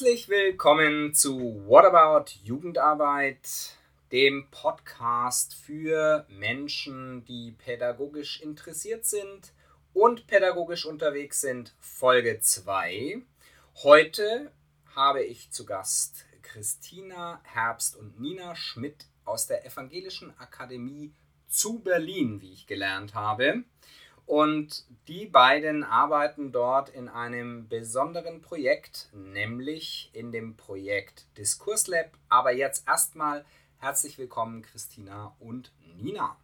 Herzlich 0.00 0.30
willkommen 0.30 1.12
zu 1.12 1.62
What 1.66 1.84
About 1.84 2.32
Jugendarbeit, 2.42 3.74
dem 4.10 4.48
Podcast 4.50 5.54
für 5.54 6.24
Menschen, 6.30 7.22
die 7.26 7.52
pädagogisch 7.52 8.40
interessiert 8.40 9.04
sind 9.04 9.52
und 9.92 10.26
pädagogisch 10.26 10.86
unterwegs 10.86 11.42
sind, 11.42 11.74
Folge 11.80 12.40
2. 12.40 13.20
Heute 13.82 14.50
habe 14.96 15.22
ich 15.22 15.50
zu 15.50 15.66
Gast 15.66 16.24
Christina 16.40 17.42
Herbst 17.44 17.94
und 17.94 18.18
Nina 18.18 18.56
Schmidt 18.56 19.04
aus 19.26 19.48
der 19.48 19.66
Evangelischen 19.66 20.32
Akademie 20.38 21.12
zu 21.46 21.80
Berlin, 21.80 22.40
wie 22.40 22.54
ich 22.54 22.66
gelernt 22.66 23.14
habe. 23.14 23.64
Und 24.30 24.84
die 25.08 25.26
beiden 25.26 25.82
arbeiten 25.82 26.52
dort 26.52 26.88
in 26.88 27.08
einem 27.08 27.66
besonderen 27.66 28.40
Projekt, 28.42 29.08
nämlich 29.12 30.08
in 30.12 30.30
dem 30.30 30.56
Projekt 30.56 31.26
Diskurslab. 31.36 32.12
Aber 32.28 32.52
jetzt 32.52 32.86
erstmal 32.86 33.44
herzlich 33.78 34.18
willkommen, 34.18 34.62
Christina 34.62 35.34
und 35.40 35.72
Nina. 35.96 36.36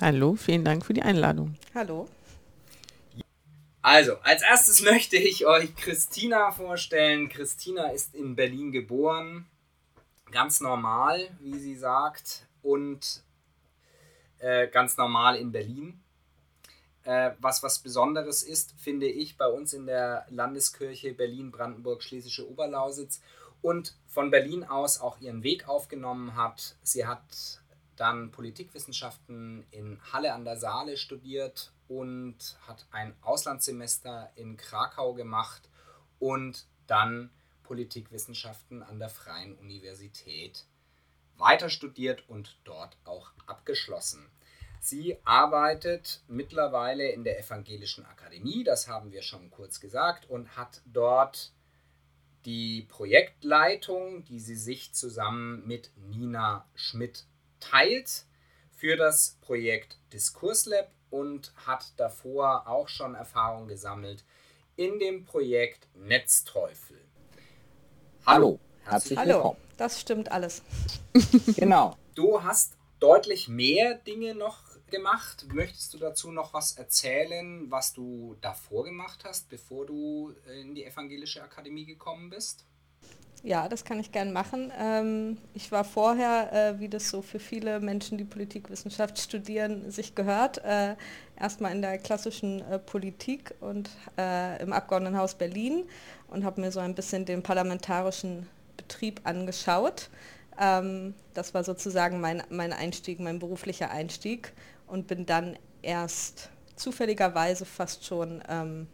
Hallo, 0.00 0.34
vielen 0.34 0.64
Dank 0.64 0.84
für 0.84 0.94
die 0.94 1.02
Einladung. 1.02 1.54
Hallo. 1.76 2.08
Also, 3.82 4.16
als 4.22 4.42
erstes 4.42 4.82
möchte 4.82 5.16
ich 5.16 5.46
euch 5.46 5.76
Christina 5.76 6.50
vorstellen. 6.50 7.28
Christina 7.28 7.90
ist 7.90 8.16
in 8.16 8.34
Berlin 8.34 8.72
geboren, 8.72 9.46
ganz 10.32 10.58
normal, 10.58 11.30
wie 11.38 11.60
sie 11.60 11.76
sagt, 11.76 12.48
und 12.62 13.22
äh, 14.40 14.66
ganz 14.66 14.96
normal 14.96 15.36
in 15.36 15.52
Berlin 15.52 16.02
äh, 17.08 17.34
was 17.40 17.62
was 17.62 17.78
Besonderes 17.78 18.42
ist, 18.42 18.74
finde 18.76 19.06
ich, 19.06 19.38
bei 19.38 19.46
uns 19.46 19.72
in 19.72 19.86
der 19.86 20.26
Landeskirche 20.28 21.14
Berlin-Brandenburg-Schlesische 21.14 22.46
Oberlausitz 22.46 23.22
und 23.62 23.96
von 24.06 24.30
Berlin 24.30 24.62
aus 24.62 25.00
auch 25.00 25.18
ihren 25.18 25.42
Weg 25.42 25.66
aufgenommen 25.66 26.36
hat. 26.36 26.76
Sie 26.82 27.06
hat 27.06 27.62
dann 27.96 28.30
Politikwissenschaften 28.30 29.64
in 29.70 29.98
Halle 30.12 30.34
an 30.34 30.44
der 30.44 30.58
Saale 30.58 30.98
studiert 30.98 31.72
und 31.88 32.58
hat 32.66 32.86
ein 32.90 33.16
Auslandssemester 33.22 34.30
in 34.36 34.58
Krakau 34.58 35.14
gemacht 35.14 35.62
und 36.18 36.66
dann 36.88 37.30
Politikwissenschaften 37.62 38.82
an 38.82 38.98
der 38.98 39.08
Freien 39.08 39.56
Universität 39.56 40.66
weiter 41.38 41.70
studiert 41.70 42.28
und 42.28 42.58
dort 42.64 42.98
auch 43.06 43.30
abgeschlossen. 43.46 44.28
Sie 44.80 45.16
arbeitet 45.24 46.22
mittlerweile 46.28 47.08
in 47.10 47.24
der 47.24 47.38
Evangelischen 47.38 48.04
Akademie, 48.06 48.64
das 48.64 48.88
haben 48.88 49.12
wir 49.12 49.22
schon 49.22 49.50
kurz 49.50 49.80
gesagt, 49.80 50.30
und 50.30 50.56
hat 50.56 50.82
dort 50.86 51.52
die 52.44 52.86
Projektleitung, 52.88 54.24
die 54.24 54.40
sie 54.40 54.56
sich 54.56 54.94
zusammen 54.94 55.66
mit 55.66 55.90
Nina 55.96 56.66
Schmidt 56.74 57.24
teilt 57.60 58.24
für 58.70 58.96
das 58.96 59.36
Projekt 59.40 59.98
Diskurslab 60.12 60.90
und 61.10 61.52
hat 61.66 61.92
davor 61.96 62.68
auch 62.68 62.88
schon 62.88 63.14
Erfahrung 63.14 63.66
gesammelt 63.66 64.24
in 64.76 64.98
dem 65.00 65.24
Projekt 65.24 65.88
Netzteufel. 65.94 66.98
Hallo, 68.24 68.60
herzlich 68.84 69.18
willkommen. 69.18 69.42
Hallo, 69.42 69.56
das 69.76 70.00
stimmt 70.00 70.30
alles. 70.30 70.62
genau. 71.56 71.96
Du 72.14 72.42
hast 72.42 72.76
deutlich 73.00 73.48
mehr 73.48 73.94
Dinge 73.94 74.34
noch 74.34 74.67
gemacht. 74.90 75.46
Möchtest 75.52 75.94
du 75.94 75.98
dazu 75.98 76.30
noch 76.30 76.54
was 76.54 76.72
erzählen, 76.72 77.70
was 77.70 77.92
du 77.92 78.36
davor 78.40 78.84
gemacht 78.84 79.24
hast, 79.24 79.48
bevor 79.48 79.86
du 79.86 80.34
äh, 80.46 80.60
in 80.60 80.74
die 80.74 80.84
Evangelische 80.84 81.42
Akademie 81.42 81.84
gekommen 81.84 82.30
bist? 82.30 82.64
Ja, 83.44 83.68
das 83.68 83.84
kann 83.84 84.00
ich 84.00 84.10
gern 84.10 84.32
machen. 84.32 84.72
Ähm, 84.76 85.38
ich 85.54 85.70
war 85.70 85.84
vorher, 85.84 86.52
äh, 86.52 86.80
wie 86.80 86.88
das 86.88 87.08
so 87.08 87.22
für 87.22 87.38
viele 87.38 87.78
Menschen, 87.78 88.18
die 88.18 88.24
Politikwissenschaft 88.24 89.18
studieren, 89.18 89.90
sich 89.90 90.16
gehört, 90.16 90.58
äh, 90.64 90.96
erstmal 91.38 91.72
in 91.72 91.82
der 91.82 91.98
klassischen 91.98 92.64
Politik 92.86 93.54
und 93.60 93.90
im 94.16 94.72
Abgeordnetenhaus 94.72 95.36
Berlin 95.36 95.84
und 96.26 96.44
habe 96.44 96.60
mir 96.60 96.72
so 96.72 96.80
ein 96.80 96.96
bisschen 96.96 97.24
den 97.26 97.44
parlamentarischen 97.44 98.48
Betrieb 98.76 99.20
angeschaut. 99.22 100.10
Ähm, 100.58 101.14
das 101.34 101.54
war 101.54 101.62
sozusagen 101.62 102.20
mein, 102.20 102.42
mein 102.50 102.72
Einstieg, 102.72 103.20
mein 103.20 103.38
beruflicher 103.38 103.90
Einstieg 103.90 104.52
und 104.88 105.06
bin 105.06 105.26
dann 105.26 105.58
erst 105.82 106.50
zufälligerweise 106.76 107.64
fast 107.64 108.04
schon 108.04 108.42
ähm, 108.48 108.88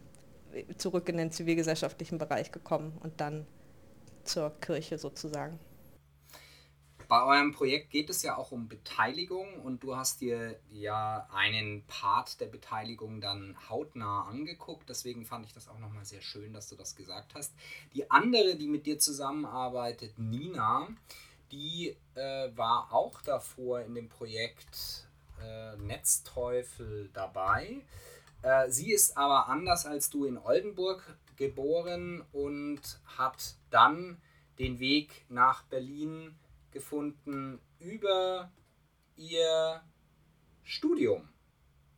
zurück 0.77 1.09
in 1.09 1.17
den 1.17 1.31
zivilgesellschaftlichen 1.31 2.19
Bereich 2.19 2.53
gekommen 2.53 2.99
und 3.03 3.21
dann 3.21 3.47
zur 4.25 4.51
Kirche 4.61 4.99
sozusagen. 4.99 5.59
Bei 7.09 7.23
eurem 7.23 7.53
Projekt 7.53 7.91
geht 7.91 8.09
es 8.09 8.23
ja 8.23 8.37
auch 8.37 8.51
um 8.51 8.67
Beteiligung 8.67 9.61
und 9.61 9.83
du 9.83 9.95
hast 9.95 10.23
dir 10.23 10.59
ja 10.71 11.29
einen 11.33 11.85
Part 11.87 12.41
der 12.41 12.47
Beteiligung 12.47 13.21
dann 13.21 13.57
hautnah 13.69 14.23
angeguckt. 14.23 14.89
Deswegen 14.89 15.27
fand 15.27 15.45
ich 15.45 15.53
das 15.53 15.69
auch 15.69 15.79
nochmal 15.79 16.07
sehr 16.07 16.23
schön, 16.23 16.55
dass 16.55 16.69
du 16.71 16.77
das 16.77 16.97
gesagt 16.97 17.35
hast. 17.35 17.55
Die 17.93 18.11
andere, 18.11 18.57
die 18.57 18.69
mit 18.69 18.87
dir 18.87 18.99
zusammenarbeitet, 18.99 20.19
Nina, 20.19 20.89
die 21.53 21.95
äh, 22.15 22.57
war 22.57 22.89
auch 22.91 23.21
davor 23.21 23.83
in 23.83 23.95
dem 23.95 24.09
Projekt 24.09 25.07
äh, 25.43 25.77
Netzteufel 25.77 27.11
dabei. 27.13 27.83
Äh, 28.43 28.69
sie 28.71 28.93
ist 28.93 29.17
aber 29.17 29.49
anders 29.49 29.87
als 29.87 30.11
du 30.11 30.25
in 30.25 30.39
Oldenburg 30.39 31.17
geboren 31.37 32.25
und 32.33 32.81
hat 33.17 33.57
dann 33.71 34.21
den 34.59 34.79
Weg 34.79 35.25
nach 35.29 35.65
Berlin 35.65 36.39
gefunden 36.71 37.61
über 37.79 38.53
ihr 39.17 39.83
Studium. 40.63 41.29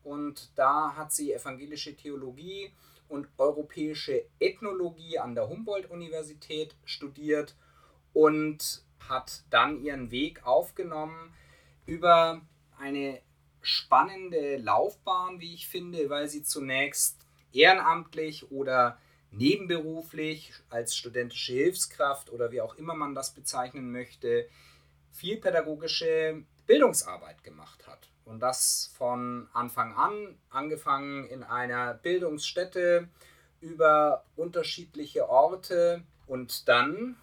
Und 0.03 0.57
da 0.57 0.95
hat 0.95 1.13
sie 1.13 1.33
evangelische 1.33 1.97
Theologie 1.97 2.73
und 3.09 3.29
europäische 3.39 4.25
Ethnologie 4.39 5.19
an 5.19 5.35
der 5.35 5.49
Humboldt-Universität 5.49 6.77
studiert 6.85 7.57
und 8.13 8.85
hat 9.09 9.45
dann 9.51 9.83
ihren 9.83 10.11
Weg 10.11 10.45
aufgenommen 10.47 11.35
über 11.87 12.41
eine 12.79 13.21
spannende 13.67 14.57
Laufbahn, 14.59 15.41
wie 15.41 15.55
ich 15.55 15.67
finde, 15.69 16.09
weil 16.09 16.29
sie 16.29 16.45
zunächst 16.45 17.19
ehrenamtlich 17.53 18.51
oder 18.53 18.99
nebenberuflich 19.33 20.53
als 20.71 20.97
studentische 20.97 21.53
Hilfskraft 21.53 22.31
oder 22.31 22.53
wie 22.53 22.61
auch 22.61 22.77
immer 22.77 22.95
man 22.95 23.15
das 23.15 23.35
bezeichnen 23.35 23.91
möchte, 23.91 24.49
viel 25.11 25.39
pädagogische 25.39 26.45
Bildungsarbeit 26.67 27.43
gemacht 27.43 27.87
hat. 27.87 28.09
Und 28.25 28.41
das 28.41 28.93
von 28.97 29.49
Anfang 29.53 29.95
an, 29.95 30.39
angefangen 30.51 31.27
in 31.27 31.43
einer 31.43 31.95
Bildungsstätte 31.95 33.09
über 33.61 34.25
unterschiedliche 34.37 35.29
Orte 35.29 36.03
und 36.27 36.69
dann 36.69 37.17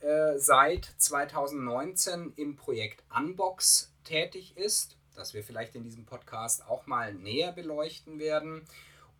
äh, 0.00 0.36
seit 0.36 0.84
2019 0.98 2.32
im 2.36 2.56
Projekt 2.56 3.04
Unbox 3.16 3.92
tätig 4.04 4.56
ist 4.56 4.95
das 5.16 5.34
wir 5.34 5.42
vielleicht 5.42 5.74
in 5.74 5.84
diesem 5.84 6.04
Podcast 6.04 6.66
auch 6.68 6.86
mal 6.86 7.14
näher 7.14 7.52
beleuchten 7.52 8.18
werden. 8.18 8.62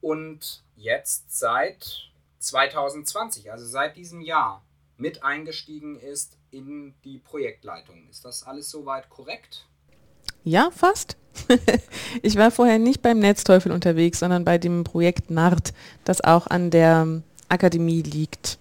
Und 0.01 0.63
jetzt 0.77 1.39
seit 1.39 2.11
2020, 2.39 3.51
also 3.51 3.67
seit 3.67 3.97
diesem 3.97 4.21
Jahr, 4.21 4.63
mit 4.99 5.23
eingestiegen 5.23 5.99
ist 5.99 6.39
in 6.51 6.95
die 7.05 7.19
Projektleitung. 7.19 8.09
Ist 8.09 8.25
das 8.25 8.45
alles 8.45 8.71
soweit 8.71 9.11
korrekt? 9.11 9.67
Ja, 10.45 10.71
fast. 10.71 11.17
ich 12.23 12.37
war 12.37 12.51
vorher 12.51 12.79
nicht 12.79 13.03
beim 13.03 13.19
Netzteufel 13.19 13.73
unterwegs, 13.73 14.21
sondern 14.21 14.45
bei 14.45 14.59
dem 14.59 14.85
Projekt 14.85 15.31
NART, 15.31 15.75
das 16.05 16.23
auch 16.23 16.47
an 16.47 16.71
der 16.71 17.23
Akademie 17.49 18.03
liegt. 18.03 18.59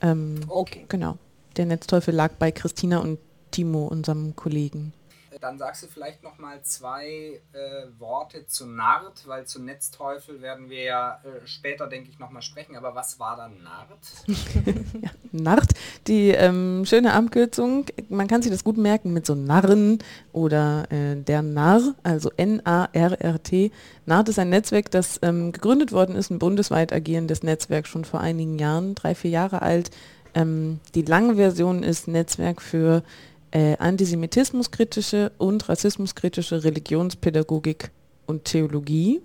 Ähm, 0.00 0.40
okay. 0.48 0.84
Genau. 0.88 1.18
Der 1.56 1.66
Netzteufel 1.66 2.14
lag 2.14 2.32
bei 2.34 2.52
Christina 2.52 2.98
und 2.98 3.18
Timo, 3.50 3.86
unserem 3.86 4.36
Kollegen. 4.36 4.92
Dann 5.40 5.58
sagst 5.58 5.82
du 5.82 5.86
vielleicht 5.86 6.22
noch 6.22 6.38
mal 6.38 6.62
zwei 6.62 7.40
äh, 7.52 7.98
Worte 7.98 8.46
zu 8.46 8.66
Nart, 8.66 9.26
weil 9.26 9.46
zu 9.46 9.60
Netzteufel 9.62 10.40
werden 10.40 10.70
wir 10.70 10.82
ja 10.82 11.20
äh, 11.24 11.46
später, 11.46 11.86
denke 11.88 12.10
ich, 12.10 12.18
noch 12.18 12.30
mal 12.30 12.42
sprechen. 12.42 12.76
Aber 12.76 12.94
was 12.94 13.20
war 13.20 13.36
dann 13.36 13.62
Nart? 13.62 13.88
ja, 15.02 15.10
Nart, 15.32 15.72
die 16.06 16.30
ähm, 16.30 16.84
schöne 16.86 17.12
Abkürzung. 17.12 17.86
Man 18.08 18.28
kann 18.28 18.42
sich 18.42 18.50
das 18.50 18.64
gut 18.64 18.78
merken 18.78 19.12
mit 19.12 19.26
so 19.26 19.34
Narren 19.34 19.98
oder 20.32 20.90
äh, 20.90 21.16
der 21.16 21.42
Narr, 21.42 21.94
also 22.02 22.30
N-A-R-R-T. 22.36 23.72
Nart 24.06 24.28
ist 24.28 24.38
ein 24.38 24.48
Netzwerk, 24.48 24.90
das 24.90 25.18
ähm, 25.22 25.52
gegründet 25.52 25.92
worden 25.92 26.16
ist, 26.16 26.30
ein 26.30 26.38
bundesweit 26.38 26.92
agierendes 26.92 27.42
Netzwerk, 27.42 27.86
schon 27.86 28.04
vor 28.04 28.20
einigen 28.20 28.58
Jahren, 28.58 28.94
drei, 28.94 29.14
vier 29.14 29.30
Jahre 29.30 29.60
alt. 29.62 29.90
Ähm, 30.34 30.80
die 30.94 31.02
lange 31.02 31.36
Version 31.36 31.82
ist 31.82 32.08
Netzwerk 32.08 32.62
für 32.62 33.02
äh, 33.50 33.76
antisemitismuskritische 33.78 35.32
und 35.38 35.68
rassismuskritische 35.68 36.64
Religionspädagogik 36.64 37.90
und 38.26 38.44
Theologie. 38.44 39.20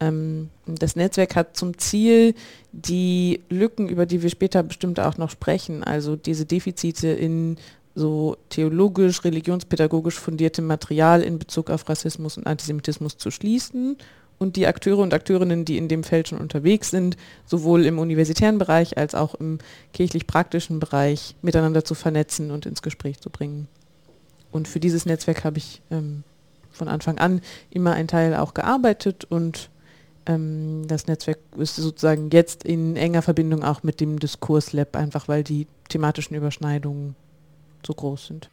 Ähm, 0.00 0.50
das 0.66 0.96
Netzwerk 0.96 1.36
hat 1.36 1.56
zum 1.56 1.78
Ziel, 1.78 2.34
die 2.72 3.40
Lücken, 3.48 3.88
über 3.88 4.06
die 4.06 4.22
wir 4.22 4.30
später 4.30 4.62
bestimmt 4.62 5.00
auch 5.00 5.18
noch 5.18 5.30
sprechen, 5.30 5.82
also 5.84 6.16
diese 6.16 6.46
Defizite 6.46 7.08
in 7.08 7.56
so 7.94 8.36
theologisch, 8.48 9.24
religionspädagogisch 9.24 10.18
fundiertem 10.18 10.66
Material 10.66 11.22
in 11.22 11.38
Bezug 11.38 11.70
auf 11.70 11.88
Rassismus 11.88 12.36
und 12.36 12.46
Antisemitismus 12.46 13.16
zu 13.18 13.30
schließen 13.30 13.96
und 14.38 14.56
die 14.56 14.66
Akteure 14.66 14.98
und 14.98 15.14
Akteurinnen, 15.14 15.64
die 15.64 15.78
in 15.78 15.88
dem 15.88 16.04
Feld 16.04 16.28
schon 16.28 16.38
unterwegs 16.38 16.90
sind, 16.90 17.16
sowohl 17.46 17.84
im 17.86 17.98
universitären 17.98 18.58
Bereich 18.58 18.98
als 18.98 19.14
auch 19.14 19.34
im 19.34 19.58
kirchlich-praktischen 19.92 20.80
Bereich 20.80 21.34
miteinander 21.42 21.84
zu 21.84 21.94
vernetzen 21.94 22.50
und 22.50 22.66
ins 22.66 22.82
Gespräch 22.82 23.20
zu 23.20 23.30
bringen. 23.30 23.68
Und 24.50 24.68
für 24.68 24.80
dieses 24.80 25.06
Netzwerk 25.06 25.44
habe 25.44 25.58
ich 25.58 25.82
ähm, 25.90 26.22
von 26.70 26.88
Anfang 26.88 27.18
an 27.18 27.40
immer 27.70 27.92
ein 27.92 28.08
Teil 28.08 28.34
auch 28.34 28.54
gearbeitet 28.54 29.24
und 29.24 29.70
ähm, 30.26 30.86
das 30.86 31.06
Netzwerk 31.06 31.38
ist 31.56 31.76
sozusagen 31.76 32.30
jetzt 32.30 32.64
in 32.64 32.96
enger 32.96 33.22
Verbindung 33.22 33.62
auch 33.62 33.82
mit 33.82 34.00
dem 34.00 34.18
Diskurslab, 34.18 34.96
einfach 34.96 35.28
weil 35.28 35.44
die 35.44 35.66
thematischen 35.88 36.36
Überschneidungen 36.36 37.14
so 37.86 37.94
groß 37.94 38.26
sind. 38.26 38.50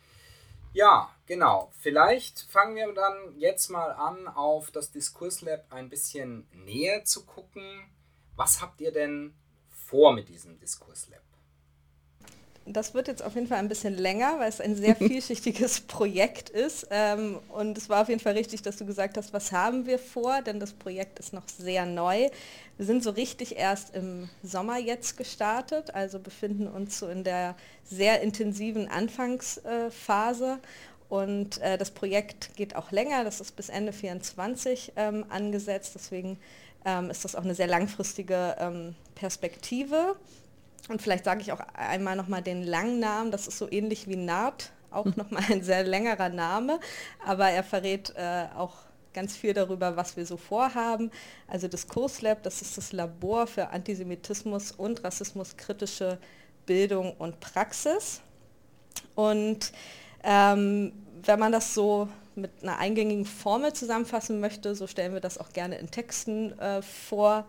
Ja, 0.73 1.13
genau. 1.25 1.71
Vielleicht 1.79 2.41
fangen 2.41 2.75
wir 2.75 2.93
dann 2.93 3.37
jetzt 3.37 3.69
mal 3.69 3.91
an, 3.91 4.27
auf 4.27 4.71
das 4.71 4.91
Diskurslab 4.91 5.65
ein 5.71 5.89
bisschen 5.89 6.47
näher 6.53 7.03
zu 7.03 7.25
gucken. 7.25 7.89
Was 8.35 8.61
habt 8.61 8.79
ihr 8.79 8.91
denn 8.91 9.33
vor 9.69 10.13
mit 10.13 10.29
diesem 10.29 10.57
Diskurslab? 10.59 11.20
Das 12.65 12.93
wird 12.93 13.07
jetzt 13.07 13.23
auf 13.23 13.33
jeden 13.33 13.47
Fall 13.47 13.57
ein 13.57 13.67
bisschen 13.67 13.97
länger, 13.97 14.39
weil 14.39 14.49
es 14.49 14.61
ein 14.61 14.75
sehr 14.75 14.95
vielschichtiges 14.97 15.81
Projekt 15.81 16.49
ist. 16.49 16.87
Ähm, 16.91 17.39
und 17.49 17.77
es 17.77 17.89
war 17.89 18.03
auf 18.03 18.09
jeden 18.09 18.19
Fall 18.19 18.33
richtig, 18.33 18.61
dass 18.61 18.77
du 18.77 18.85
gesagt 18.85 19.17
hast, 19.17 19.33
was 19.33 19.51
haben 19.51 19.85
wir 19.85 19.97
vor, 19.97 20.41
denn 20.41 20.59
das 20.59 20.73
Projekt 20.73 21.19
ist 21.19 21.33
noch 21.33 21.47
sehr 21.47 21.85
neu. 21.85 22.29
Wir 22.77 22.85
sind 22.85 23.03
so 23.03 23.11
richtig 23.11 23.57
erst 23.57 23.95
im 23.95 24.29
Sommer 24.43 24.77
jetzt 24.77 25.17
gestartet, 25.17 25.93
also 25.93 26.19
befinden 26.19 26.67
uns 26.67 26.99
so 26.99 27.07
in 27.07 27.23
der 27.23 27.55
sehr 27.83 28.21
intensiven 28.21 28.87
Anfangsphase. 28.87 30.59
Und 31.09 31.59
äh, 31.61 31.77
das 31.77 31.91
Projekt 31.91 32.55
geht 32.55 32.75
auch 32.75 32.91
länger, 32.91 33.25
das 33.25 33.41
ist 33.41 33.55
bis 33.55 33.69
Ende 33.69 33.91
2024 33.91 34.93
ähm, 34.95 35.25
angesetzt. 35.29 35.93
Deswegen 35.95 36.37
ähm, 36.85 37.09
ist 37.09 37.25
das 37.25 37.35
auch 37.35 37.43
eine 37.43 37.55
sehr 37.55 37.67
langfristige 37.67 38.55
ähm, 38.59 38.95
Perspektive. 39.15 40.15
Und 40.89 41.01
vielleicht 41.01 41.25
sage 41.25 41.41
ich 41.41 41.51
auch 41.51 41.59
einmal 41.73 42.15
nochmal 42.15 42.41
den 42.41 42.63
langen 42.63 42.99
Namen, 42.99 43.31
das 43.31 43.47
ist 43.47 43.57
so 43.57 43.71
ähnlich 43.71 44.07
wie 44.07 44.15
NART, 44.15 44.71
auch 44.89 45.05
nochmal 45.15 45.43
ein 45.49 45.63
sehr 45.63 45.83
längerer 45.83 46.29
Name, 46.29 46.79
aber 47.25 47.49
er 47.49 47.63
verrät 47.63 48.13
äh, 48.15 48.45
auch 48.55 48.73
ganz 49.13 49.35
viel 49.35 49.53
darüber, 49.53 49.97
was 49.97 50.15
wir 50.17 50.25
so 50.25 50.37
vorhaben. 50.37 51.11
Also 51.47 51.67
das 51.67 51.87
Kurslab, 51.87 52.43
das 52.43 52.61
ist 52.61 52.77
das 52.77 52.91
Labor 52.93 53.47
für 53.47 53.69
Antisemitismus 53.69 54.71
und 54.71 55.03
rassismuskritische 55.03 56.17
Bildung 56.65 57.13
und 57.17 57.39
Praxis. 57.39 58.21
Und 59.15 59.71
ähm, 60.23 60.93
wenn 61.23 61.39
man 61.39 61.51
das 61.51 61.73
so 61.73 62.07
mit 62.35 62.51
einer 62.61 62.77
eingängigen 62.77 63.25
Formel 63.25 63.73
zusammenfassen 63.73 64.39
möchte, 64.39 64.75
so 64.75 64.87
stellen 64.87 65.13
wir 65.13 65.19
das 65.19 65.37
auch 65.37 65.49
gerne 65.49 65.77
in 65.77 65.91
Texten 65.91 66.57
äh, 66.59 66.81
vor, 66.81 67.45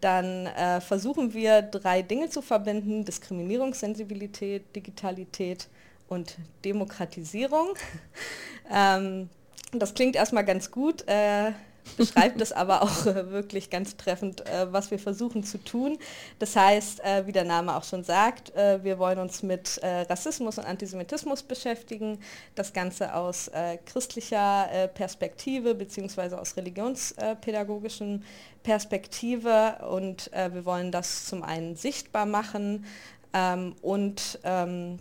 dann 0.00 0.46
äh, 0.46 0.80
versuchen 0.80 1.32
wir 1.32 1.62
drei 1.62 2.02
Dinge 2.02 2.28
zu 2.28 2.42
verbinden, 2.42 3.04
Diskriminierungssensibilität, 3.04 4.74
Digitalität 4.74 5.68
und 6.08 6.36
Demokratisierung. 6.64 7.74
ähm, 8.72 9.28
das 9.72 9.94
klingt 9.94 10.16
erstmal 10.16 10.44
ganz 10.44 10.70
gut. 10.70 11.06
Äh, 11.08 11.52
beschreibt 11.96 12.40
es 12.40 12.52
aber 12.52 12.82
auch 12.82 13.06
äh, 13.06 13.30
wirklich 13.30 13.70
ganz 13.70 13.96
treffend, 13.96 14.46
äh, 14.46 14.72
was 14.72 14.90
wir 14.90 14.98
versuchen 14.98 15.44
zu 15.44 15.58
tun. 15.58 15.98
Das 16.38 16.56
heißt, 16.56 17.00
äh, 17.04 17.26
wie 17.26 17.32
der 17.32 17.44
Name 17.44 17.76
auch 17.76 17.84
schon 17.84 18.04
sagt, 18.04 18.52
wir 18.56 18.98
wollen 18.98 19.18
uns 19.18 19.42
mit 19.42 19.80
Rassismus 19.82 20.58
und 20.58 20.64
Antisemitismus 20.64 21.42
beschäftigen, 21.42 22.18
das 22.54 22.72
Ganze 22.72 23.14
aus 23.14 23.50
christlicher 23.84 24.88
Perspektive 24.94 25.74
bzw. 25.74 26.36
aus 26.36 26.56
religionspädagogischen 26.56 28.24
Perspektive 28.62 29.78
und 29.90 30.30
wir 30.32 30.64
wollen 30.64 30.90
das 30.90 31.26
zum 31.26 31.42
einen 31.42 31.76
sichtbar 31.76 32.26
machen 32.26 32.84
ähm, 33.36 33.74
und 33.82 34.38
ähm, 34.44 34.98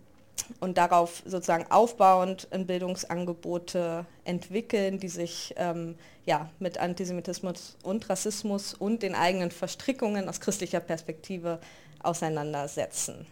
und 0.60 0.78
darauf 0.78 1.24
sozusagen 1.26 1.70
aufbauend 1.72 2.48
in 2.52 2.68
Bildungsangebote 2.68 4.06
entwickeln, 4.24 5.00
die 5.00 5.10
sich 5.10 5.54
ähm, 5.58 5.98
ja, 6.26 6.50
mit 6.60 6.78
Antisemitismus 6.78 7.78
und 7.84 8.10
Rassismus 8.10 8.74
und 8.74 9.04
den 9.04 9.16
eigenen 9.16 9.52
Verstrickungen 9.52 10.28
aus 10.30 10.40
christlicher 10.40 10.80
Perspektive 10.80 11.60
auseinandersetzen. 12.00 13.28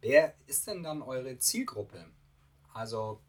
Wer 0.00 0.34
ist 0.46 0.66
denn 0.66 0.82
dann 0.82 1.02
eure 1.02 1.38
Zielgruppe? 1.38 2.04
Also 2.74 3.20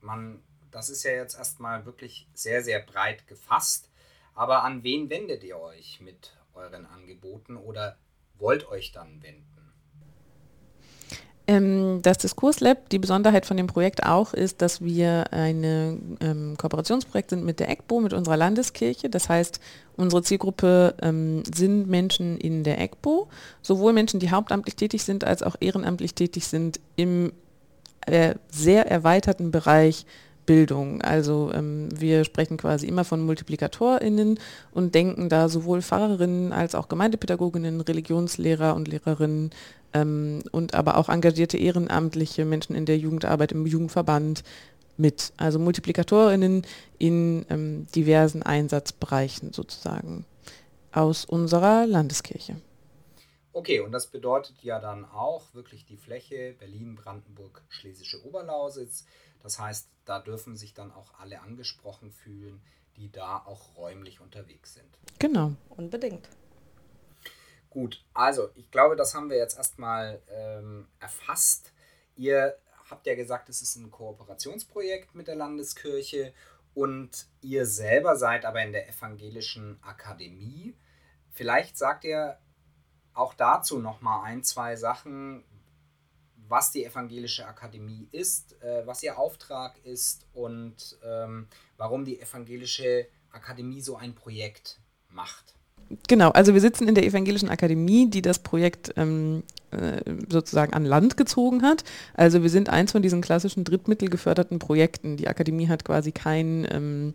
man, 0.00 0.42
das 0.70 0.90
ist 0.90 1.04
ja 1.04 1.12
jetzt 1.12 1.36
erstmal 1.36 1.86
wirklich 1.86 2.28
sehr, 2.34 2.62
sehr 2.62 2.80
breit 2.80 3.26
gefasst, 3.26 3.90
aber 4.34 4.64
an 4.64 4.82
wen 4.82 5.10
wendet 5.10 5.44
ihr 5.44 5.58
euch 5.58 6.00
mit 6.00 6.36
euren 6.54 6.86
Angeboten 6.86 7.56
oder 7.56 7.98
wollt 8.38 8.68
euch 8.68 8.92
dann 8.92 9.22
wenden? 9.22 9.59
Ähm, 11.50 12.00
das 12.02 12.18
Diskurslab, 12.18 12.88
die 12.90 13.00
Besonderheit 13.00 13.44
von 13.44 13.56
dem 13.56 13.66
Projekt 13.66 14.04
auch 14.04 14.34
ist, 14.34 14.62
dass 14.62 14.82
wir 14.82 15.32
ein 15.32 16.16
ähm, 16.20 16.54
Kooperationsprojekt 16.56 17.30
sind 17.30 17.44
mit 17.44 17.58
der 17.58 17.68
EGBO, 17.68 17.98
mit 17.98 18.12
unserer 18.12 18.36
Landeskirche. 18.36 19.10
Das 19.10 19.28
heißt, 19.28 19.58
unsere 19.96 20.22
Zielgruppe 20.22 20.94
ähm, 21.02 21.42
sind 21.52 21.88
Menschen 21.88 22.38
in 22.38 22.62
der 22.62 22.80
EGBO, 22.80 23.26
sowohl 23.62 23.92
Menschen, 23.92 24.20
die 24.20 24.30
hauptamtlich 24.30 24.76
tätig 24.76 25.02
sind, 25.02 25.24
als 25.24 25.42
auch 25.42 25.56
ehrenamtlich 25.58 26.14
tätig 26.14 26.46
sind 26.46 26.78
im 26.94 27.32
äh, 28.06 28.36
sehr 28.48 28.88
erweiterten 28.88 29.50
Bereich 29.50 30.06
Bildung. 30.50 31.00
Also 31.00 31.52
ähm, 31.54 31.88
wir 31.94 32.24
sprechen 32.24 32.56
quasi 32.56 32.88
immer 32.88 33.04
von 33.04 33.20
MultiplikatorInnen 33.20 34.40
und 34.72 34.96
denken 34.96 35.28
da 35.28 35.48
sowohl 35.48 35.80
Pfarrerinnen 35.80 36.52
als 36.52 36.74
auch 36.74 36.88
Gemeindepädagoginnen, 36.88 37.80
Religionslehrer 37.80 38.74
und 38.74 38.88
Lehrerinnen 38.88 39.52
ähm, 39.94 40.42
und 40.50 40.74
aber 40.74 40.96
auch 40.96 41.08
engagierte 41.08 41.56
ehrenamtliche 41.56 42.44
Menschen 42.44 42.74
in 42.74 42.84
der 42.84 42.98
Jugendarbeit 42.98 43.52
im 43.52 43.64
Jugendverband 43.64 44.42
mit. 44.96 45.32
Also 45.36 45.60
Multiplikatorinnen 45.60 46.66
in 46.98 47.46
ähm, 47.48 47.86
diversen 47.94 48.42
Einsatzbereichen 48.42 49.52
sozusagen 49.52 50.24
aus 50.90 51.24
unserer 51.24 51.86
Landeskirche. 51.86 52.56
Okay, 53.52 53.78
und 53.78 53.92
das 53.92 54.08
bedeutet 54.08 54.56
ja 54.62 54.80
dann 54.80 55.04
auch 55.04 55.54
wirklich 55.54 55.84
die 55.84 55.96
Fläche 55.96 56.56
Berlin, 56.58 56.96
Brandenburg, 56.96 57.62
Schlesische 57.68 58.24
Oberlausitz. 58.24 59.04
Das 59.42 59.58
heißt, 59.58 59.88
da 60.04 60.18
dürfen 60.18 60.56
sich 60.56 60.74
dann 60.74 60.92
auch 60.92 61.18
alle 61.18 61.40
angesprochen 61.40 62.10
fühlen, 62.10 62.60
die 62.96 63.10
da 63.10 63.38
auch 63.38 63.76
räumlich 63.76 64.20
unterwegs 64.20 64.74
sind. 64.74 64.98
Genau. 65.18 65.52
Unbedingt. 65.70 66.28
Gut, 67.70 68.04
also 68.14 68.50
ich 68.56 68.70
glaube, 68.70 68.96
das 68.96 69.14
haben 69.14 69.30
wir 69.30 69.36
jetzt 69.36 69.56
erstmal 69.56 70.20
ähm, 70.28 70.88
erfasst. 70.98 71.72
Ihr 72.16 72.58
habt 72.90 73.06
ja 73.06 73.14
gesagt, 73.14 73.48
es 73.48 73.62
ist 73.62 73.76
ein 73.76 73.90
Kooperationsprojekt 73.90 75.14
mit 75.14 75.28
der 75.28 75.36
Landeskirche 75.36 76.34
und 76.74 77.26
ihr 77.40 77.66
selber 77.66 78.16
seid 78.16 78.44
aber 78.44 78.62
in 78.62 78.72
der 78.72 78.88
evangelischen 78.88 79.80
Akademie. 79.82 80.74
Vielleicht 81.30 81.78
sagt 81.78 82.04
ihr 82.04 82.38
auch 83.14 83.34
dazu 83.34 83.78
noch 83.78 84.00
mal 84.00 84.24
ein, 84.24 84.42
zwei 84.42 84.76
Sachen, 84.76 85.44
was 86.50 86.72
die 86.72 86.84
evangelische 86.84 87.46
Akademie 87.46 88.08
ist, 88.10 88.60
äh, 88.62 88.84
was 88.84 89.02
ihr 89.02 89.18
Auftrag 89.18 89.78
ist 89.84 90.26
und 90.34 90.98
ähm, 91.04 91.46
warum 91.76 92.04
die 92.04 92.20
evangelische 92.20 93.06
Akademie 93.32 93.80
so 93.80 93.96
ein 93.96 94.14
Projekt 94.14 94.80
macht. 95.08 95.54
Genau, 96.08 96.30
also 96.30 96.54
wir 96.54 96.60
sitzen 96.60 96.86
in 96.86 96.94
der 96.94 97.04
Evangelischen 97.04 97.48
Akademie, 97.48 98.08
die 98.08 98.22
das 98.22 98.40
Projekt 98.40 98.92
ähm, 98.96 99.42
äh, 99.70 100.00
sozusagen 100.28 100.72
an 100.72 100.84
Land 100.84 101.16
gezogen 101.16 101.62
hat. 101.62 101.84
Also 102.14 102.42
wir 102.42 102.50
sind 102.50 102.68
eins 102.68 102.92
von 102.92 103.02
diesen 103.02 103.22
klassischen 103.22 103.64
drittmittelgeförderten 103.64 104.58
Projekten. 104.58 105.16
Die 105.16 105.26
Akademie 105.26 105.68
hat 105.68 105.84
quasi 105.84 106.12
kein, 106.12 106.66
ähm, 106.70 107.14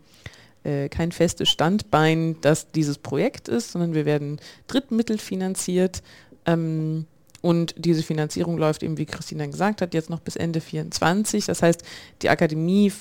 äh, 0.63 0.89
kein 0.89 1.13
festes 1.13 1.47
Standbein, 1.47 2.37
das 2.41 2.71
dieses 2.71 2.97
Projekt 2.97 3.47
ist, 3.47 3.71
sondern 3.71 3.93
wir 3.93 4.05
werden 4.05 4.39
drittmittelfinanziert. 4.67 6.03
Ähm, 6.45 7.05
und 7.45 7.75
diese 7.77 8.01
Finanzierung 8.01 8.57
läuft 8.57 8.81
eben, 8.81 8.97
wie 8.97 9.05
Christina 9.05 9.45
gesagt 9.45 9.83
hat, 9.83 9.93
jetzt 9.93 10.09
noch 10.09 10.19
bis 10.19 10.35
Ende 10.35 10.61
2024. 10.61 11.45
Das 11.45 11.61
heißt, 11.61 11.83
die 12.23 12.29
Akademie 12.29 12.91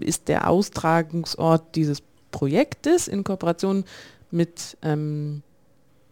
ist 0.00 0.28
der 0.28 0.50
Austragungsort 0.50 1.74
dieses 1.74 2.02
Projektes 2.30 3.08
in 3.08 3.24
Kooperation 3.24 3.84
mit 4.30 4.76
ähm, 4.82 5.42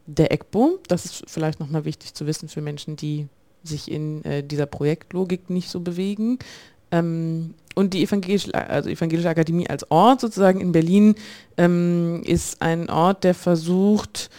der 0.06 0.32
ECBO. 0.32 0.78
Das 0.88 1.04
ist 1.04 1.24
vielleicht 1.26 1.60
nochmal 1.60 1.84
wichtig 1.84 2.14
zu 2.14 2.26
wissen 2.26 2.48
für 2.48 2.62
Menschen, 2.62 2.96
die 2.96 3.28
sich 3.62 3.90
in 3.90 4.24
äh, 4.24 4.42
dieser 4.42 4.64
Projektlogik 4.64 5.50
nicht 5.50 5.68
so 5.68 5.80
bewegen. 5.80 6.38
Ähm, 6.90 7.52
und 7.74 7.92
die 7.92 8.02
evangelische, 8.02 8.54
also 8.54 8.88
evangelische 8.88 9.28
Akademie 9.28 9.68
als 9.68 9.90
Ort 9.90 10.22
sozusagen 10.22 10.62
in 10.62 10.72
Berlin 10.72 11.16
ähm, 11.58 12.22
ist 12.24 12.62
ein 12.62 12.88
Ort, 12.88 13.24
der 13.24 13.34
versucht, 13.34 14.30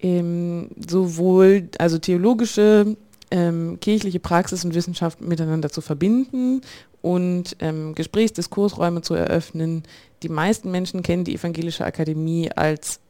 ähm, 0.00 0.70
sowohl 0.88 1.68
also 1.78 1.98
theologische, 1.98 2.96
ähm, 3.30 3.78
kirchliche 3.80 4.20
Praxis 4.20 4.64
und 4.64 4.74
Wissenschaft 4.74 5.20
miteinander 5.20 5.70
zu 5.70 5.80
verbinden 5.80 6.60
und 7.02 7.56
ähm, 7.60 7.94
Gesprächsdiskursräume 7.94 9.02
zu 9.02 9.14
eröffnen. 9.14 9.82
Die 10.22 10.28
meisten 10.28 10.70
Menschen 10.70 11.02
kennen 11.02 11.24
die 11.24 11.34
evangelische 11.34 11.84
Akademie 11.84 12.50
als 12.50 13.00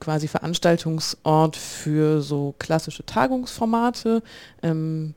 quasi 0.00 0.28
Veranstaltungsort 0.28 1.56
für 1.56 2.22
so 2.22 2.54
klassische 2.58 3.04
Tagungsformate. 3.04 4.22
Ähm, 4.62 5.14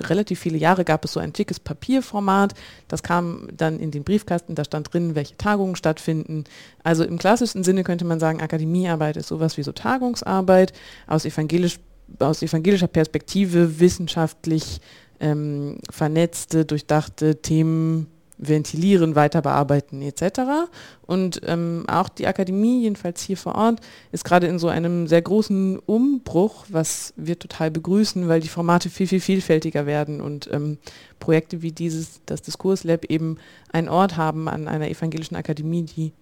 relativ 0.00 0.40
viele 0.40 0.58
Jahre 0.58 0.84
gab 0.84 1.04
es 1.04 1.12
so 1.12 1.20
ein 1.20 1.34
schickes 1.34 1.60
Papierformat. 1.60 2.54
Das 2.88 3.02
kam 3.02 3.48
dann 3.56 3.78
in 3.78 3.90
den 3.90 4.04
Briefkasten, 4.04 4.54
da 4.54 4.64
stand 4.64 4.92
drin, 4.92 5.14
welche 5.14 5.36
Tagungen 5.36 5.76
stattfinden. 5.76 6.44
Also 6.82 7.04
im 7.04 7.18
klassischen 7.18 7.64
Sinne 7.64 7.84
könnte 7.84 8.04
man 8.04 8.20
sagen, 8.20 8.40
Akademiearbeit 8.40 9.16
ist 9.16 9.28
sowas 9.28 9.56
wie 9.56 9.62
so 9.62 9.72
Tagungsarbeit, 9.72 10.72
aus, 11.06 11.24
evangelisch, 11.24 11.78
aus 12.18 12.42
evangelischer 12.42 12.88
Perspektive 12.88 13.80
wissenschaftlich 13.80 14.80
ähm, 15.20 15.78
vernetzte, 15.90 16.64
durchdachte 16.64 17.42
Themen 17.42 18.08
ventilieren, 18.40 19.14
weiter 19.14 19.42
bearbeiten 19.42 20.00
etc. 20.00 20.68
Und 21.06 21.42
ähm, 21.44 21.84
auch 21.88 22.08
die 22.08 22.26
Akademie, 22.26 22.82
jedenfalls 22.82 23.22
hier 23.22 23.36
vor 23.36 23.54
Ort, 23.54 23.80
ist 24.12 24.24
gerade 24.24 24.46
in 24.46 24.58
so 24.58 24.68
einem 24.68 25.06
sehr 25.06 25.22
großen 25.22 25.78
Umbruch, 25.78 26.64
was 26.68 27.12
wir 27.16 27.38
total 27.38 27.70
begrüßen, 27.70 28.28
weil 28.28 28.40
die 28.40 28.48
Formate 28.48 28.88
viel, 28.88 29.06
viel 29.06 29.20
vielfältiger 29.20 29.84
werden 29.86 30.20
und 30.20 30.48
ähm, 30.52 30.78
Projekte 31.18 31.60
wie 31.60 31.72
dieses, 31.72 32.22
das 32.24 32.40
Diskurslab 32.40 33.04
eben 33.04 33.36
einen 33.72 33.88
Ort 33.88 34.16
haben 34.16 34.48
an 34.48 34.68
einer 34.68 34.88
evangelischen 34.88 35.36
Akademie, 35.36 35.82
die 35.82 36.12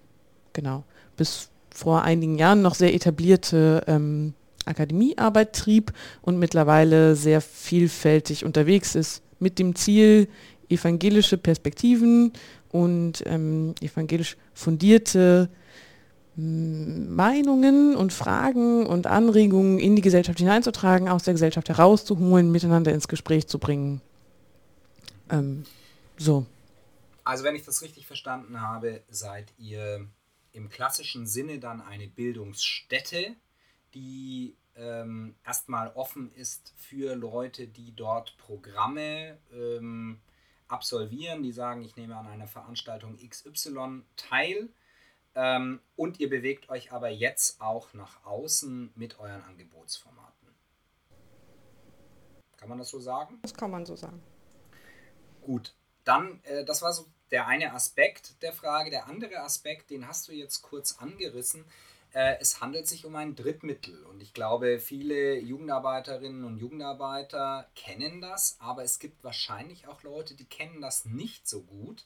genau 0.52 0.84
bis 1.16 1.50
vor 1.70 2.02
einigen 2.02 2.36
Jahren 2.36 2.62
noch 2.62 2.74
sehr 2.74 2.94
etablierte 2.94 3.84
ähm, 3.86 4.34
Akademiearbeit 4.64 5.52
trieb 5.54 5.92
und 6.20 6.38
mittlerweile 6.38 7.14
sehr 7.14 7.40
vielfältig 7.40 8.44
unterwegs 8.44 8.96
ist 8.96 9.22
mit 9.38 9.58
dem 9.58 9.74
Ziel, 9.76 10.28
evangelische 10.68 11.38
Perspektiven 11.38 12.32
und 12.70 13.22
ähm, 13.26 13.74
evangelisch 13.80 14.36
fundierte 14.54 15.48
mm, 16.36 17.14
Meinungen 17.14 17.96
und 17.96 18.12
Fragen 18.12 18.86
und 18.86 19.06
Anregungen 19.06 19.78
in 19.78 19.96
die 19.96 20.02
Gesellschaft 20.02 20.38
hineinzutragen, 20.38 21.08
aus 21.08 21.24
der 21.24 21.34
Gesellschaft 21.34 21.68
herauszuholen, 21.68 22.52
miteinander 22.52 22.92
ins 22.92 23.08
Gespräch 23.08 23.46
zu 23.46 23.58
bringen. 23.58 24.00
Ähm, 25.30 25.64
so. 26.16 26.46
Also 27.24 27.44
wenn 27.44 27.56
ich 27.56 27.64
das 27.64 27.82
richtig 27.82 28.06
verstanden 28.06 28.60
habe, 28.60 29.02
seid 29.10 29.52
ihr 29.58 30.06
im 30.52 30.68
klassischen 30.70 31.26
Sinne 31.26 31.58
dann 31.58 31.80
eine 31.80 32.08
Bildungsstätte, 32.08 33.36
die 33.94 34.56
ähm, 34.76 35.34
erstmal 35.44 35.92
offen 35.94 36.32
ist 36.32 36.72
für 36.76 37.14
Leute, 37.14 37.66
die 37.66 37.94
dort 37.94 38.36
Programme 38.38 39.38
ähm, 39.52 40.20
absolvieren, 40.68 41.42
die 41.42 41.52
sagen, 41.52 41.82
ich 41.82 41.96
nehme 41.96 42.16
an 42.16 42.26
einer 42.26 42.46
Veranstaltung 42.46 43.16
XY 43.16 44.02
teil. 44.16 44.68
Ähm, 45.34 45.80
und 45.96 46.20
ihr 46.20 46.28
bewegt 46.28 46.68
euch 46.68 46.92
aber 46.92 47.10
jetzt 47.10 47.60
auch 47.60 47.92
nach 47.94 48.24
außen 48.24 48.92
mit 48.94 49.18
euren 49.18 49.42
Angebotsformaten. 49.42 50.48
Kann 52.56 52.68
man 52.68 52.78
das 52.78 52.88
so 52.88 52.98
sagen? 52.98 53.38
Das 53.42 53.54
kann 53.54 53.70
man 53.70 53.86
so 53.86 53.94
sagen. 53.94 54.22
Gut, 55.42 55.74
dann, 56.04 56.42
äh, 56.44 56.64
das 56.64 56.82
war 56.82 56.92
so 56.92 57.06
der 57.30 57.46
eine 57.46 57.72
Aspekt 57.72 58.42
der 58.42 58.52
Frage. 58.52 58.90
Der 58.90 59.06
andere 59.06 59.40
Aspekt, 59.40 59.90
den 59.90 60.08
hast 60.08 60.28
du 60.28 60.32
jetzt 60.32 60.62
kurz 60.62 60.98
angerissen, 60.98 61.64
es 62.12 62.60
handelt 62.60 62.86
sich 62.86 63.04
um 63.04 63.16
ein 63.16 63.34
Drittmittel 63.34 64.04
und 64.04 64.22
ich 64.22 64.32
glaube, 64.32 64.78
viele 64.78 65.38
Jugendarbeiterinnen 65.38 66.44
und 66.44 66.58
Jugendarbeiter 66.58 67.68
kennen 67.74 68.20
das, 68.20 68.56
aber 68.60 68.82
es 68.82 68.98
gibt 68.98 69.22
wahrscheinlich 69.22 69.88
auch 69.88 70.02
Leute, 70.02 70.34
die 70.34 70.46
kennen 70.46 70.80
das 70.80 71.04
nicht 71.04 71.46
so 71.46 71.62
gut. 71.62 72.04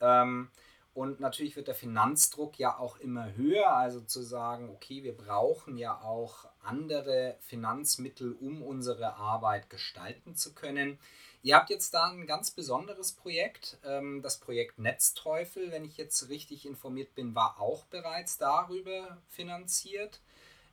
Ähm, 0.00 0.48
und 0.94 1.18
natürlich 1.18 1.56
wird 1.56 1.66
der 1.66 1.74
Finanzdruck 1.74 2.56
ja 2.58 2.78
auch 2.78 2.98
immer 2.98 3.34
höher, 3.34 3.76
also 3.76 4.00
zu 4.00 4.22
sagen, 4.22 4.70
okay, 4.70 5.02
wir 5.02 5.16
brauchen 5.16 5.76
ja 5.76 6.00
auch 6.00 6.46
andere 6.62 7.36
Finanzmittel, 7.40 8.32
um 8.32 8.62
unsere 8.62 9.16
Arbeit 9.16 9.70
gestalten 9.70 10.36
zu 10.36 10.54
können. 10.54 10.98
Ihr 11.44 11.56
habt 11.56 11.68
jetzt 11.68 11.92
da 11.92 12.08
ein 12.08 12.26
ganz 12.26 12.50
besonderes 12.50 13.12
Projekt. 13.12 13.76
Ähm, 13.84 14.22
das 14.22 14.38
Projekt 14.38 14.78
Netzteufel, 14.78 15.70
wenn 15.70 15.84
ich 15.84 15.98
jetzt 15.98 16.30
richtig 16.30 16.64
informiert 16.64 17.14
bin, 17.14 17.34
war 17.34 17.60
auch 17.60 17.84
bereits 17.84 18.38
darüber 18.38 19.18
finanziert. 19.28 20.20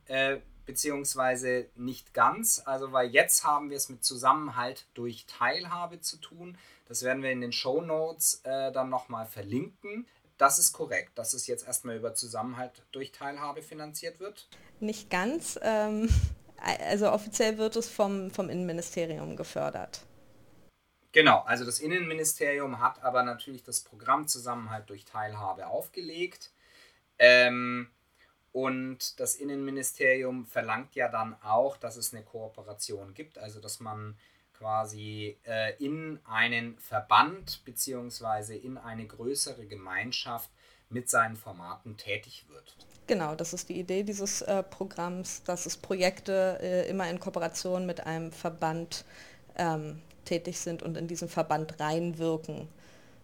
Äh, 0.05 0.37
beziehungsweise 0.65 1.67
nicht 1.75 2.13
ganz. 2.13 2.61
Also, 2.63 2.93
weil 2.93 3.09
jetzt 3.09 3.43
haben 3.43 3.69
wir 3.69 3.75
es 3.75 3.89
mit 3.89 4.05
Zusammenhalt 4.05 4.85
durch 4.93 5.25
Teilhabe 5.25 5.99
zu 5.99 6.15
tun. 6.15 6.57
Das 6.87 7.03
werden 7.03 7.21
wir 7.21 7.31
in 7.31 7.41
den 7.41 7.51
Show 7.51 7.81
Notes 7.81 8.39
äh, 8.45 8.71
dann 8.71 8.89
nochmal 8.89 9.25
verlinken. 9.25 10.07
Das 10.37 10.57
ist 10.57 10.71
korrekt, 10.71 11.11
dass 11.15 11.33
es 11.33 11.47
jetzt 11.47 11.67
erstmal 11.67 11.97
über 11.97 12.13
Zusammenhalt 12.13 12.81
durch 12.93 13.11
Teilhabe 13.11 13.61
finanziert 13.61 14.21
wird. 14.21 14.47
Nicht 14.79 15.09
ganz. 15.09 15.59
Ähm, 15.61 16.07
also 16.87 17.11
offiziell 17.11 17.57
wird 17.57 17.75
es 17.75 17.89
vom, 17.89 18.31
vom 18.31 18.49
Innenministerium 18.49 19.35
gefördert. 19.35 20.05
Genau, 21.11 21.39
also 21.41 21.65
das 21.65 21.79
Innenministerium 21.79 22.79
hat 22.79 23.03
aber 23.03 23.23
natürlich 23.23 23.63
das 23.63 23.81
Programm 23.81 24.27
Zusammenhalt 24.27 24.89
durch 24.89 25.03
Teilhabe 25.03 25.67
aufgelegt. 25.67 26.51
Ähm, 27.19 27.89
und 28.53 29.19
das 29.19 29.35
Innenministerium 29.35 30.45
verlangt 30.45 30.95
ja 30.95 31.07
dann 31.07 31.35
auch, 31.41 31.77
dass 31.77 31.95
es 31.95 32.13
eine 32.13 32.23
Kooperation 32.23 33.13
gibt, 33.13 33.37
also 33.37 33.59
dass 33.59 33.79
man 33.79 34.17
quasi 34.53 35.37
äh, 35.45 35.75
in 35.83 36.19
einen 36.25 36.77
Verband 36.77 37.63
bzw. 37.65 38.55
in 38.55 38.77
eine 38.77 39.07
größere 39.07 39.65
Gemeinschaft 39.65 40.49
mit 40.89 41.09
seinen 41.09 41.35
Formaten 41.35 41.97
tätig 41.97 42.45
wird. 42.49 42.75
Genau, 43.07 43.35
das 43.35 43.53
ist 43.53 43.69
die 43.69 43.79
Idee 43.79 44.03
dieses 44.03 44.41
äh, 44.41 44.63
Programms, 44.63 45.43
dass 45.43 45.65
es 45.65 45.77
Projekte 45.77 46.59
äh, 46.61 46.89
immer 46.89 47.09
in 47.09 47.19
Kooperation 47.19 47.85
mit 47.85 48.05
einem 48.05 48.31
Verband 48.31 49.05
ähm, 49.55 50.01
tätig 50.31 50.57
sind 50.57 50.81
und 50.81 50.95
in 50.97 51.07
diesen 51.07 51.27
Verband 51.27 51.79
reinwirken. 51.79 52.69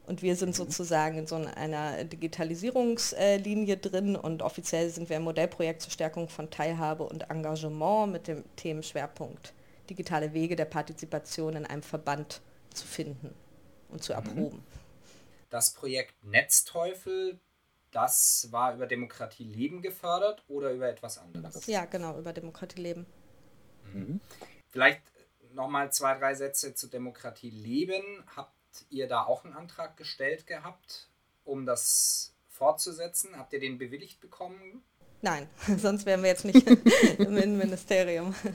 Und 0.05 0.21
wir 0.21 0.35
sind 0.35 0.55
sozusagen 0.55 1.17
in 1.17 1.27
so 1.27 1.35
einer 1.35 2.03
Digitalisierungslinie 2.03 3.77
drin 3.77 4.15
und 4.15 4.41
offiziell 4.41 4.89
sind 4.89 5.09
wir 5.09 5.17
ein 5.17 5.23
Modellprojekt 5.23 5.81
zur 5.81 5.91
Stärkung 5.91 6.29
von 6.29 6.49
Teilhabe 6.49 7.03
und 7.03 7.29
Engagement 7.29 8.11
mit 8.11 8.27
dem 8.27 8.43
Themenschwerpunkt 8.55 9.53
digitale 9.89 10.33
Wege 10.33 10.55
der 10.55 10.65
Partizipation 10.65 11.55
in 11.55 11.65
einem 11.65 11.81
Verband 11.81 12.41
zu 12.73 12.85
finden 12.85 13.33
und 13.89 14.03
zu 14.03 14.13
mhm. 14.13 14.19
erproben. 14.19 14.63
Das 15.49 15.73
Projekt 15.73 16.13
Netzteufel, 16.23 17.39
das 17.91 18.49
war 18.51 18.75
über 18.75 18.85
Demokratie 18.85 19.45
Leben 19.45 19.81
gefördert 19.81 20.43
oder 20.47 20.71
über 20.71 20.89
etwas 20.89 21.17
anderes? 21.17 21.65
Ja, 21.67 21.85
genau, 21.85 22.17
über 22.19 22.33
Demokratie 22.33 22.81
Leben. 22.81 23.05
Mhm. 23.93 24.19
Vielleicht 24.67 25.01
nochmal 25.57 25.91
zwei, 25.91 26.17
drei 26.17 26.33
Sätze 26.35 26.73
zu 26.73 26.87
Demokratie 26.87 27.49
leben. 27.49 28.23
Habt 28.35 28.85
ihr 28.89 29.07
da 29.07 29.23
auch 29.23 29.43
einen 29.43 29.53
Antrag 29.53 29.97
gestellt 29.97 30.47
gehabt, 30.47 31.09
um 31.43 31.65
das 31.65 32.33
fortzusetzen? 32.47 33.37
Habt 33.37 33.51
ihr 33.51 33.59
den 33.59 33.77
bewilligt 33.77 34.21
bekommen? 34.21 34.83
Nein, 35.21 35.49
sonst 35.77 36.05
wären 36.05 36.21
wir 36.21 36.29
jetzt 36.29 36.45
nicht 36.45 36.65
im 37.19 37.35
Innenministerium. 37.35 38.33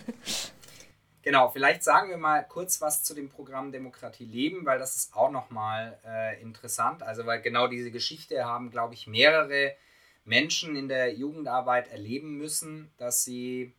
Genau, 1.24 1.50
vielleicht 1.50 1.84
sagen 1.84 2.10
wir 2.10 2.16
mal 2.16 2.42
kurz 2.42 2.80
was 2.80 3.04
zu 3.04 3.14
dem 3.14 3.28
Programm 3.28 3.70
Demokratie 3.70 4.24
leben, 4.24 4.66
weil 4.66 4.80
das 4.80 4.96
ist 4.96 5.14
auch 5.14 5.30
nochmal 5.30 5.96
äh, 6.04 6.42
interessant. 6.42 7.04
Also 7.04 7.26
weil 7.26 7.40
genau 7.40 7.68
diese 7.68 7.92
Geschichte 7.92 8.44
haben, 8.44 8.72
glaube 8.72 8.94
ich, 8.94 9.06
mehrere 9.06 9.76
Menschen 10.24 10.74
in 10.74 10.88
der 10.88 11.14
Jugendarbeit 11.14 11.92
erleben 11.92 12.38
müssen, 12.38 12.90
dass 12.96 13.22
sie 13.22 13.72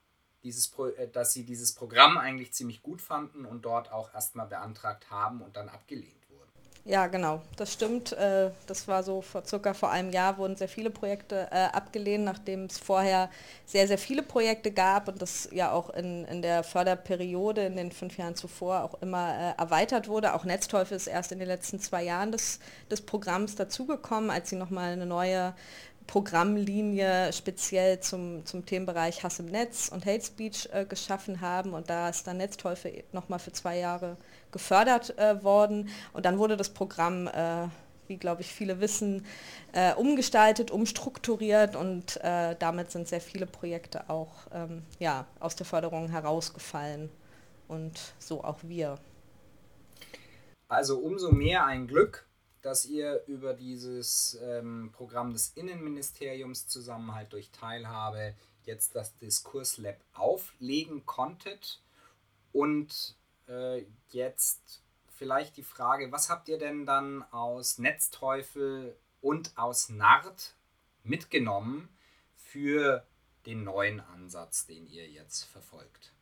dieses 0.43 0.67
Pro 0.67 0.87
äh, 0.87 1.07
dass 1.07 1.33
sie 1.33 1.43
dieses 1.43 1.73
Programm 1.73 2.17
eigentlich 2.17 2.53
ziemlich 2.53 2.81
gut 2.83 3.01
fanden 3.01 3.45
und 3.45 3.63
dort 3.63 3.91
auch 3.91 4.13
erstmal 4.13 4.47
beantragt 4.47 5.09
haben 5.09 5.41
und 5.41 5.55
dann 5.55 5.69
abgelehnt 5.69 6.29
wurden. 6.29 6.49
Ja, 6.85 7.07
genau, 7.07 7.41
das 7.55 7.71
stimmt. 7.71 8.11
Äh, 8.11 8.51
das 8.67 8.89
war 8.89 9.03
so 9.03 9.21
vor 9.21 9.45
circa 9.45 9.73
vor 9.73 9.89
einem 9.89 10.09
Jahr 10.09 10.37
wurden 10.37 10.57
sehr 10.57 10.67
viele 10.67 10.89
Projekte 10.89 11.47
äh, 11.49 11.69
abgelehnt, 11.71 12.25
nachdem 12.25 12.65
es 12.65 12.77
vorher 12.77 13.29
sehr, 13.65 13.87
sehr 13.87 13.97
viele 13.97 14.21
Projekte 14.21 14.69
gab 14.69 15.07
und 15.07 15.21
das 15.21 15.47
ja 15.53 15.71
auch 15.71 15.91
in, 15.91 16.25
in 16.25 16.41
der 16.41 16.63
Förderperiode 16.63 17.65
in 17.65 17.77
den 17.77 17.93
fünf 17.93 18.17
Jahren 18.17 18.35
zuvor 18.35 18.83
auch 18.83 19.01
immer 19.01 19.55
erweitert 19.57 20.09
wurde. 20.09 20.33
Auch 20.33 20.43
Netzteufel 20.43 20.97
ist 20.97 21.07
erst 21.07 21.31
in 21.31 21.39
den 21.39 21.47
letzten 21.47 21.79
zwei 21.79 22.03
Jahren 22.03 22.33
des, 22.33 22.59
des 22.91 23.01
Programms 23.01 23.55
dazugekommen, 23.55 24.29
als 24.29 24.49
sie 24.49 24.57
nochmal 24.57 24.91
eine 24.91 25.05
neue 25.05 25.53
Programmlinie 26.07 27.31
speziell 27.33 27.99
zum, 27.99 28.45
zum 28.45 28.65
Themenbereich 28.65 29.23
Hass 29.23 29.39
im 29.39 29.47
Netz 29.47 29.89
und 29.89 30.05
Hate 30.05 30.23
Speech 30.23 30.69
äh, 30.71 30.85
geschaffen 30.85 31.41
haben 31.41 31.73
und 31.73 31.89
da 31.89 32.09
ist 32.09 32.27
dann 32.27 32.37
Netzteufel 32.37 33.03
nochmal 33.11 33.39
für 33.39 33.51
zwei 33.51 33.77
Jahre 33.77 34.17
gefördert 34.51 35.17
äh, 35.17 35.43
worden. 35.43 35.89
Und 36.13 36.25
dann 36.25 36.37
wurde 36.37 36.57
das 36.57 36.69
Programm, 36.69 37.27
äh, 37.27 37.67
wie 38.07 38.17
glaube 38.17 38.41
ich 38.41 38.47
viele 38.47 38.79
wissen, 38.79 39.25
äh, 39.73 39.93
umgestaltet, 39.93 40.71
umstrukturiert 40.71 41.75
und 41.75 42.17
äh, 42.23 42.55
damit 42.57 42.91
sind 42.91 43.07
sehr 43.07 43.21
viele 43.21 43.45
Projekte 43.45 44.09
auch 44.09 44.31
ähm, 44.53 44.83
ja, 44.99 45.25
aus 45.39 45.55
der 45.55 45.65
Förderung 45.65 46.09
herausgefallen 46.09 47.09
und 47.67 48.13
so 48.19 48.43
auch 48.43 48.59
wir. 48.63 48.97
Also 50.67 50.97
umso 50.97 51.31
mehr 51.31 51.65
ein 51.65 51.87
Glück, 51.87 52.25
dass 52.63 52.85
ihr 52.85 53.23
über 53.27 53.53
dieses 53.53 54.39
ähm, 54.41 54.89
Programm 54.93 55.33
des 55.33 55.49
Innenministeriums 55.49 56.67
Zusammenhalt 56.67 57.31
durch 57.33 57.51
Teilhabe 57.51 58.33
jetzt 58.63 58.95
das 58.95 59.15
Diskurslab 59.17 59.97
auflegen 60.13 61.05
konntet. 61.05 61.81
Und 62.53 63.15
äh, 63.47 63.83
jetzt 64.09 64.81
vielleicht 65.17 65.57
die 65.57 65.63
Frage, 65.63 66.11
was 66.11 66.29
habt 66.29 66.47
ihr 66.47 66.57
denn 66.57 66.85
dann 66.85 67.23
aus 67.31 67.77
Netzteufel 67.79 68.95
und 69.21 69.57
aus 69.57 69.89
Nart 69.89 70.55
mitgenommen 71.03 71.89
für 72.37 73.05
den 73.45 73.65
neuen 73.65 73.99
Ansatz, 73.99 74.65
den 74.65 74.87
ihr 74.87 75.09
jetzt 75.09 75.43
verfolgt? 75.43 76.13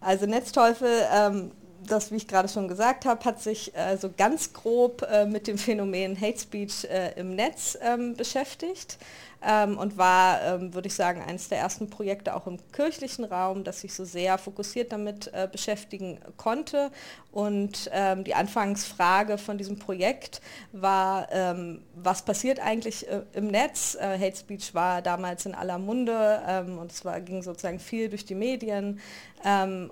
Also 0.00 0.26
Netzteufel 0.26 1.06
ähm, 1.12 1.52
das, 1.86 2.10
wie 2.10 2.16
ich 2.16 2.28
gerade 2.28 2.48
schon 2.48 2.68
gesagt 2.68 3.04
habe, 3.04 3.24
hat 3.24 3.42
sich 3.42 3.74
äh, 3.74 3.96
ganz 4.16 4.52
grob 4.52 5.02
äh, 5.02 5.26
mit 5.26 5.46
dem 5.46 5.58
Phänomen 5.58 6.20
Hate 6.20 6.38
Speech 6.38 6.84
äh, 6.84 7.12
im 7.18 7.34
Netz 7.34 7.78
ähm, 7.82 8.14
beschäftigt 8.14 8.98
ähm, 9.46 9.78
und 9.78 9.96
war, 9.96 10.42
ähm, 10.42 10.74
würde 10.74 10.88
ich 10.88 10.94
sagen, 10.94 11.22
eines 11.22 11.48
der 11.48 11.58
ersten 11.58 11.88
Projekte 11.88 12.34
auch 12.34 12.46
im 12.46 12.58
kirchlichen 12.72 13.24
Raum, 13.24 13.64
das 13.64 13.80
sich 13.80 13.94
so 13.94 14.04
sehr 14.04 14.38
fokussiert 14.38 14.92
damit 14.92 15.32
äh, 15.32 15.48
beschäftigen 15.50 16.18
konnte. 16.36 16.90
Und 17.30 17.90
ähm, 17.92 18.24
die 18.24 18.34
Anfangsfrage 18.34 19.38
von 19.38 19.58
diesem 19.58 19.78
Projekt 19.78 20.40
war, 20.72 21.28
ähm, 21.30 21.82
was 21.94 22.22
passiert 22.22 22.60
eigentlich 22.60 23.08
äh, 23.08 23.22
im 23.34 23.48
Netz? 23.48 23.94
Äh, 23.94 24.18
Hate 24.18 24.36
Speech 24.36 24.74
war 24.74 25.02
damals 25.02 25.46
in 25.46 25.54
aller 25.54 25.78
Munde 25.78 26.42
ähm, 26.48 26.78
und 26.78 26.90
es 26.90 27.04
ging 27.24 27.42
sozusagen 27.42 27.78
viel 27.78 28.08
durch 28.08 28.24
die 28.24 28.34
Medien. 28.34 29.00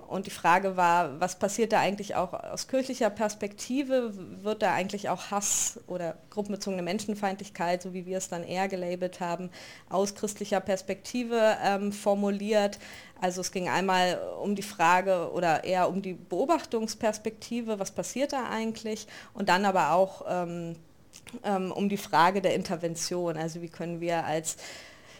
Und 0.07 0.25
die 0.25 0.31
Frage 0.31 0.75
war, 0.75 1.19
was 1.21 1.37
passiert 1.37 1.71
da 1.75 1.81
eigentlich 1.81 2.15
auch 2.15 2.33
aus 2.33 2.67
kirchlicher 2.67 3.09
Perspektive? 3.09 4.13
Wird 4.43 4.61
da 4.61 4.73
eigentlich 4.73 5.09
auch 5.09 5.29
Hass 5.31 5.79
oder 5.87 6.17
gruppenbezogene 6.29 6.81
Menschenfeindlichkeit, 6.81 7.81
so 7.81 7.93
wie 7.93 8.05
wir 8.05 8.17
es 8.17 8.29
dann 8.29 8.43
eher 8.43 8.67
gelabelt 8.67 9.19
haben, 9.19 9.49
aus 9.89 10.15
christlicher 10.15 10.61
Perspektive 10.61 11.57
ähm, 11.63 11.91
formuliert? 11.91 12.79
Also 13.21 13.41
es 13.41 13.51
ging 13.51 13.69
einmal 13.69 14.19
um 14.41 14.55
die 14.55 14.63
Frage 14.63 15.31
oder 15.31 15.63
eher 15.63 15.89
um 15.89 16.01
die 16.01 16.13
Beobachtungsperspektive, 16.13 17.79
was 17.79 17.91
passiert 17.91 18.33
da 18.33 18.49
eigentlich? 18.49 19.07
Und 19.33 19.49
dann 19.49 19.65
aber 19.65 19.91
auch 19.91 20.25
ähm, 20.27 20.75
ähm 21.43 21.71
um 21.71 21.89
die 21.89 21.97
Frage 21.97 22.41
der 22.41 22.55
Intervention, 22.55 23.37
also 23.37 23.61
wie 23.61 23.69
können 23.69 24.01
wir 24.01 24.25
als 24.25 24.57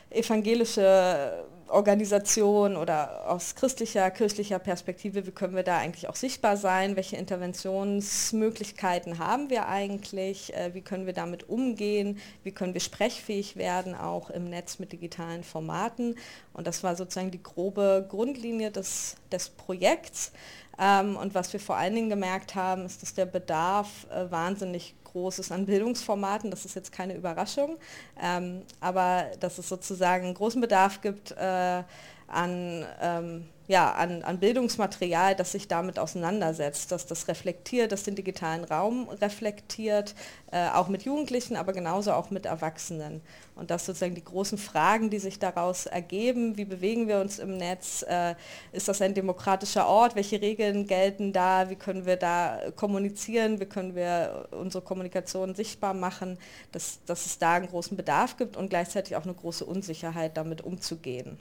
evangelische 0.10 1.46
Organisation 1.68 2.78
oder 2.78 3.30
aus 3.30 3.56
christlicher, 3.56 4.10
kirchlicher 4.12 4.60
Perspektive, 4.60 5.26
wie 5.26 5.32
können 5.32 5.56
wir 5.56 5.64
da 5.64 5.78
eigentlich 5.78 6.08
auch 6.08 6.16
sichtbar 6.16 6.58
sein? 6.58 6.96
Welche 6.96 7.18
Interventionsmöglichkeiten 7.18 9.20
haben 9.20 9.50
wir 9.50 9.68
eigentlich? 9.68 10.54
Äh, 10.54 10.74
wie 10.74 10.82
können 10.82 11.06
wir 11.06 11.14
damit 11.14 11.50
umgehen? 11.50 12.20
Wie 12.44 12.52
können 12.52 12.74
wir 12.74 12.82
sprechfähig 12.82 13.56
werden, 13.56 13.96
auch 13.96 14.30
im 14.30 14.46
Netz 14.46 14.80
mit 14.80 14.92
digitalen 14.92 15.44
Formaten? 15.44 16.16
Und 16.54 16.68
das 16.68 16.84
war 16.84 16.96
sozusagen 16.96 17.32
die 17.32 17.42
grobe 17.42 18.06
Grundlinie 18.10 18.72
des, 18.72 19.16
des 19.32 19.50
Projekts. 19.50 20.32
Ähm, 20.80 21.16
und 21.16 21.34
was 21.34 21.52
wir 21.54 21.60
vor 21.60 21.78
allen 21.78 21.96
Dingen 21.96 22.10
gemerkt 22.10 22.56
haben, 22.56 22.86
ist, 22.86 23.02
dass 23.02 23.14
der 23.14 23.26
Bedarf 23.26 24.08
äh, 24.10 24.30
wahnsinnig 24.30 24.96
groß 25.06 25.40
ist 25.40 25.52
an 25.52 25.66
Bildungsformaten. 25.66 26.52
Das 26.52 26.66
ist 26.66 26.76
jetzt 26.76 26.92
keine 26.92 27.16
Überraschung, 27.16 27.78
ähm, 28.22 28.64
aber 28.82 29.26
dass 29.40 29.58
es 29.58 29.70
sozusagen 29.70 30.26
einen 30.26 30.34
großen 30.34 30.60
Bedarf 30.60 31.02
gibt 31.02 31.32
äh, 31.32 31.84
an, 32.28 32.86
ähm, 33.02 33.46
ja, 33.68 33.94
an, 33.94 34.22
an 34.24 34.40
Bildungsmaterial, 34.40 35.36
das 35.36 35.52
sich 35.52 35.68
damit 35.68 35.98
auseinandersetzt, 35.98 36.92
dass 36.92 37.08
das 37.08 37.28
reflektiert, 37.28 37.92
das 37.92 38.04
den 38.04 38.16
digitalen 38.16 38.64
Raum 38.64 39.10
reflektiert, 39.10 40.14
äh, 40.52 40.70
auch 40.70 40.88
mit 40.88 41.04
Jugendlichen, 41.04 41.56
aber 41.56 41.74
genauso 41.74 42.14
auch 42.14 42.30
mit 42.30 42.46
Erwachsenen. 42.46 43.22
Und 43.56 43.72
das 43.72 43.86
sozusagen 43.86 44.14
die 44.14 44.24
großen 44.24 44.60
Fragen, 44.60 45.10
die 45.10 45.18
sich 45.18 45.40
daraus 45.40 45.88
ergeben, 45.88 46.58
wie 46.58 46.66
bewegen 46.66 47.08
wir 47.08 47.20
uns 47.20 47.40
im 47.40 47.58
Netz, 47.58 48.04
äh, 48.08 48.36
ist 48.72 48.88
das 48.88 49.02
ein 49.02 49.16
demokratischer 49.16 49.88
Ort, 49.88 50.16
welche 50.16 50.42
Regeln 50.42 50.86
gelten 50.86 51.34
da, 51.34 51.70
wie 51.70 51.76
können 51.76 52.06
wir 52.06 52.18
da 52.18 52.60
kommunizieren, 52.76 53.60
wie 53.60 53.66
können 53.66 53.96
wir 53.96 54.48
unsere 54.52 54.84
Kommunikation 54.84 55.56
sichtbar 55.56 55.96
machen, 55.96 56.38
dass, 56.72 57.00
dass 57.06 57.26
es 57.26 57.40
da 57.40 57.54
einen 57.54 57.68
großen 57.68 57.98
Bedarf 57.98 58.38
gibt 58.38 58.58
und 58.58 58.70
gleichzeitig 58.70 59.16
auch 59.16 59.24
eine 59.24 59.34
große 59.34 59.66
Unsicherheit, 59.66 60.38
damit 60.38 60.62
umzugehen. 60.62 61.40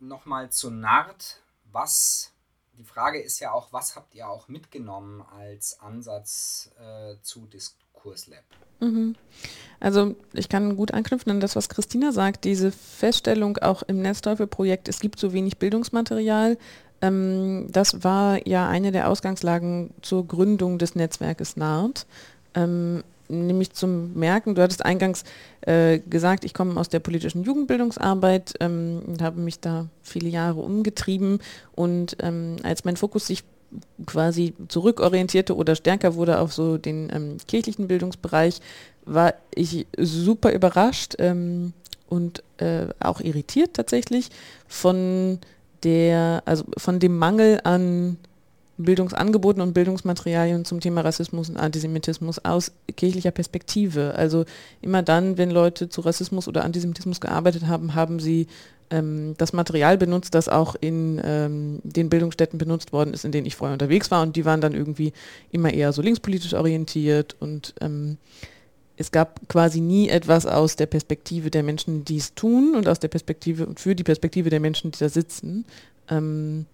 nochmal 0.00 0.50
zu 0.50 0.70
NART. 0.70 1.40
Was, 1.70 2.32
die 2.72 2.84
Frage 2.84 3.20
ist 3.20 3.40
ja 3.40 3.52
auch, 3.52 3.72
was 3.72 3.96
habt 3.96 4.14
ihr 4.14 4.28
auch 4.28 4.48
mitgenommen 4.48 5.22
als 5.38 5.80
Ansatz 5.80 6.70
äh, 6.78 7.16
zu 7.22 7.46
Diskurslab? 7.46 8.44
Mhm. 8.80 9.16
Also 9.80 10.14
ich 10.32 10.48
kann 10.48 10.76
gut 10.76 10.92
anknüpfen 10.92 11.30
an 11.30 11.40
das, 11.40 11.56
was 11.56 11.68
Christina 11.68 12.12
sagt. 12.12 12.44
Diese 12.44 12.72
Feststellung 12.72 13.58
auch 13.58 13.82
im 13.82 14.00
Netzteufel-Projekt, 14.00 14.88
es 14.88 15.00
gibt 15.00 15.18
so 15.18 15.32
wenig 15.32 15.58
Bildungsmaterial. 15.58 16.58
Ähm, 17.00 17.66
das 17.70 18.02
war 18.02 18.46
ja 18.46 18.68
eine 18.68 18.92
der 18.92 19.08
Ausgangslagen 19.08 19.94
zur 20.02 20.26
Gründung 20.26 20.78
des 20.78 20.94
Netzwerkes 20.94 21.56
NART. 21.56 22.06
Nämlich 23.28 23.72
zum 23.72 24.14
Merken, 24.14 24.54
du 24.54 24.62
hattest 24.62 24.84
eingangs 24.84 25.24
äh, 25.60 25.98
gesagt, 25.98 26.44
ich 26.44 26.54
komme 26.54 26.80
aus 26.80 26.88
der 26.88 27.00
politischen 27.00 27.44
Jugendbildungsarbeit 27.44 28.54
ähm, 28.60 29.02
und 29.06 29.22
habe 29.22 29.40
mich 29.40 29.60
da 29.60 29.86
viele 30.02 30.28
Jahre 30.28 30.60
umgetrieben 30.60 31.40
und 31.74 32.16
ähm, 32.20 32.56
als 32.62 32.84
mein 32.84 32.96
Fokus 32.96 33.26
sich 33.26 33.44
quasi 34.06 34.54
zurückorientierte 34.68 35.54
oder 35.54 35.74
stärker 35.74 36.14
wurde 36.14 36.40
auf 36.40 36.52
so 36.52 36.78
den 36.78 37.10
ähm, 37.12 37.36
kirchlichen 37.46 37.88
Bildungsbereich, 37.88 38.60
war 39.04 39.34
ich 39.54 39.86
super 39.98 40.52
überrascht 40.52 41.16
ähm, 41.18 41.72
und 42.08 42.42
äh, 42.58 42.86
auch 43.00 43.20
irritiert 43.20 43.74
tatsächlich 43.74 44.30
von 44.66 45.38
der, 45.82 46.42
also 46.44 46.64
von 46.76 46.98
dem 46.98 47.18
Mangel 47.18 47.60
an 47.64 48.16
Bildungsangeboten 48.78 49.60
und 49.60 49.74
Bildungsmaterialien 49.74 50.64
zum 50.64 50.80
Thema 50.80 51.00
Rassismus 51.00 51.50
und 51.50 51.56
Antisemitismus 51.56 52.44
aus 52.44 52.72
kirchlicher 52.96 53.32
Perspektive. 53.32 54.14
Also 54.14 54.44
immer 54.80 55.02
dann, 55.02 55.36
wenn 55.36 55.50
Leute 55.50 55.88
zu 55.88 56.00
Rassismus 56.00 56.48
oder 56.48 56.64
Antisemitismus 56.64 57.20
gearbeitet 57.20 57.66
haben, 57.66 57.94
haben 57.94 58.20
sie 58.20 58.46
ähm, 58.90 59.34
das 59.36 59.52
Material 59.52 59.98
benutzt, 59.98 60.34
das 60.34 60.48
auch 60.48 60.76
in 60.80 61.20
ähm, 61.24 61.80
den 61.82 62.08
Bildungsstätten 62.08 62.58
benutzt 62.58 62.92
worden 62.92 63.12
ist, 63.12 63.24
in 63.24 63.32
denen 63.32 63.46
ich 63.46 63.56
vorher 63.56 63.74
unterwegs 63.74 64.10
war. 64.10 64.22
Und 64.22 64.36
die 64.36 64.44
waren 64.44 64.60
dann 64.60 64.74
irgendwie 64.74 65.12
immer 65.50 65.72
eher 65.72 65.92
so 65.92 66.00
linkspolitisch 66.00 66.54
orientiert 66.54 67.36
und 67.40 67.74
ähm, 67.80 68.16
es 68.96 69.12
gab 69.12 69.48
quasi 69.48 69.80
nie 69.80 70.08
etwas 70.08 70.44
aus 70.44 70.74
der 70.74 70.86
Perspektive 70.86 71.50
der 71.50 71.62
Menschen, 71.62 72.04
die 72.04 72.16
es 72.16 72.34
tun 72.34 72.74
und 72.74 72.88
aus 72.88 72.98
der 72.98 73.06
Perspektive 73.08 73.66
und 73.66 73.78
für 73.78 73.94
die 73.94 74.02
Perspektive 74.02 74.50
der 74.50 74.58
Menschen, 74.58 74.90
die 74.90 74.98
da 74.98 75.08
sitzen. 75.08 75.64
Ähm, 76.10 76.66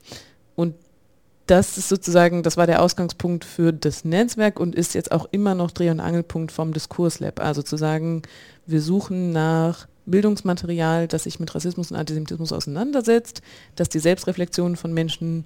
das 1.47 1.77
ist 1.77 1.89
sozusagen, 1.89 2.43
das 2.43 2.57
war 2.57 2.67
der 2.67 2.83
Ausgangspunkt 2.83 3.45
für 3.45 3.73
das 3.73 4.05
Netzwerk 4.05 4.59
und 4.59 4.75
ist 4.75 4.95
jetzt 4.95 5.13
auch 5.13 5.29
immer 5.31 5.55
noch 5.55 5.71
Dreh- 5.71 5.91
und 5.91 6.01
Angelpunkt 6.01 6.53
vom 6.53 6.73
Diskurslab. 6.73 7.41
Also 7.41 7.63
zu 7.63 7.77
sagen, 7.77 8.23
wir 8.67 8.81
suchen 8.81 9.33
nach 9.33 9.87
Bildungsmaterial, 10.07 11.07
das 11.09 11.25
sich 11.25 11.41
mit 11.41 11.55
Rassismus 11.55 11.91
und 11.91 11.97
Antisemitismus 11.97 12.53
auseinandersetzt, 12.53 13.43
das 13.77 13.89
die 13.89 13.99
Selbstreflexion 13.99 14.77
von 14.77 14.93
Menschen 14.93 15.45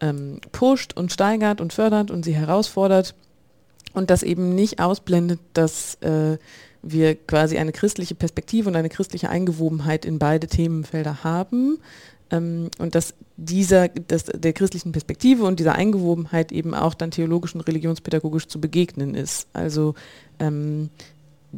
ähm, 0.00 0.40
pusht 0.52 0.96
und 0.96 1.12
steigert 1.12 1.60
und 1.60 1.72
fördert 1.72 2.10
und 2.10 2.24
sie 2.24 2.34
herausfordert 2.34 3.14
und 3.92 4.10
das 4.10 4.22
eben 4.22 4.54
nicht 4.54 4.80
ausblendet, 4.80 5.40
dass 5.52 5.96
äh, 5.96 6.38
wir 6.82 7.14
quasi 7.14 7.58
eine 7.58 7.72
christliche 7.72 8.14
Perspektive 8.14 8.68
und 8.68 8.76
eine 8.76 8.88
christliche 8.88 9.28
Eingewobenheit 9.28 10.04
in 10.04 10.18
beide 10.18 10.46
Themenfelder 10.46 11.22
haben, 11.24 11.78
und 12.36 12.94
dass 12.94 13.14
dieser, 13.36 13.88
dass 13.88 14.24
der 14.24 14.52
christlichen 14.52 14.92
Perspektive 14.92 15.44
und 15.44 15.58
dieser 15.58 15.74
Eingewobenheit 15.74 16.52
eben 16.52 16.74
auch 16.74 16.94
dann 16.94 17.10
theologisch 17.10 17.54
und 17.54 17.62
religionspädagogisch 17.62 18.46
zu 18.46 18.60
begegnen 18.60 19.14
ist. 19.14 19.48
Also 19.52 19.94
ähm, 20.38 20.90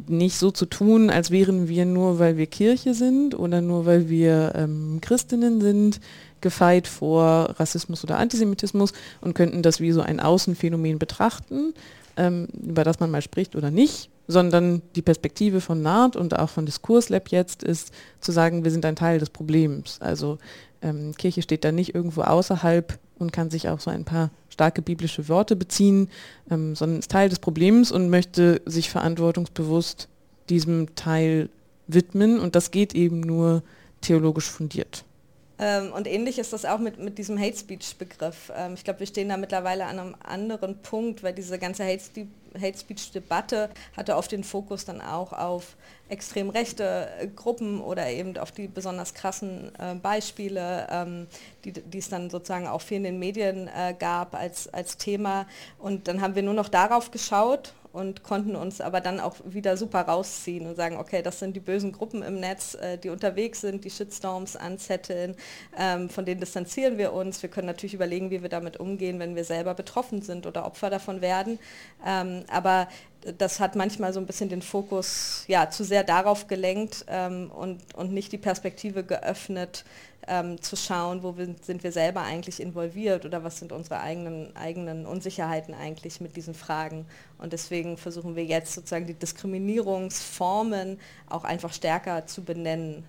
nicht 0.07 0.37
so 0.37 0.49
zu 0.51 0.65
tun, 0.65 1.09
als 1.09 1.29
wären 1.29 1.67
wir 1.67 1.85
nur, 1.85 2.17
weil 2.19 2.37
wir 2.37 2.47
Kirche 2.47 2.93
sind 2.93 3.37
oder 3.37 3.61
nur, 3.61 3.85
weil 3.85 4.09
wir 4.09 4.53
ähm, 4.55 4.99
Christinnen 5.01 5.61
sind, 5.61 5.99
gefeit 6.41 6.87
vor 6.87 7.55
Rassismus 7.57 8.03
oder 8.03 8.17
Antisemitismus 8.17 8.93
und 9.21 9.33
könnten 9.35 9.61
das 9.61 9.79
wie 9.79 9.91
so 9.91 10.01
ein 10.01 10.19
Außenphänomen 10.19 10.99
betrachten, 10.99 11.73
ähm, 12.17 12.47
über 12.61 12.83
das 12.83 12.99
man 12.99 13.11
mal 13.11 13.21
spricht 13.21 13.55
oder 13.55 13.71
nicht, 13.71 14.09
sondern 14.27 14.81
die 14.95 15.01
Perspektive 15.01 15.61
von 15.61 15.81
NART 15.81 16.15
und 16.15 16.37
auch 16.37 16.49
von 16.49 16.65
Diskurslab 16.65 17.29
jetzt 17.29 17.63
ist 17.63 17.93
zu 18.21 18.31
sagen, 18.31 18.63
wir 18.63 18.71
sind 18.71 18.85
ein 18.85 18.95
Teil 18.95 19.19
des 19.19 19.29
Problems. 19.29 19.99
Also 19.99 20.37
ähm, 20.81 21.13
Kirche 21.17 21.41
steht 21.41 21.63
da 21.63 21.71
nicht 21.71 21.93
irgendwo 21.93 22.21
außerhalb 22.21 22.97
und 23.19 23.31
kann 23.31 23.49
sich 23.49 23.69
auf 23.69 23.81
so 23.81 23.91
ein 23.91 24.05
paar 24.05 24.31
starke 24.49 24.81
biblische 24.81 25.27
Worte 25.29 25.55
beziehen, 25.55 26.09
ähm, 26.49 26.75
sondern 26.75 26.99
ist 26.99 27.11
Teil 27.11 27.29
des 27.29 27.39
Problems 27.39 27.91
und 27.91 28.09
möchte 28.09 28.61
sich 28.65 28.89
verantwortungsbewusst 28.89 30.07
diesem 30.49 30.95
Teil 30.95 31.49
widmen 31.87 32.39
und 32.39 32.55
das 32.55 32.71
geht 32.71 32.95
eben 32.95 33.21
nur 33.21 33.63
theologisch 34.01 34.49
fundiert. 34.49 35.05
Ähm, 35.59 35.93
und 35.93 36.07
ähnlich 36.07 36.39
ist 36.39 36.51
das 36.51 36.65
auch 36.65 36.79
mit, 36.79 36.99
mit 36.99 37.17
diesem 37.17 37.39
Hate 37.39 37.57
Speech-Begriff. 37.57 38.51
Ähm, 38.55 38.73
ich 38.73 38.83
glaube, 38.83 38.99
wir 38.99 39.07
stehen 39.07 39.29
da 39.29 39.37
mittlerweile 39.37 39.85
an 39.85 39.99
einem 39.99 40.15
anderen 40.23 40.81
Punkt, 40.81 41.23
weil 41.23 41.33
diese 41.33 41.59
ganze 41.59 41.85
Hate, 41.85 42.27
Hate 42.59 42.77
Speech-Debatte 42.77 43.69
hatte 43.95 44.15
oft 44.15 44.31
den 44.31 44.43
Fokus 44.43 44.85
dann 44.85 45.01
auch 45.01 45.33
auf 45.33 45.75
extrem 46.09 46.49
rechte 46.49 47.09
äh, 47.19 47.27
Gruppen 47.27 47.81
oder 47.81 48.09
eben 48.09 48.37
auf 48.37 48.51
die 48.51 48.67
besonders 48.67 49.13
krassen 49.13 49.71
äh, 49.79 49.95
Beispiele, 49.95 50.87
ähm, 50.89 51.27
die, 51.65 51.97
es 51.97 52.09
dann 52.09 52.29
sozusagen 52.29 52.67
auch 52.67 52.81
viel 52.81 52.97
in 52.97 53.03
den 53.03 53.19
Medien 53.19 53.67
äh, 53.67 53.95
gab 53.97 54.35
als, 54.35 54.71
als 54.73 54.97
Thema. 54.97 55.47
Und 55.79 56.07
dann 56.07 56.21
haben 56.21 56.35
wir 56.35 56.43
nur 56.43 56.53
noch 56.53 56.69
darauf 56.69 57.11
geschaut 57.11 57.73
und 57.93 58.23
konnten 58.23 58.55
uns 58.55 58.81
aber 58.81 59.01
dann 59.01 59.19
auch 59.19 59.35
wieder 59.45 59.77
super 59.77 60.01
rausziehen 60.01 60.65
und 60.65 60.75
sagen, 60.75 60.97
okay, 60.97 61.21
das 61.21 61.39
sind 61.39 61.55
die 61.55 61.59
bösen 61.59 61.91
Gruppen 61.91 62.23
im 62.23 62.39
Netz, 62.39 62.73
äh, 62.73 62.97
die 62.97 63.09
unterwegs 63.09 63.61
sind, 63.61 63.85
die 63.85 63.91
Shitstorms 63.91 64.55
anzetteln, 64.55 65.35
ähm, 65.77 66.09
von 66.09 66.25
denen 66.25 66.41
distanzieren 66.41 66.97
wir 66.97 67.13
uns. 67.13 67.41
Wir 67.43 67.49
können 67.49 67.67
natürlich 67.67 67.93
überlegen, 67.93 68.31
wie 68.31 68.41
wir 68.41 68.49
damit 68.49 68.77
umgehen, 68.77 69.19
wenn 69.19 69.35
wir 69.35 69.45
selber 69.45 69.75
betroffen 69.75 70.23
sind 70.23 70.47
oder 70.47 70.65
Opfer 70.65 70.89
davon 70.89 71.21
werden. 71.21 71.59
Ähm, 72.05 72.43
aber 72.51 72.87
das 73.37 73.59
hat 73.59 73.75
manchmal 73.75 74.13
so 74.13 74.19
ein 74.19 74.25
bisschen 74.25 74.49
den 74.49 74.61
Fokus 74.61 75.45
ja, 75.47 75.69
zu 75.69 75.83
sehr 75.83 76.03
darauf 76.03 76.47
gelenkt 76.47 77.05
ähm, 77.07 77.51
und, 77.51 77.81
und 77.95 78.11
nicht 78.11 78.31
die 78.31 78.37
Perspektive 78.37 79.03
geöffnet, 79.03 79.85
ähm, 80.27 80.61
zu 80.61 80.75
schauen, 80.75 81.23
wo 81.23 81.37
wir, 81.37 81.55
sind 81.61 81.83
wir 81.83 81.91
selber 81.91 82.21
eigentlich 82.21 82.59
involviert 82.61 83.25
oder 83.25 83.43
was 83.43 83.59
sind 83.59 83.71
unsere 83.71 83.99
eigenen, 83.99 84.55
eigenen 84.55 85.05
Unsicherheiten 85.05 85.73
eigentlich 85.73 86.21
mit 86.21 86.35
diesen 86.35 86.53
Fragen. 86.53 87.05
Und 87.37 87.53
deswegen 87.53 87.97
versuchen 87.97 88.35
wir 88.35 88.45
jetzt 88.45 88.73
sozusagen 88.73 89.07
die 89.07 89.13
Diskriminierungsformen 89.13 90.99
auch 91.29 91.43
einfach 91.43 91.73
stärker 91.73 92.25
zu 92.25 92.43
benennen. 92.43 93.05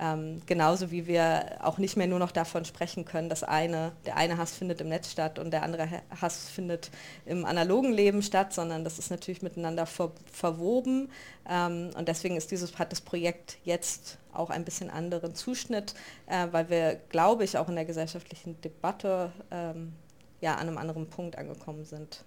Ähm, 0.00 0.40
genauso 0.46 0.92
wie 0.92 1.08
wir 1.08 1.58
auch 1.60 1.78
nicht 1.78 1.96
mehr 1.96 2.06
nur 2.06 2.20
noch 2.20 2.30
davon 2.30 2.64
sprechen 2.64 3.04
können, 3.04 3.28
dass 3.28 3.42
eine, 3.42 3.90
der 4.06 4.16
eine 4.16 4.38
Hass 4.38 4.52
findet 4.52 4.80
im 4.80 4.88
Netz 4.88 5.10
statt 5.10 5.40
und 5.40 5.50
der 5.50 5.64
andere 5.64 5.88
Hass 6.20 6.48
findet 6.48 6.92
im 7.26 7.44
analogen 7.44 7.92
Leben 7.92 8.22
statt, 8.22 8.52
sondern 8.52 8.84
das 8.84 9.00
ist 9.00 9.10
natürlich 9.10 9.42
miteinander 9.42 9.86
ver 9.86 10.12
verwoben. 10.30 11.10
Ähm, 11.48 11.90
und 11.96 12.06
deswegen 12.06 12.36
ist 12.36 12.52
dieses, 12.52 12.78
hat 12.78 12.92
das 12.92 13.00
Projekt 13.00 13.58
jetzt 13.64 14.18
auch 14.32 14.50
ein 14.50 14.64
bisschen 14.64 14.88
anderen 14.88 15.34
Zuschnitt, 15.34 15.94
äh, 16.26 16.46
weil 16.52 16.70
wir, 16.70 16.94
glaube 17.08 17.42
ich, 17.42 17.58
auch 17.58 17.68
in 17.68 17.74
der 17.74 17.84
gesellschaftlichen 17.84 18.60
Debatte 18.60 19.32
ähm, 19.50 19.94
ja, 20.40 20.54
an 20.54 20.68
einem 20.68 20.78
anderen 20.78 21.10
Punkt 21.10 21.36
angekommen 21.36 21.84
sind. 21.84 22.24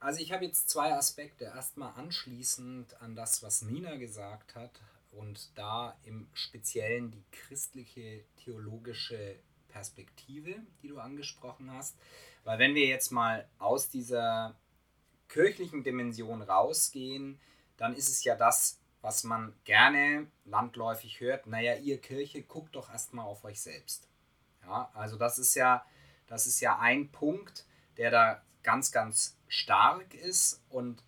Also 0.00 0.20
ich 0.20 0.32
habe 0.32 0.44
jetzt 0.44 0.68
zwei 0.68 0.92
Aspekte. 0.94 1.44
Erstmal 1.44 1.92
anschließend 1.94 3.00
an 3.00 3.14
das, 3.14 3.40
was 3.44 3.62
Nina 3.62 3.94
gesagt 3.94 4.56
hat, 4.56 4.80
und 5.12 5.56
da 5.56 5.96
im 6.04 6.28
Speziellen 6.32 7.10
die 7.10 7.24
christliche 7.30 8.24
theologische 8.36 9.36
Perspektive, 9.68 10.56
die 10.82 10.88
du 10.88 10.98
angesprochen 10.98 11.70
hast. 11.72 11.96
Weil 12.44 12.58
wenn 12.58 12.74
wir 12.74 12.86
jetzt 12.86 13.10
mal 13.10 13.48
aus 13.58 13.88
dieser 13.88 14.56
kirchlichen 15.28 15.82
Dimension 15.82 16.42
rausgehen, 16.42 17.40
dann 17.76 17.94
ist 17.94 18.08
es 18.08 18.24
ja 18.24 18.36
das, 18.36 18.80
was 19.00 19.24
man 19.24 19.54
gerne 19.64 20.26
landläufig 20.44 21.20
hört. 21.20 21.46
Naja, 21.46 21.76
ihr 21.76 22.00
Kirche, 22.00 22.42
guckt 22.42 22.76
doch 22.76 22.90
erstmal 22.90 23.26
auf 23.26 23.44
euch 23.44 23.60
selbst. 23.60 24.08
Ja, 24.62 24.90
also 24.94 25.16
das 25.16 25.38
ist 25.38 25.54
ja, 25.54 25.84
das 26.26 26.46
ist 26.46 26.60
ja 26.60 26.78
ein 26.78 27.10
Punkt, 27.10 27.66
der 27.96 28.10
da 28.10 28.42
ganz, 28.62 28.92
ganz 28.92 29.36
stark 29.48 30.14
ist 30.14 30.62
und 30.68 31.02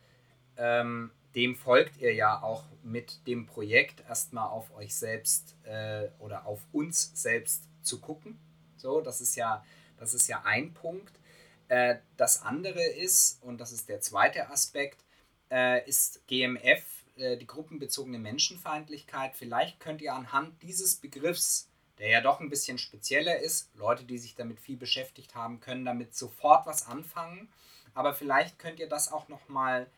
ähm, 0.56 1.12
dem 1.34 1.56
folgt 1.56 2.00
ihr 2.00 2.14
ja 2.14 2.42
auch 2.42 2.64
mit 2.82 3.26
dem 3.26 3.46
Projekt 3.46 4.02
erstmal 4.08 4.48
auf 4.48 4.74
euch 4.76 4.94
selbst 4.94 5.56
äh, 5.64 6.08
oder 6.18 6.46
auf 6.46 6.60
uns 6.72 7.10
selbst 7.14 7.64
zu 7.82 8.00
gucken. 8.00 8.38
So, 8.76 9.00
das 9.00 9.20
ist 9.20 9.36
ja, 9.36 9.64
das 9.98 10.14
ist 10.14 10.28
ja 10.28 10.42
ein 10.44 10.74
Punkt. 10.74 11.18
Äh, 11.68 11.96
das 12.16 12.42
andere 12.42 12.82
ist, 12.82 13.42
und 13.42 13.58
das 13.58 13.72
ist 13.72 13.88
der 13.88 14.00
zweite 14.00 14.48
Aspekt, 14.50 15.04
äh, 15.50 15.86
ist 15.88 16.26
GMF, 16.28 16.84
äh, 17.16 17.36
die 17.36 17.46
gruppenbezogene 17.46 18.18
Menschenfeindlichkeit. 18.18 19.34
Vielleicht 19.34 19.80
könnt 19.80 20.02
ihr 20.02 20.14
anhand 20.14 20.62
dieses 20.62 20.96
Begriffs, 20.96 21.68
der 21.98 22.08
ja 22.08 22.20
doch 22.20 22.40
ein 22.40 22.50
bisschen 22.50 22.78
spezieller 22.78 23.38
ist, 23.38 23.70
Leute, 23.74 24.04
die 24.04 24.18
sich 24.18 24.34
damit 24.34 24.60
viel 24.60 24.76
beschäftigt 24.76 25.34
haben, 25.34 25.60
können 25.60 25.84
damit 25.84 26.14
sofort 26.14 26.66
was 26.66 26.86
anfangen. 26.86 27.48
Aber 27.94 28.14
vielleicht 28.14 28.58
könnt 28.58 28.80
ihr 28.80 28.88
das 28.88 29.12
auch 29.12 29.28
nochmal 29.28 29.82
mal 29.82 29.90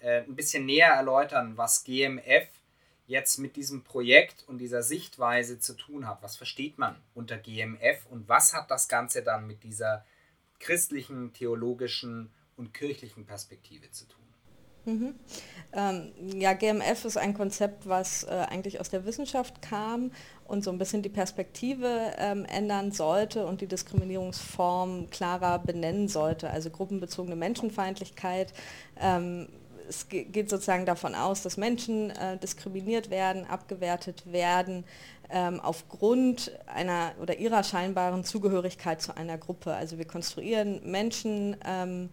äh, 0.00 0.22
ein 0.22 0.36
bisschen 0.36 0.66
näher 0.66 0.90
erläutern, 0.90 1.56
was 1.56 1.84
GMF 1.84 2.48
jetzt 3.06 3.38
mit 3.38 3.56
diesem 3.56 3.82
Projekt 3.82 4.44
und 4.46 4.58
dieser 4.58 4.82
Sichtweise 4.82 5.58
zu 5.58 5.74
tun 5.74 6.06
hat. 6.06 6.22
Was 6.22 6.36
versteht 6.36 6.78
man 6.78 6.96
unter 7.14 7.36
GMF 7.36 8.06
und 8.08 8.28
was 8.28 8.54
hat 8.54 8.70
das 8.70 8.88
Ganze 8.88 9.22
dann 9.22 9.46
mit 9.46 9.64
dieser 9.64 10.04
christlichen, 10.60 11.32
theologischen 11.32 12.30
und 12.56 12.72
kirchlichen 12.72 13.26
Perspektive 13.26 13.90
zu 13.90 14.06
tun? 14.06 14.20
Mhm. 14.84 15.14
Ähm, 15.72 16.12
ja, 16.40 16.52
GMF 16.54 17.04
ist 17.04 17.16
ein 17.16 17.34
Konzept, 17.34 17.88
was 17.88 18.24
äh, 18.24 18.28
eigentlich 18.48 18.80
aus 18.80 18.88
der 18.88 19.04
Wissenschaft 19.04 19.60
kam 19.60 20.10
und 20.44 20.64
so 20.64 20.70
ein 20.70 20.78
bisschen 20.78 21.02
die 21.02 21.10
Perspektive 21.10 22.12
ähm, 22.16 22.44
ändern 22.44 22.90
sollte 22.90 23.44
und 23.46 23.60
die 23.60 23.66
Diskriminierungsform 23.66 25.10
klarer 25.10 25.58
benennen 25.58 26.08
sollte. 26.08 26.50
Also 26.50 26.70
gruppenbezogene 26.70 27.36
Menschenfeindlichkeit 27.36 28.54
ähm, 28.98 29.48
es 29.90 30.08
geht 30.08 30.48
sozusagen 30.48 30.86
davon 30.86 31.14
aus, 31.14 31.42
dass 31.42 31.56
Menschen 31.56 32.10
äh, 32.10 32.38
diskriminiert 32.38 33.10
werden, 33.10 33.44
abgewertet 33.44 34.32
werden 34.32 34.84
ähm, 35.30 35.60
aufgrund 35.60 36.52
einer 36.66 37.12
oder 37.20 37.38
ihrer 37.38 37.64
scheinbaren 37.64 38.24
Zugehörigkeit 38.24 39.02
zu 39.02 39.16
einer 39.16 39.36
Gruppe. 39.36 39.74
Also 39.74 39.98
wir 39.98 40.06
konstruieren 40.06 40.80
Menschen 40.88 41.56
ähm, 41.66 42.08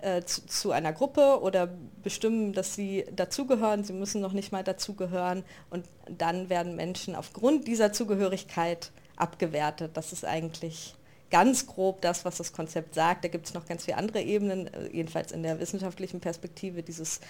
äh, 0.00 0.22
zu, 0.22 0.46
zu, 0.46 0.70
einer 0.72 0.92
Gruppe 0.92 1.40
oder 1.42 1.68
bestimmen, 2.02 2.54
dass 2.54 2.74
sie 2.74 3.04
dazugehören. 3.14 3.84
Sie 3.84 3.92
müssen 3.92 4.20
noch 4.20 4.32
nicht 4.32 4.50
mal 4.50 4.64
dazugehören 4.64 5.44
und 5.70 5.84
dann 6.08 6.48
werden 6.48 6.76
Menschen 6.76 7.14
aufgrund 7.14 7.68
dieser 7.68 7.92
Zugehörigkeit 7.92 8.90
abgewertet. 9.16 9.92
Das 9.94 10.12
ist 10.12 10.24
eigentlich 10.24 10.94
ganz 11.30 11.66
grob 11.66 12.00
das, 12.00 12.24
was 12.24 12.36
das 12.38 12.52
Konzept 12.52 12.94
sagt. 12.94 13.24
Da 13.24 13.28
gibt 13.28 13.46
es 13.46 13.54
noch 13.54 13.66
ganz 13.66 13.84
viele 13.84 13.96
andere 13.96 14.20
Ebenen, 14.22 14.72
äh, 14.72 14.88
jedenfalls 14.92 15.32
in 15.32 15.42
der 15.42 15.60
wissenschaftlichen 15.60 16.20
Perspektive 16.20 16.82
dieses 16.82 17.20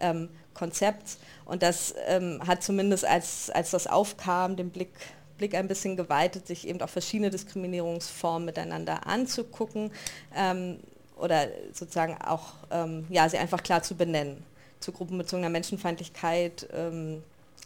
ähm, 0.00 0.28
Konzepts. 0.54 1.18
Und 1.44 1.62
das 1.62 1.94
ähm, 2.06 2.40
hat 2.46 2.62
zumindest, 2.62 3.04
als, 3.04 3.50
als 3.50 3.70
das 3.70 3.86
aufkam, 3.86 4.56
den 4.56 4.70
Blick, 4.70 4.92
Blick 5.38 5.54
ein 5.54 5.68
bisschen 5.68 5.96
geweitet, 5.96 6.46
sich 6.46 6.66
eben 6.66 6.80
auch 6.80 6.88
verschiedene 6.88 7.30
Diskriminierungsformen 7.30 8.46
miteinander 8.46 9.06
anzugucken 9.06 9.90
ähm, 10.36 10.78
oder 11.16 11.48
sozusagen 11.72 12.16
auch, 12.22 12.54
ähm, 12.70 13.06
ja, 13.08 13.28
sie 13.28 13.38
einfach 13.38 13.62
klar 13.62 13.82
zu 13.82 13.94
benennen. 13.96 14.44
Zu 14.80 14.92
gruppenbezogener 14.92 15.48
Menschenfeindlichkeit 15.48 16.68
ähm, 16.72 17.22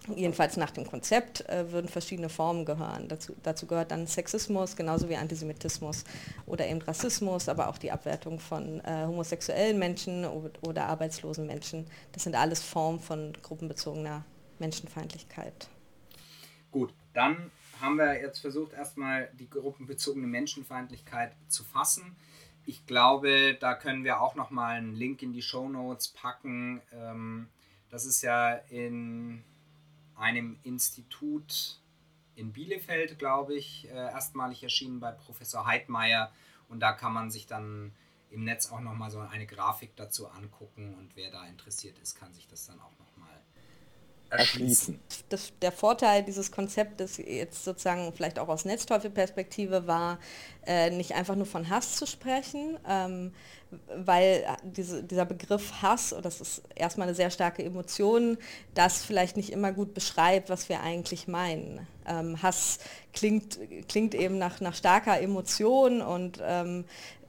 jedenfalls 0.09 0.57
nach 0.57 0.71
dem 0.71 0.87
Konzept, 0.87 1.49
äh, 1.49 1.71
würden 1.71 1.89
verschiedene 1.89 2.29
Formen 2.29 2.65
gehören. 2.65 3.09
Dazu, 3.09 3.35
dazu, 3.43 3.67
gehört 3.67 3.91
dann 3.91 4.07
Sexismus, 4.07 4.77
genauso 4.77 5.09
wie 5.09 5.17
Antisemitismus 5.17 6.05
oder 6.47 6.67
eben 6.67 6.83
Rassismus, 6.83 7.49
aber 7.49 7.69
auch 7.69 7.79
die 7.79 7.93
Abwertung 7.93 8.41
von 8.41 8.81
äh, 8.81 9.05
homosexuellen 9.07 9.79
Menschen 9.79 10.25
oder, 10.25 10.87
arbeitslosen 10.87 11.47
Menschen. 11.47 11.87
Das 12.13 12.25
sind 12.25 12.35
alles 12.35 12.63
Formen 12.63 13.01
von 13.01 13.33
gruppenbezogener 13.43 14.25
Menschenfeindlichkeit. 14.59 15.69
Gut, 16.71 16.93
dann 17.15 17.51
haben 17.81 17.97
wir 17.97 18.21
jetzt 18.21 18.41
versucht, 18.41 18.73
erstmal 18.73 19.29
die 19.39 19.49
gruppenbezogene 19.49 20.27
Menschenfeindlichkeit 20.27 21.33
zu 21.49 21.65
fassen. 21.65 22.17
Ich 22.65 22.87
glaube, 22.87 23.57
da 23.61 23.75
können 23.75 24.05
wir 24.05 24.21
auch 24.21 24.35
nochmal 24.35 24.77
einen 24.77 24.95
Link 24.95 25.23
in 25.23 25.33
die 25.33 25.43
Show 25.43 25.69
Notes 25.69 26.09
packen. 26.09 26.81
Ähm, 26.93 27.49
das 27.91 28.07
ist 28.07 28.23
ja 28.23 28.55
in 28.71 29.45
einem 30.23 30.59
Institut 30.63 31.79
in 32.35 32.53
Bielefeld, 32.53 33.19
glaube 33.19 33.55
ich, 33.55 33.89
äh, 33.89 33.95
erstmalig 33.95 34.63
erschienen 34.63 35.01
bei 35.01 35.13
Professor 35.13 35.67
Heidmeier. 35.67 36.33
Und 36.69 36.81
da 36.81 36.93
kann 36.93 37.13
man 37.13 37.31
sich 37.31 37.47
dann 37.47 37.93
im 38.31 38.45
Netz 38.45 38.71
auch 38.71 38.81
nochmal 38.81 39.11
so 39.11 39.21
eine 39.21 39.47
Grafik 39.47 39.95
dazu 39.97 40.27
angucken 40.29 40.95
und 40.95 41.15
wer 41.17 41.31
da 41.31 41.47
interessiert 41.47 41.99
ist, 41.99 42.15
kann 42.15 42.33
sich 42.33 42.49
das 42.49 42.67
dann 42.67 42.81
auch 42.81 42.91
nochmal 42.93 43.02
erschließen. 44.33 44.99
Das, 45.29 45.53
der 45.61 45.73
Vorteil 45.73 46.23
dieses 46.23 46.51
Konzeptes 46.51 47.19
jetzt 47.19 47.65
sozusagen 47.65 48.13
vielleicht 48.13 48.39
auch 48.39 48.49
aus 48.49 48.65
Netzteufelperspektive 48.65 49.87
war, 49.87 50.19
äh, 50.67 50.91
nicht 50.91 51.15
einfach 51.15 51.37
nur 51.37 51.47
von 51.47 51.69
Hass 51.69 51.97
zu 51.97 52.07
sprechen, 52.07 52.79
ähm, 52.89 53.33
weil 53.97 54.45
diese, 54.63 55.03
dieser 55.03 55.25
Begriff 55.25 55.83
Hass, 55.83 56.13
und 56.13 56.25
das 56.25 56.41
ist 56.41 56.63
erstmal 56.75 57.09
eine 57.09 57.15
sehr 57.15 57.31
starke 57.31 57.65
Emotion, 57.65 58.39
das 58.75 59.05
vielleicht 59.05 59.37
nicht 59.37 59.51
immer 59.51 59.73
gut 59.73 59.95
beschreibt, 59.95 60.51
was 60.51 60.69
wir 60.69 60.81
eigentlich 60.81 61.29
meinen. 61.29 61.87
Ähm, 62.07 62.43
Hass 62.43 62.79
klingt, 63.13 63.59
klingt 63.89 64.15
eben 64.15 64.39
nach, 64.39 64.61
nach 64.61 64.75
starker 64.75 65.21
Emotion 65.21 66.03
und 66.03 66.41
ähm, 66.43 66.85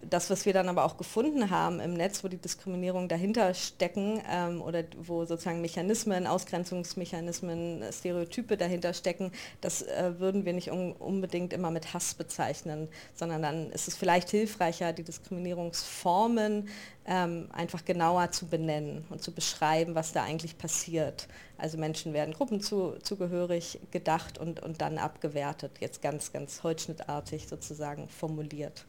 das, 0.09 0.29
was 0.29 0.45
wir 0.45 0.53
dann 0.53 0.69
aber 0.69 0.85
auch 0.85 0.97
gefunden 0.97 1.49
haben 1.49 1.79
im 1.79 1.93
Netz, 1.93 2.23
wo 2.23 2.27
die 2.27 2.37
Diskriminierung 2.37 3.07
dahinter 3.07 3.53
stecken 3.53 4.21
ähm, 4.29 4.61
oder 4.61 4.83
wo 5.01 5.25
sozusagen 5.25 5.61
Mechanismen, 5.61 6.27
Ausgrenzungsmechanismen, 6.27 7.83
Stereotype 7.91 8.57
dahinter 8.57 8.93
stecken, 8.93 9.31
das 9.61 9.81
äh, 9.81 10.13
würden 10.19 10.45
wir 10.45 10.53
nicht 10.53 10.71
un 10.71 10.93
unbedingt 10.93 11.53
immer 11.53 11.71
mit 11.71 11.93
Hass 11.93 12.13
bezeichnen, 12.13 12.87
sondern 13.13 13.41
dann 13.41 13.71
ist 13.71 13.87
es 13.87 13.95
vielleicht 13.95 14.29
hilfreicher, 14.29 14.93
die 14.93 15.03
Diskriminierungsformen 15.03 16.69
ähm, 17.05 17.49
einfach 17.51 17.85
genauer 17.85 18.31
zu 18.31 18.47
benennen 18.47 19.05
und 19.09 19.21
zu 19.21 19.33
beschreiben, 19.33 19.95
was 19.95 20.13
da 20.13 20.23
eigentlich 20.23 20.57
passiert. 20.57 21.27
Also 21.57 21.77
Menschen 21.77 22.13
werden 22.13 22.33
gruppenzugehörig 22.33 23.79
gedacht 23.91 24.37
und, 24.37 24.61
und 24.61 24.81
dann 24.81 24.97
abgewertet, 24.97 25.71
jetzt 25.79 26.01
ganz, 26.01 26.31
ganz 26.31 26.63
holzschnittartig 26.63 27.47
sozusagen 27.47 28.07
formuliert 28.09 28.85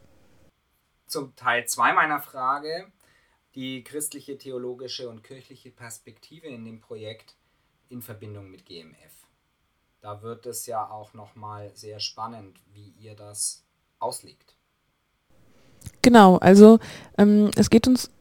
zum 1.07 1.35
Teil 1.35 1.67
2 1.67 1.93
meiner 1.93 2.19
Frage, 2.19 2.91
die 3.55 3.83
christliche, 3.83 4.37
theologische 4.37 5.09
und 5.09 5.23
kirchliche 5.23 5.71
Perspektive 5.71 6.47
in 6.47 6.65
dem 6.65 6.81
Projekt 6.81 7.35
in 7.89 8.01
Verbindung 8.01 8.49
mit 8.49 8.65
GMF. 8.65 9.13
Da 10.01 10.21
wird 10.21 10.45
es 10.45 10.65
ja 10.65 10.89
auch 10.89 11.13
nochmal 11.13 11.71
sehr 11.75 11.99
spannend, 11.99 12.59
wie 12.73 12.89
ihr 12.99 13.15
das 13.15 13.65
auslegt. 13.99 14.55
Genau, 16.01 16.37
also 16.37 16.79
ähm, 17.17 17.49
es 17.55 17.69
geht 17.69 17.87
uns 17.87 18.11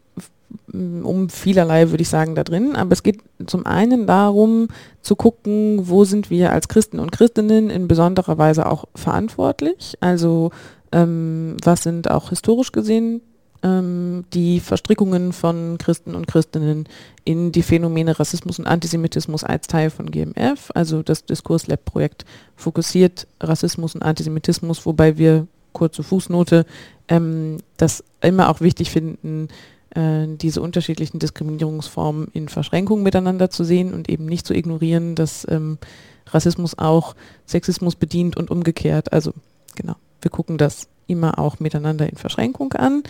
um 0.72 1.28
vielerlei, 1.28 1.90
würde 1.90 2.02
ich 2.02 2.08
sagen, 2.08 2.34
da 2.34 2.44
drin. 2.44 2.76
Aber 2.76 2.92
es 2.92 3.02
geht 3.02 3.20
zum 3.46 3.66
einen 3.66 4.06
darum, 4.06 4.68
zu 5.02 5.16
gucken, 5.16 5.88
wo 5.88 6.04
sind 6.04 6.30
wir 6.30 6.52
als 6.52 6.68
Christen 6.68 6.98
und 6.98 7.12
Christinnen 7.12 7.70
in 7.70 7.88
besonderer 7.88 8.38
Weise 8.38 8.66
auch 8.66 8.84
verantwortlich. 8.94 9.96
Also 10.00 10.50
ähm, 10.92 11.56
was 11.62 11.82
sind 11.82 12.10
auch 12.10 12.30
historisch 12.30 12.72
gesehen 12.72 13.20
ähm, 13.64 14.24
die 14.34 14.60
Verstrickungen 14.60 15.32
von 15.32 15.78
Christen 15.78 16.14
und 16.14 16.26
Christinnen 16.26 16.86
in 17.24 17.50
die 17.50 17.62
Phänomene 17.62 18.20
Rassismus 18.20 18.58
und 18.58 18.66
Antisemitismus 18.66 19.42
als 19.42 19.66
Teil 19.66 19.90
von 19.90 20.10
GMF. 20.10 20.70
Also 20.74 21.02
das 21.02 21.24
Diskurslab-Projekt 21.24 22.26
fokussiert 22.54 23.26
Rassismus 23.40 23.94
und 23.94 24.02
Antisemitismus, 24.02 24.84
wobei 24.84 25.16
wir, 25.16 25.46
kurze 25.72 26.02
Fußnote, 26.02 26.66
ähm, 27.08 27.56
das 27.78 28.04
immer 28.20 28.50
auch 28.50 28.60
wichtig 28.60 28.90
finden, 28.90 29.48
äh, 29.94 30.26
diese 30.28 30.60
unterschiedlichen 30.60 31.18
Diskriminierungsformen 31.18 32.28
in 32.32 32.48
Verschränkung 32.48 33.02
miteinander 33.02 33.50
zu 33.50 33.64
sehen 33.64 33.94
und 33.94 34.08
eben 34.08 34.26
nicht 34.26 34.46
zu 34.46 34.54
ignorieren, 34.54 35.14
dass 35.14 35.46
ähm, 35.50 35.78
Rassismus 36.26 36.78
auch 36.78 37.14
Sexismus 37.46 37.96
bedient 37.96 38.36
und 38.36 38.50
umgekehrt. 38.50 39.12
Also 39.12 39.32
genau 39.74 39.96
wir 40.24 40.30
gucken 40.30 40.58
das 40.58 40.88
immer 41.06 41.38
auch 41.38 41.60
miteinander 41.60 42.08
in 42.08 42.16
Verschränkung 42.16 42.72
an. 42.72 43.02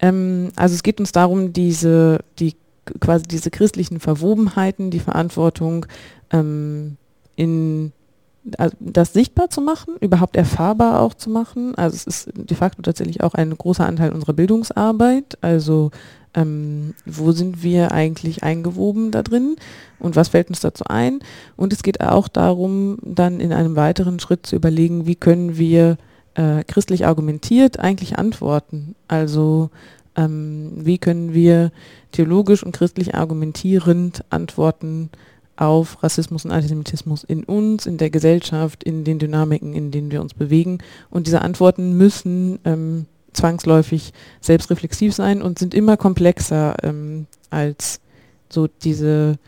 Ähm, 0.00 0.50
also 0.56 0.74
es 0.74 0.82
geht 0.82 1.00
uns 1.00 1.12
darum, 1.12 1.52
diese, 1.52 2.20
die, 2.38 2.56
quasi 3.00 3.24
diese 3.24 3.50
christlichen 3.50 4.00
Verwobenheiten, 4.00 4.90
die 4.90 5.00
Verantwortung 5.00 5.86
ähm, 6.30 6.96
in 7.36 7.92
also 8.58 8.76
das 8.78 9.12
sichtbar 9.12 9.50
zu 9.50 9.60
machen, 9.60 9.96
überhaupt 10.00 10.36
erfahrbar 10.36 11.00
auch 11.00 11.14
zu 11.14 11.30
machen. 11.30 11.74
Also 11.74 11.96
es 11.96 12.06
ist 12.06 12.30
de 12.32 12.56
facto 12.56 12.80
tatsächlich 12.80 13.20
auch 13.20 13.34
ein 13.34 13.50
großer 13.50 13.84
Anteil 13.84 14.12
unserer 14.12 14.34
Bildungsarbeit. 14.34 15.36
Also 15.40 15.90
ähm, 16.36 16.94
wo 17.06 17.32
sind 17.32 17.62
wir 17.62 17.90
eigentlich 17.92 18.42
eingewoben 18.44 19.10
da 19.10 19.22
drin 19.22 19.56
und 19.98 20.14
was 20.14 20.28
fällt 20.28 20.50
uns 20.50 20.60
dazu 20.60 20.84
ein? 20.84 21.20
Und 21.56 21.72
es 21.72 21.82
geht 21.82 22.00
auch 22.00 22.28
darum, 22.28 22.98
dann 23.02 23.40
in 23.40 23.52
einem 23.52 23.74
weiteren 23.74 24.20
Schritt 24.20 24.46
zu 24.46 24.54
überlegen, 24.54 25.06
wie 25.06 25.16
können 25.16 25.56
wir 25.56 25.96
äh, 26.34 26.62
christlich 26.64 27.06
argumentiert 27.06 27.80
eigentlich 27.80 28.18
antworten. 28.18 28.94
Also 29.08 29.70
ähm, 30.14 30.72
wie 30.76 30.98
können 30.98 31.32
wir 31.32 31.72
theologisch 32.12 32.62
und 32.62 32.72
christlich 32.72 33.14
argumentierend 33.14 34.22
antworten 34.30 35.10
auf 35.56 36.02
Rassismus 36.02 36.44
und 36.44 36.50
Antisemitismus 36.50 37.24
in 37.24 37.44
uns, 37.44 37.86
in 37.86 37.96
der 37.96 38.10
Gesellschaft, 38.10 38.84
in 38.84 39.04
den 39.04 39.18
Dynamiken, 39.18 39.74
in 39.74 39.90
denen 39.90 40.10
wir 40.10 40.20
uns 40.20 40.34
bewegen. 40.34 40.78
Und 41.08 41.26
diese 41.26 41.40
Antworten 41.40 41.96
müssen 41.96 42.58
ähm, 42.66 43.06
zwangsläufig 43.36 44.12
selbstreflexiv 44.40 45.14
sein 45.14 45.42
und 45.42 45.58
sind 45.58 45.74
immer 45.74 45.96
komplexer 45.96 46.76
ähm, 46.82 47.26
als 47.50 48.00
so 48.48 48.66
diese 48.66 49.38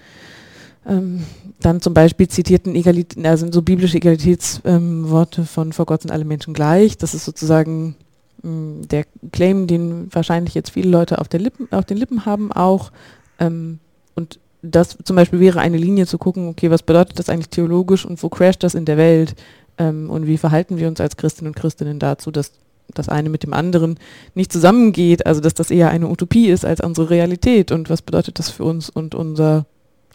ähm, 0.87 1.25
dann 1.61 1.81
zum 1.81 1.95
Beispiel 1.95 2.29
zitierten 2.29 2.75
Egalität, 2.75 3.25
also 3.27 3.51
so 3.51 3.63
biblische 3.63 3.97
Egalitätsworte 3.97 5.41
ähm, 5.41 5.47
von 5.47 5.73
vor 5.73 5.87
Gott 5.87 6.03
sind 6.03 6.11
alle 6.11 6.25
Menschen 6.25 6.55
gleich. 6.55 6.97
Das 6.99 7.15
ist 7.15 7.25
sozusagen 7.25 7.97
mh, 8.43 8.51
mm, 8.51 8.89
der 8.89 9.05
Claim, 9.33 9.67
den 9.67 10.09
wahrscheinlich 10.15 10.55
jetzt 10.55 10.71
viele 10.71 10.89
Leute 10.89 11.19
auf, 11.19 11.27
Lippen, 11.33 11.69
auf 11.73 11.85
den 11.85 11.97
Lippen 11.97 12.27
haben 12.27 12.53
auch. 12.53 12.93
Ähm, 13.39 13.81
und 14.15 14.39
das 14.63 14.97
zum 15.05 15.17
Beispiel 15.17 15.41
wäre 15.41 15.61
eine 15.61 15.77
Linie 15.77 16.07
zu 16.07 16.19
gucken, 16.19 16.49
okay, 16.49 16.71
was 16.71 16.83
bedeutet 16.83 17.19
das 17.19 17.29
eigentlich 17.29 17.51
theologisch 17.51 18.05
und 18.05 18.23
wo 18.23 18.29
crasht 18.29 18.63
das 18.63 18.75
in 18.75 18.85
der 18.85 18.97
Welt? 18.97 19.35
Ähm, 19.79 20.11
und 20.11 20.27
wie 20.27 20.39
verhalten 20.39 20.79
wir 20.79 20.89
uns 20.89 21.01
als 21.01 21.17
Christinnen 21.17 21.53
und 21.53 21.57
Christinnen 21.57 21.99
dazu, 21.99 22.31
dass 22.31 22.53
das 22.95 23.09
eine 23.09 23.29
mit 23.29 23.43
dem 23.43 23.53
anderen 23.53 23.99
nicht 24.35 24.53
zusammengeht, 24.53 25.27
also 25.27 25.41
dass 25.41 25.55
das 25.55 25.71
eher 25.71 25.91
eine 25.91 26.09
Utopie 26.09 26.49
ist 26.49 26.65
als 26.65 26.81
unsere 26.81 27.11
Realität 27.11 27.71
und 27.73 27.91
was 27.91 28.03
bedeutet 28.03 28.39
das 28.39 28.51
für 28.51 28.65
uns 28.65 28.91
und 28.91 29.15
unser 29.15 29.67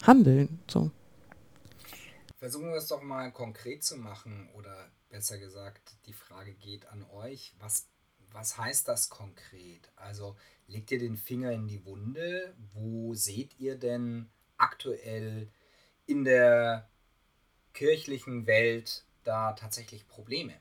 handeln. 0.02 0.60
So. 0.68 0.90
Versuchen 2.38 2.68
wir 2.68 2.76
es 2.76 2.88
doch 2.88 3.02
mal 3.02 3.32
konkret 3.32 3.82
zu 3.84 3.96
machen 3.96 4.50
oder 4.54 4.90
besser 5.08 5.38
gesagt, 5.38 5.96
die 6.06 6.12
Frage 6.12 6.54
geht 6.54 6.86
an 6.88 7.04
euch. 7.04 7.54
Was, 7.58 7.86
was 8.30 8.58
heißt 8.58 8.88
das 8.88 9.08
konkret? 9.08 9.90
Also 9.96 10.36
legt 10.66 10.90
ihr 10.90 10.98
den 10.98 11.16
Finger 11.16 11.52
in 11.52 11.68
die 11.68 11.84
Wunde? 11.84 12.54
Wo 12.72 13.14
seht 13.14 13.58
ihr 13.58 13.78
denn 13.78 14.28
aktuell 14.56 15.48
in 16.06 16.24
der 16.24 16.88
kirchlichen 17.72 18.46
Welt 18.46 19.04
da 19.22 19.52
tatsächlich 19.52 20.06
Probleme? 20.06 20.54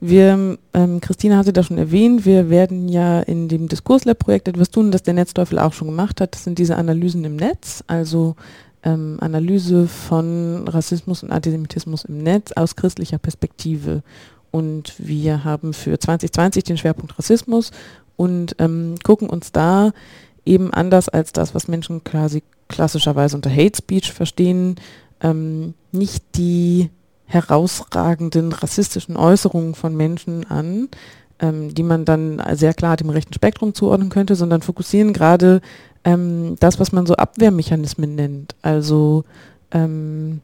Wir, 0.00 0.58
ähm, 0.74 1.00
Christina 1.00 1.36
hatte 1.36 1.52
das 1.52 1.66
schon 1.66 1.78
erwähnt, 1.78 2.24
wir 2.24 2.50
werden 2.50 2.88
ja 2.88 3.20
in 3.20 3.48
dem 3.48 3.68
Diskurslab-Projekt 3.68 4.48
etwas 4.48 4.70
tun, 4.70 4.90
das 4.90 5.02
der 5.02 5.14
Netzteufel 5.14 5.58
auch 5.58 5.72
schon 5.72 5.88
gemacht 5.88 6.20
hat. 6.20 6.34
Das 6.34 6.44
sind 6.44 6.58
diese 6.58 6.76
Analysen 6.76 7.24
im 7.24 7.36
Netz, 7.36 7.84
also 7.86 8.34
ähm, 8.82 9.18
Analyse 9.20 9.86
von 9.86 10.66
Rassismus 10.66 11.22
und 11.22 11.30
Antisemitismus 11.30 12.04
im 12.04 12.18
Netz 12.18 12.52
aus 12.52 12.76
christlicher 12.76 13.18
Perspektive. 13.18 14.02
Und 14.50 14.94
wir 14.98 15.44
haben 15.44 15.72
für 15.72 15.98
2020 15.98 16.64
den 16.64 16.78
Schwerpunkt 16.78 17.18
Rassismus 17.18 17.70
und 18.16 18.56
ähm, 18.58 18.96
gucken 19.02 19.30
uns 19.30 19.52
da 19.52 19.92
eben 20.44 20.72
anders 20.72 21.08
als 21.08 21.32
das, 21.32 21.54
was 21.54 21.68
Menschen 21.68 22.04
quasi 22.04 22.42
klassischerweise 22.68 23.36
unter 23.36 23.50
Hate 23.50 23.76
Speech 23.76 24.12
verstehen, 24.12 24.76
ähm, 25.20 25.74
nicht 25.92 26.24
die 26.36 26.90
herausragenden 27.32 28.52
rassistischen 28.52 29.16
Äußerungen 29.16 29.74
von 29.74 29.96
Menschen 29.96 30.44
an, 30.50 30.88
ähm, 31.38 31.74
die 31.74 31.82
man 31.82 32.04
dann 32.04 32.42
sehr 32.52 32.74
klar 32.74 32.96
dem 32.96 33.08
rechten 33.08 33.32
Spektrum 33.32 33.74
zuordnen 33.74 34.10
könnte, 34.10 34.36
sondern 34.36 34.60
fokussieren 34.60 35.12
gerade 35.12 35.62
ähm, 36.04 36.56
das, 36.60 36.78
was 36.78 36.92
man 36.92 37.06
so 37.06 37.14
Abwehrmechanismen 37.14 38.14
nennt. 38.14 38.54
Also 38.60 39.24
ähm, 39.70 40.40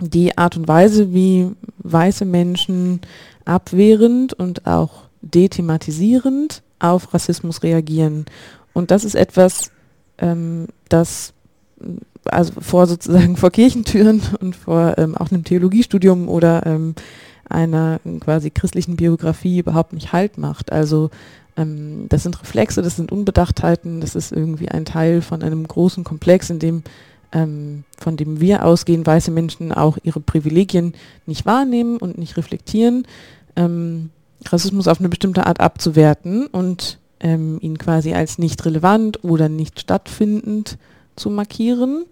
die 0.00 0.36
Art 0.36 0.56
und 0.56 0.66
Weise, 0.66 1.14
wie 1.14 1.52
weiße 1.78 2.24
Menschen 2.24 3.00
abwehrend 3.44 4.32
und 4.32 4.66
auch 4.66 5.04
dethematisierend 5.20 6.62
auf 6.80 7.14
Rassismus 7.14 7.62
reagieren. 7.62 8.26
Und 8.72 8.90
das 8.90 9.04
ist 9.04 9.14
etwas, 9.14 9.70
ähm, 10.18 10.66
das 10.88 11.32
also 12.24 12.52
vor 12.60 12.86
sozusagen 12.86 13.36
vor 13.36 13.50
Kirchentüren 13.50 14.22
und 14.40 14.56
vor 14.56 14.94
ähm, 14.98 15.16
auch 15.16 15.30
einem 15.30 15.44
Theologiestudium 15.44 16.28
oder 16.28 16.66
ähm, 16.66 16.94
einer 17.48 18.00
quasi 18.20 18.50
christlichen 18.50 18.96
Biografie 18.96 19.58
überhaupt 19.58 19.92
nicht 19.92 20.12
Halt 20.12 20.38
macht. 20.38 20.72
Also 20.72 21.10
ähm, 21.56 22.06
das 22.08 22.22
sind 22.22 22.40
Reflexe, 22.40 22.82
das 22.82 22.96
sind 22.96 23.12
Unbedachtheiten, 23.12 24.00
das 24.00 24.14
ist 24.14 24.32
irgendwie 24.32 24.68
ein 24.68 24.84
Teil 24.84 25.20
von 25.20 25.42
einem 25.42 25.66
großen 25.66 26.04
Komplex, 26.04 26.50
in 26.50 26.58
dem 26.58 26.82
ähm, 27.32 27.84
von 27.96 28.16
dem 28.16 28.40
wir 28.40 28.64
ausgehen, 28.64 29.06
weiße 29.06 29.30
Menschen 29.30 29.72
auch 29.72 29.96
ihre 30.02 30.20
Privilegien 30.20 30.92
nicht 31.24 31.46
wahrnehmen 31.46 31.96
und 31.96 32.18
nicht 32.18 32.36
reflektieren, 32.36 33.06
ähm, 33.56 34.10
Rassismus 34.46 34.88
auf 34.88 34.98
eine 35.00 35.08
bestimmte 35.08 35.46
Art 35.46 35.60
abzuwerten 35.60 36.46
und 36.46 36.98
ähm, 37.20 37.58
ihn 37.60 37.78
quasi 37.78 38.12
als 38.12 38.38
nicht 38.38 38.64
relevant 38.66 39.24
oder 39.24 39.48
nicht 39.48 39.80
stattfindend 39.80 40.76
zu 41.16 41.30
markieren. 41.30 42.04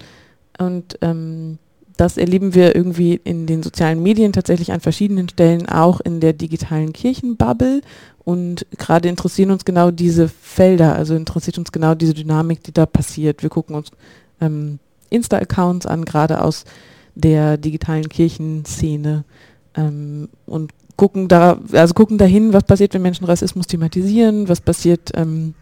Und 0.58 0.98
ähm, 1.00 1.58
das 1.96 2.16
erleben 2.16 2.54
wir 2.54 2.74
irgendwie 2.74 3.20
in 3.24 3.46
den 3.46 3.62
sozialen 3.62 4.02
Medien 4.02 4.32
tatsächlich 4.32 4.72
an 4.72 4.80
verschiedenen 4.80 5.28
Stellen, 5.28 5.68
auch 5.68 6.00
in 6.00 6.20
der 6.20 6.32
digitalen 6.32 6.92
Kirchenbubble. 6.92 7.82
Und 8.24 8.66
gerade 8.78 9.08
interessieren 9.08 9.50
uns 9.50 9.64
genau 9.64 9.90
diese 9.90 10.28
Felder, 10.28 10.94
also 10.94 11.14
interessiert 11.14 11.58
uns 11.58 11.72
genau 11.72 11.94
diese 11.94 12.14
Dynamik, 12.14 12.62
die 12.62 12.72
da 12.72 12.86
passiert. 12.86 13.42
Wir 13.42 13.50
gucken 13.50 13.76
uns 13.76 13.90
ähm, 14.40 14.78
Insta-Accounts 15.10 15.86
an, 15.86 16.04
gerade 16.04 16.42
aus 16.42 16.64
der 17.14 17.56
digitalen 17.56 18.08
Kirchenszene 18.08 19.24
ähm, 19.74 20.28
und 20.46 20.72
gucken 20.96 21.28
da, 21.28 21.58
also 21.72 21.94
gucken 21.94 22.18
dahin, 22.18 22.52
was 22.52 22.64
passiert, 22.64 22.94
wenn 22.94 23.02
Menschen 23.02 23.24
Rassismus 23.24 23.66
thematisieren, 23.66 24.48
was 24.48 24.60
passiert, 24.60 25.10
ähm, 25.14 25.54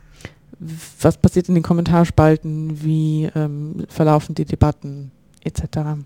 was 0.59 1.16
passiert 1.16 1.49
in 1.49 1.55
den 1.55 1.62
Kommentarspalten, 1.62 2.83
wie 2.83 3.31
ähm, 3.35 3.87
verlaufen 3.88 4.35
die 4.35 4.44
Debatten 4.44 5.12
etc. 5.44 6.03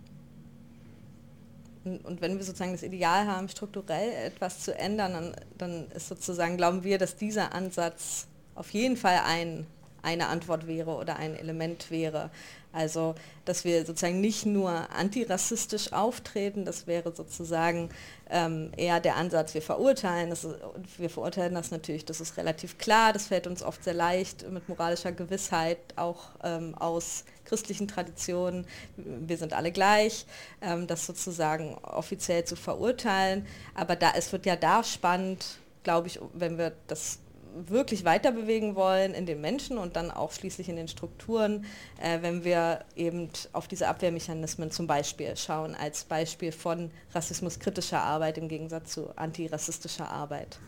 Und 1.85 2.21
wenn 2.21 2.37
wir 2.37 2.45
sozusagen 2.45 2.73
das 2.73 2.83
Ideal 2.83 3.27
haben, 3.27 3.49
strukturell 3.49 4.13
etwas 4.27 4.61
zu 4.61 4.77
ändern, 4.77 5.13
dann, 5.13 5.35
dann 5.59 5.91
ist 5.91 6.09
sozusagen, 6.09 6.57
glauben 6.57 6.85
wir, 6.85 6.99
dass 6.99 7.17
dieser 7.17 7.55
Ansatz 7.55 8.29
auf 8.55 8.71
jeden 8.71 8.97
Fall 8.97 9.21
ein, 9.27 9.67
eine 10.03 10.29
Antwort 10.29 10.67
wäre 10.67 10.95
oder 10.95 11.17
ein 11.17 11.35
Element 11.35 11.91
wäre. 11.91 12.31
Also, 12.73 13.15
dass 13.45 13.65
wir 13.65 13.85
sozusagen 13.85 14.21
nicht 14.21 14.47
nur 14.47 14.71
antirassistisch 14.91 15.93
auftreten, 15.93 16.65
das 16.65 16.87
wäre 16.87 17.15
sozusagen 17.15 17.91
ähm, 18.31 18.73
eher 18.77 18.99
der 19.01 19.17
Ansatz, 19.17 19.53
wir 19.55 19.63
verurteilen. 19.63 20.31
Das 20.31 20.45
ist, 20.45 20.57
wir 20.97 21.11
verurteilen 21.11 21.55
das 21.55 21.71
natürlich, 21.71 22.05
das 22.05 22.21
ist 22.21 22.37
relativ 22.37 22.79
klar, 22.79 23.13
das 23.13 23.27
fällt 23.27 23.47
uns 23.47 23.63
oft 23.63 23.85
sehr 23.85 23.95
leicht 23.95 24.49
mit 24.51 24.69
moralischer 24.69 25.13
Gewissheit, 25.13 25.79
auch 25.97 26.31
ähm, 26.43 26.75
aus 26.77 27.25
christlichen 27.45 27.89
Traditionen, 27.89 28.67
wir 28.97 29.37
sind 29.37 29.53
alle 29.53 29.73
gleich, 29.73 30.25
ähm, 30.63 30.87
das 30.87 31.05
sozusagen 31.05 31.75
offiziell 31.83 32.45
zu 32.45 32.57
verurteilen. 32.57 33.47
Aber 33.75 33.97
da, 33.97 34.13
es 34.17 34.33
wird 34.33 34.47
ja 34.47 34.57
da 34.57 34.83
spannend, 34.83 35.59
glaube 35.83 36.07
ich, 36.07 36.19
wenn 36.33 36.57
wir 36.57 36.73
das 36.87 37.19
wirklich 37.55 38.05
weiter 38.05 38.33
bewegen 38.33 38.75
wollen 38.75 39.15
in 39.15 39.27
den 39.27 39.41
Menschen 39.41 39.79
und 39.79 39.97
dann 39.97 40.11
auch 40.11 40.33
schließlich 40.33 40.69
in 40.69 40.77
den 40.77 40.89
Strukturen, 40.89 41.65
äh, 42.01 42.23
wenn 42.23 42.45
wir 42.45 42.85
eben 42.97 43.31
auf 43.53 43.69
diese 43.69 43.89
Abwehrmechanismen 43.89 44.71
zum 44.71 44.87
Beispiel 44.87 45.37
schauen, 45.37 45.75
als 45.75 46.05
Beispiel 46.05 46.53
von 46.53 46.91
rassismuskritischer 47.13 48.01
Arbeit 48.01 48.39
im 48.39 48.49
Gegensatz 48.49 48.93
zu 48.93 49.17
antirassistischer 49.17 50.09
Arbeit. 50.09 50.59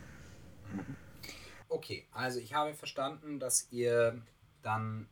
Okay, 1.68 2.06
also 2.12 2.38
ich 2.38 2.54
habe 2.54 2.74
verstanden, 2.74 3.40
dass 3.40 3.70
ihr 3.70 4.22
dann 4.62 5.08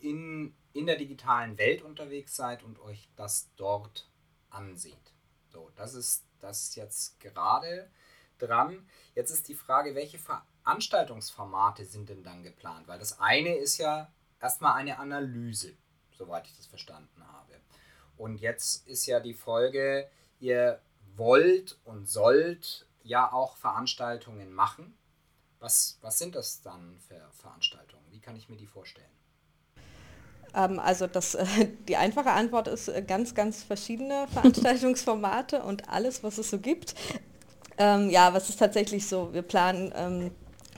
in, 0.00 0.54
in 0.72 0.86
der 0.86 0.96
digitalen 0.96 1.58
Welt 1.58 1.82
unterwegs 1.82 2.36
seid 2.36 2.62
und 2.62 2.78
euch 2.80 3.08
das 3.16 3.50
dort 3.56 4.10
ansieht. 4.50 5.14
So, 5.48 5.70
das 5.76 5.94
ist 5.94 6.26
das 6.40 6.62
ist 6.64 6.76
jetzt 6.76 7.20
gerade 7.20 7.90
dran. 8.38 8.86
Jetzt 9.14 9.30
ist 9.30 9.48
die 9.48 9.54
Frage, 9.54 9.94
welche 9.94 10.18
Veranstaltungsformate 10.66 11.84
sind 11.84 12.08
denn 12.08 12.24
dann 12.24 12.42
geplant? 12.42 12.88
Weil 12.88 12.98
das 12.98 13.20
eine 13.20 13.54
ist 13.54 13.78
ja 13.78 14.10
erstmal 14.40 14.74
eine 14.74 14.98
Analyse, 14.98 15.72
soweit 16.18 16.44
ich 16.48 16.56
das 16.56 16.66
verstanden 16.66 17.22
habe. 17.24 17.52
Und 18.16 18.40
jetzt 18.40 18.84
ist 18.88 19.06
ja 19.06 19.20
die 19.20 19.32
Folge, 19.32 20.10
ihr 20.40 20.80
wollt 21.14 21.78
und 21.84 22.08
sollt 22.08 22.84
ja 23.04 23.32
auch 23.32 23.56
Veranstaltungen 23.56 24.52
machen. 24.52 24.98
Was, 25.60 25.98
was 26.00 26.18
sind 26.18 26.34
das 26.34 26.62
dann 26.62 26.98
für 27.06 27.20
Veranstaltungen? 27.30 28.02
Wie 28.10 28.20
kann 28.20 28.34
ich 28.34 28.48
mir 28.48 28.56
die 28.56 28.66
vorstellen? 28.66 29.06
Ähm, 30.52 30.80
also 30.80 31.06
das, 31.06 31.36
äh, 31.36 31.68
die 31.86 31.96
einfache 31.96 32.32
Antwort 32.32 32.66
ist 32.66 32.88
äh, 32.88 33.02
ganz, 33.02 33.36
ganz 33.36 33.62
verschiedene 33.62 34.26
Veranstaltungsformate 34.32 35.62
und 35.62 35.88
alles, 35.88 36.24
was 36.24 36.38
es 36.38 36.50
so 36.50 36.58
gibt. 36.58 36.96
Ähm, 37.78 38.10
ja, 38.10 38.34
was 38.34 38.48
ist 38.48 38.58
tatsächlich 38.58 39.06
so? 39.06 39.32
Wir 39.32 39.42
planen 39.42 39.92
ähm, 39.94 40.30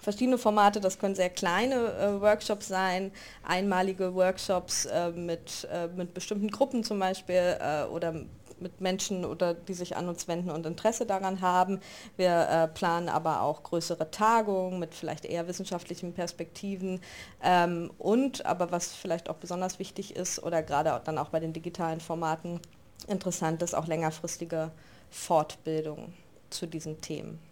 verschiedene 0.08 0.38
Formate, 0.38 0.80
das 0.80 0.98
können 0.98 1.14
sehr 1.14 1.28
kleine 1.28 1.74
äh, 1.74 2.18
Workshops 2.22 2.66
sein, 2.66 3.12
einmalige 3.42 4.14
Workshops 4.14 4.86
äh, 4.86 5.10
mit, 5.10 5.68
äh, 5.70 5.86
mit 5.88 6.14
bestimmten 6.14 6.48
Gruppen 6.50 6.82
zum 6.82 6.98
Beispiel 6.98 7.58
äh, 7.60 7.84
oder 7.84 8.14
mit 8.58 8.80
Menschen 8.80 9.26
oder 9.26 9.52
die 9.52 9.74
sich 9.74 9.98
an 9.98 10.08
uns 10.08 10.26
wenden 10.26 10.50
und 10.50 10.64
Interesse 10.64 11.04
daran 11.04 11.42
haben. 11.42 11.80
Wir 12.16 12.48
äh, 12.48 12.68
planen 12.68 13.10
aber 13.10 13.42
auch 13.42 13.62
größere 13.62 14.10
Tagungen 14.10 14.78
mit 14.78 14.94
vielleicht 14.94 15.26
eher 15.26 15.46
wissenschaftlichen 15.46 16.14
Perspektiven 16.14 17.02
ähm, 17.42 17.90
und 17.98 18.46
aber 18.46 18.72
was 18.72 18.94
vielleicht 18.94 19.28
auch 19.28 19.36
besonders 19.36 19.78
wichtig 19.78 20.16
ist 20.16 20.42
oder 20.42 20.62
gerade 20.62 20.98
dann 21.04 21.18
auch 21.18 21.28
bei 21.28 21.38
den 21.38 21.52
digitalen 21.52 22.00
Formaten 22.00 22.60
interessant 23.08 23.60
ist, 23.60 23.74
auch 23.74 23.86
längerfristige 23.86 24.70
Fortbildung 25.10 26.14
zu 26.48 26.66
diesen 26.66 27.02
Themen. 27.02 27.46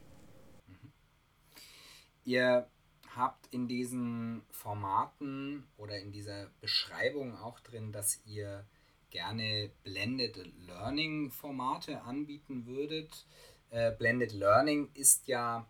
Ihr 2.27 2.69
habt 3.15 3.47
in 3.53 3.69
diesen 3.69 4.43
Formaten 4.51 5.65
oder 5.77 5.99
in 5.99 6.11
dieser 6.11 6.49
Beschreibung 6.61 7.37
auch 7.39 7.61
drin, 7.61 7.93
dass 7.93 8.21
ihr 8.27 8.67
gerne 9.11 9.71
Blended 9.85 10.37
Learning 10.67 11.31
Formate 11.31 12.03
anbieten 12.03 12.67
würdet. 12.67 13.27
Äh, 13.71 13.93
Blended 13.93 14.33
Learning 14.33 14.91
ist 14.95 15.29
ja, 15.29 15.69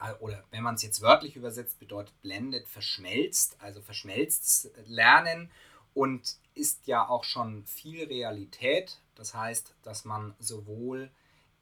äh, 0.00 0.12
oder 0.14 0.42
wenn 0.50 0.64
man 0.64 0.74
es 0.74 0.82
jetzt 0.82 1.02
wörtlich 1.02 1.36
übersetzt, 1.36 1.78
bedeutet 1.78 2.20
Blended 2.20 2.66
verschmelzt, 2.66 3.56
also 3.60 3.80
verschmelztes 3.80 4.72
Lernen 4.86 5.52
und 5.94 6.36
ist 6.54 6.88
ja 6.88 7.08
auch 7.08 7.22
schon 7.22 7.64
viel 7.64 8.04
Realität. 8.04 9.00
Das 9.14 9.34
heißt, 9.34 9.76
dass 9.84 10.04
man 10.04 10.34
sowohl 10.40 11.12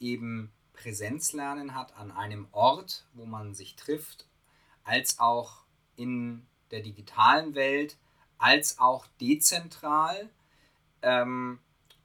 eben 0.00 0.50
Präsenzlernen 0.76 1.74
hat 1.74 1.96
an 1.96 2.12
einem 2.12 2.46
Ort, 2.52 3.04
wo 3.14 3.24
man 3.24 3.54
sich 3.54 3.76
trifft, 3.76 4.26
als 4.84 5.18
auch 5.18 5.64
in 5.96 6.46
der 6.70 6.80
digitalen 6.80 7.54
Welt, 7.54 7.96
als 8.38 8.78
auch 8.78 9.06
dezentral 9.20 10.28
ähm, 11.02 11.58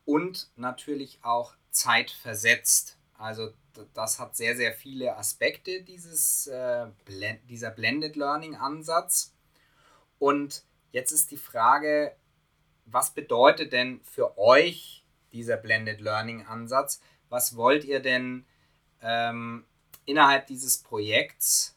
und 0.05 0.49
natürlich 0.55 1.19
auch 1.21 1.53
zeitversetzt. 1.69 2.97
Also 3.17 3.53
das 3.93 4.19
hat 4.19 4.35
sehr, 4.35 4.55
sehr 4.55 4.73
viele 4.73 5.17
Aspekte, 5.17 5.83
dieses, 5.83 6.47
äh, 6.47 6.87
blend, 7.05 7.39
dieser 7.49 7.71
Blended 7.71 8.15
Learning 8.15 8.55
Ansatz. 8.55 9.33
Und 10.17 10.63
jetzt 10.91 11.11
ist 11.11 11.31
die 11.31 11.37
Frage, 11.37 12.15
was 12.85 13.13
bedeutet 13.13 13.73
denn 13.73 14.01
für 14.03 14.37
euch 14.37 15.05
dieser 15.31 15.57
Blended 15.57 16.01
Learning 16.01 16.45
Ansatz? 16.45 17.01
was 17.31 17.55
wollt 17.55 17.85
ihr 17.85 18.01
denn 18.01 18.45
ähm, 19.01 19.65
innerhalb 20.05 20.47
dieses 20.47 20.77
Projekts 20.77 21.75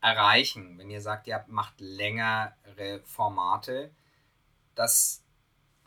erreichen, 0.00 0.78
wenn 0.78 0.90
ihr 0.90 1.00
sagt, 1.00 1.26
ihr 1.26 1.44
macht 1.48 1.80
längere 1.80 3.00
Formate? 3.04 3.90
Das 4.74 5.22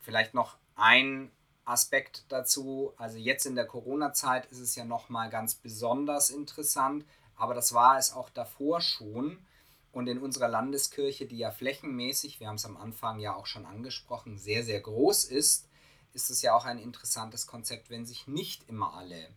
vielleicht 0.02 0.34
noch 0.34 0.58
ein 0.76 1.32
Aspekt 1.66 2.26
dazu. 2.30 2.94
Also 2.98 3.18
jetzt 3.18 3.46
in 3.46 3.56
der 3.56 3.66
Corona-Zeit 3.66 4.46
ist 4.48 4.60
es 4.60 4.76
ja 4.76 4.86
nochmal 4.86 5.30
ganz 5.30 5.56
besonders 5.56 6.30
interessant, 6.30 7.06
aber 7.36 7.54
das 7.54 7.74
war 7.74 7.98
es 7.98 8.14
auch 8.14 8.30
davor 8.30 8.82
schon. 8.82 9.46
Und 9.92 10.08
in 10.08 10.20
unserer 10.20 10.50
Landeskirche, 10.50 11.26
die 11.26 11.38
ja 11.38 11.52
flächenmäßig, 11.52 12.40
wir 12.40 12.48
haben 12.48 12.56
es 12.56 12.66
am 12.66 12.78
Anfang 12.78 13.20
ja 13.20 13.34
auch 13.34 13.46
schon 13.46 13.66
angesprochen, 13.66 14.38
sehr, 14.38 14.64
sehr 14.64 14.82
groß 14.82 15.24
ist, 15.26 15.70
ist 16.14 16.30
es 16.30 16.42
ja 16.42 16.54
auch 16.54 16.66
ein 16.66 16.80
interessantes 16.80 17.48
Konzept, 17.48 17.90
wenn 17.90 18.06
sich 18.06 18.28
nicht 18.28 18.68
immer 18.68 18.94
alle 18.94 19.30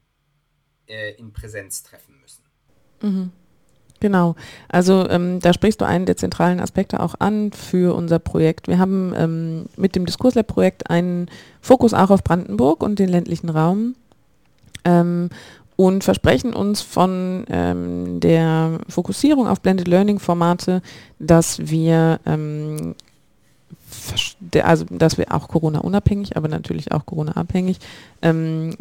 äh, 0.89 1.13
in 1.13 1.33
Präsenz 1.33 1.83
treffen 1.83 2.15
müssen. 2.21 2.43
Mhm. 3.03 3.31
Genau, 4.01 4.37
also 4.69 5.09
ähm, 5.09 5.41
da 5.41 5.53
sprichst 5.53 5.81
du 5.81 5.85
einen 5.85 6.07
der 6.07 6.17
zentralen 6.17 6.61
Aspekte 6.61 7.01
auch 7.01 7.17
an 7.19 7.51
für 7.53 7.97
unser 7.97 8.21
Projekt. 8.21 8.69
Wir 8.69 8.79
haben 8.79 9.13
ähm, 9.17 9.67
mit 9.77 9.97
dem 9.97 10.07
Diskurslab-Projekt 10.07 10.89
einen 10.89 11.29
Fokus 11.61 11.95
auch 11.95 12.11
auf 12.11 12.23
Brandenburg 12.23 12.83
und 12.83 13.01
den 13.01 13.09
ländlichen 13.09 13.51
Raum 13.51 13.97
ähm, 14.85 15.31
und 15.75 16.05
versprechen 16.05 16.55
uns 16.55 16.81
von 16.81 17.45
ähm, 17.49 18.21
der 18.21 18.79
Fokussierung 18.89 19.49
auf 19.49 19.61
Blended 19.61 19.89
Learning-Formate, 19.89 20.81
dass 21.19 21.69
wir 21.69 22.21
ähm, 22.25 22.95
also 24.63 24.85
dass 24.91 25.19
wir 25.19 25.35
auch 25.35 25.49
Corona-unabhängig, 25.49 26.37
aber 26.37 26.49
natürlich 26.49 26.93
auch 26.93 27.05
Corona-abhängig, 27.05 27.79
ähm, 28.23 28.77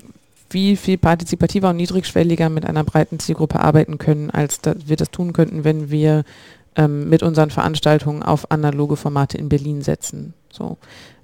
wie 0.50 0.76
viel 0.76 0.98
partizipativer 0.98 1.70
und 1.70 1.78
niedrigschwelliger 1.78 2.50
mit 2.50 2.66
einer 2.66 2.84
breiten 2.84 3.20
Zielgruppe 3.20 3.60
arbeiten 3.60 3.98
können, 3.98 4.30
als 4.30 4.60
wir 4.64 4.96
das 4.96 5.12
tun 5.12 5.34
könnten, 5.34 5.64
wenn 5.64 5.90
wir 5.92 6.24
ähm, 6.76 7.10
mit 7.10 7.24
unseren 7.24 7.50
Veranstaltungen 7.50 8.24
auf 8.24 8.52
analoge 8.52 8.96
Formate 8.96 9.38
in 9.38 9.50
Berlin 9.50 9.82
setzen 9.82 10.34
So. 10.50 10.78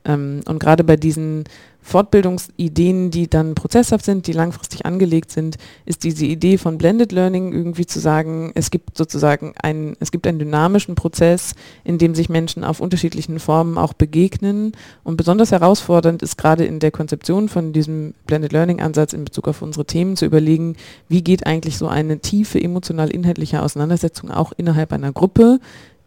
Ähm, 0.05 0.41
und 0.47 0.59
gerade 0.59 0.83
bei 0.83 0.95
diesen 0.95 1.45
Fortbildungsideen, 1.83 3.11
die 3.11 3.29
dann 3.29 3.55
prozesshaft 3.55 4.05
sind, 4.05 4.25
die 4.27 4.31
langfristig 4.31 4.85
angelegt 4.85 5.31
sind, 5.31 5.57
ist 5.85 6.05
diese 6.05 6.25
Idee 6.25 6.57
von 6.57 6.77
Blended 6.77 7.11
Learning 7.11 7.51
irgendwie 7.51 7.85
zu 7.85 7.99
sagen, 7.99 8.53
es 8.55 8.71
gibt 8.71 8.97
sozusagen 8.97 9.53
einen, 9.61 9.97
es 9.99 10.11
gibt 10.11 10.25
einen 10.25 10.39
dynamischen 10.39 10.95
Prozess, 10.95 11.55
in 11.83 11.97
dem 11.97 12.15
sich 12.15 12.29
Menschen 12.29 12.63
auf 12.63 12.79
unterschiedlichen 12.79 13.37
Formen 13.37 13.77
auch 13.77 13.91
begegnen. 13.93 14.71
Und 15.03 15.17
besonders 15.17 15.51
herausfordernd 15.51 16.23
ist 16.23 16.37
gerade 16.37 16.63
in 16.63 16.79
der 16.79 16.91
Konzeption 16.91 17.49
von 17.49 17.73
diesem 17.73 18.13
Blended 18.25 18.53
Learning 18.53 18.79
Ansatz 18.79 19.11
in 19.11 19.25
Bezug 19.25 19.49
auf 19.49 19.61
unsere 19.61 19.85
Themen 19.85 20.15
zu 20.15 20.25
überlegen, 20.25 20.77
wie 21.09 21.21
geht 21.21 21.45
eigentlich 21.45 21.77
so 21.77 21.89
eine 21.89 22.19
tiefe 22.19 22.61
emotional-inhaltliche 22.61 23.61
Auseinandersetzung 23.61 24.31
auch 24.31 24.53
innerhalb 24.55 24.93
einer 24.93 25.11
Gruppe 25.11 25.59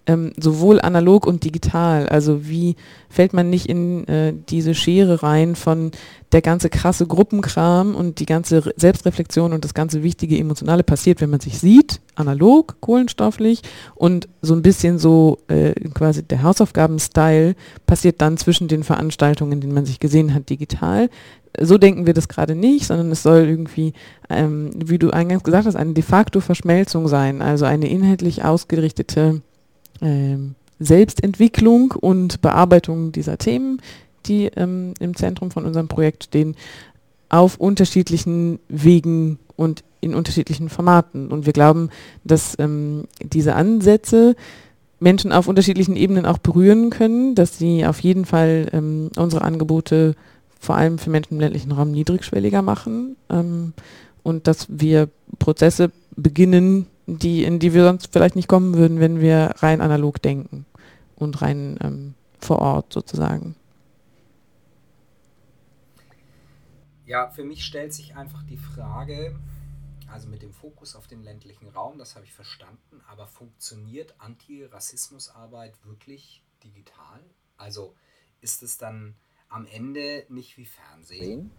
ähm, 0.07 0.33
sowohl 0.39 0.81
analog 0.81 1.27
und 1.27 1.45
digital. 1.45 2.09
Also 2.09 2.49
wie 2.49 2.77
fällt 3.09 3.33
man 3.33 3.51
nicht 3.51 3.67
in 3.67 4.07
äh, 4.09 4.35
diese 4.49 4.75
Schere 4.75 5.23
rein 5.23 5.57
von 5.57 5.91
der 6.33 6.43
ganze 6.43 6.69
krasse 6.69 7.07
Gruppenkram 7.07 7.95
und 7.95 8.19
die 8.19 8.27
ganze 8.27 8.67
Re 8.67 8.75
Selbstreflexion 8.77 9.53
und 9.53 9.65
das 9.65 9.75
ganze 9.75 10.03
wichtige 10.03 10.39
Emotionale 10.39 10.83
passiert, 10.83 11.21
wenn 11.21 11.31
man 11.31 11.41
sich 11.41 11.59
sieht, 11.59 12.01
analog, 12.15 12.77
kohlenstofflich 12.81 13.63
und 13.95 14.29
so 14.43 14.55
ein 14.55 14.63
bisschen 14.63 14.99
so 14.99 15.39
äh, 15.49 15.73
quasi 15.95 16.23
der 16.23 16.43
Hausaufgaben-Style 16.43 17.55
passiert 17.87 18.21
dann 18.21 18.37
zwischen 18.37 18.69
den 18.69 18.83
Veranstaltungen, 18.83 19.53
in 19.53 19.61
denen 19.61 19.75
man 19.75 19.87
sich 19.87 20.01
gesehen 20.01 20.35
hat, 20.35 20.51
digital 20.51 21.09
so 21.59 21.79
denken 21.79 22.07
wir 22.07 22.13
das 22.13 22.29
gerade 22.29 22.55
nicht, 22.55 22.87
sondern 22.87 23.11
es 23.11 23.23
soll 23.23 23.47
irgendwie, 23.47 23.95
ähm, 24.29 24.71
wie 24.75 24.99
du 24.99 25.11
eingangs 25.11 25.43
gesagt 25.43 25.67
hast, 25.67 25.77
eine 25.77 25.95
de 25.95 26.03
facto 26.03 26.41
Verschmelzung 26.41 27.09
sein, 27.09 27.43
also 27.43 27.65
eine 27.65 27.89
inhaltlich 27.89 28.45
ausgerichtete 28.45 29.41
Selbstentwicklung 30.79 31.93
und 31.93 32.41
Bearbeitung 32.41 33.13
dieser 33.13 33.39
Themen, 33.39 33.81
die 34.27 34.47
ähm, 34.57 34.95
im 35.01 35.17
Zentrum 35.17 35.51
von 35.51 35.65
unserem 35.65 35.89
Projekt 35.89 36.25
stehen, 36.25 36.57
auf 37.29 37.57
unterschiedlichen 37.57 38.59
Wegen 38.69 39.39
und 39.57 39.83
in 40.01 40.15
unterschiedlichen 40.15 40.69
Formaten. 40.69 41.29
Und 41.33 41.47
wir 41.47 41.53
glauben, 41.53 41.91
dass 42.25 42.59
ähm, 42.59 43.05
diese 43.21 43.55
Ansätze 43.55 44.37
Menschen 45.01 45.33
auf 45.33 45.49
unterschiedlichen 45.49 45.97
Ebenen 45.97 46.27
auch 46.27 46.39
berühren 46.39 46.91
können, 46.91 47.35
dass 47.35 47.59
sie 47.59 47.85
auf 47.85 48.01
jeden 48.01 48.25
Fall 48.25 48.69
ähm, 48.73 49.11
unsere 49.17 49.43
Angebote 49.43 50.15
vor 50.59 50.77
allem 50.77 50.99
für 50.99 51.11
Menschen 51.11 51.35
im 51.35 51.41
ländlichen 51.41 51.73
Raum 51.73 51.91
niedrigschwelliger 51.93 52.63
machen 52.63 53.17
ähm, 53.29 53.73
und 54.23 54.47
dass 54.47 54.67
wir 54.69 55.09
Prozesse 55.39 55.91
beginnen, 56.17 56.87
die, 57.07 57.45
in 57.45 57.59
die 57.59 57.73
wir 57.73 57.85
sonst 57.85 58.13
vielleicht 58.13 58.37
nicht 58.37 58.49
kommen 58.49 58.75
würden, 58.75 59.01
wenn 59.01 59.21
wir 59.21 59.55
rein 59.59 59.81
analog 59.81 60.21
denken 60.21 60.67
und 61.15 61.41
rein 61.41 61.79
ähm, 61.83 62.15
vor 62.41 62.59
Ort 62.59 62.93
sozusagen. 62.93 63.55
Ja, 67.07 67.29
für 67.29 67.45
mich 67.45 67.65
stellt 67.65 67.95
sich 67.95 68.17
einfach 68.17 68.43
die 68.43 68.57
Frage, 68.57 69.39
also 70.11 70.29
mit 70.29 70.43
dem 70.43 70.53
Fokus 70.53 70.97
auf 70.97 71.07
den 71.07 71.23
ländlichen 71.23 71.69
Raum, 71.69 71.99
das 71.99 72.17
habe 72.17 72.25
ich 72.25 72.33
verstanden, 72.33 73.01
aber 73.09 73.29
funktioniert 73.29 74.15
Antirassismusarbeit 74.19 75.75
wirklich 75.85 76.43
digital? 76.65 77.21
Also 77.57 77.95
ist 78.41 78.65
es 78.65 78.77
dann 78.77 79.15
am 79.49 79.67
Ende 79.67 80.27
nicht 80.29 80.57
wie 80.59 80.67
Fernsehen? 80.67 81.53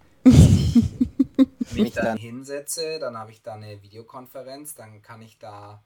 Mich 1.71 1.93
dann 1.93 2.17
hinsetze, 2.17 2.99
dann 2.99 3.17
habe 3.17 3.31
ich 3.31 3.41
da 3.41 3.53
eine 3.53 3.81
Videokonferenz, 3.81 4.75
dann 4.75 5.01
kann 5.01 5.21
ich 5.21 5.37
da, 5.37 5.83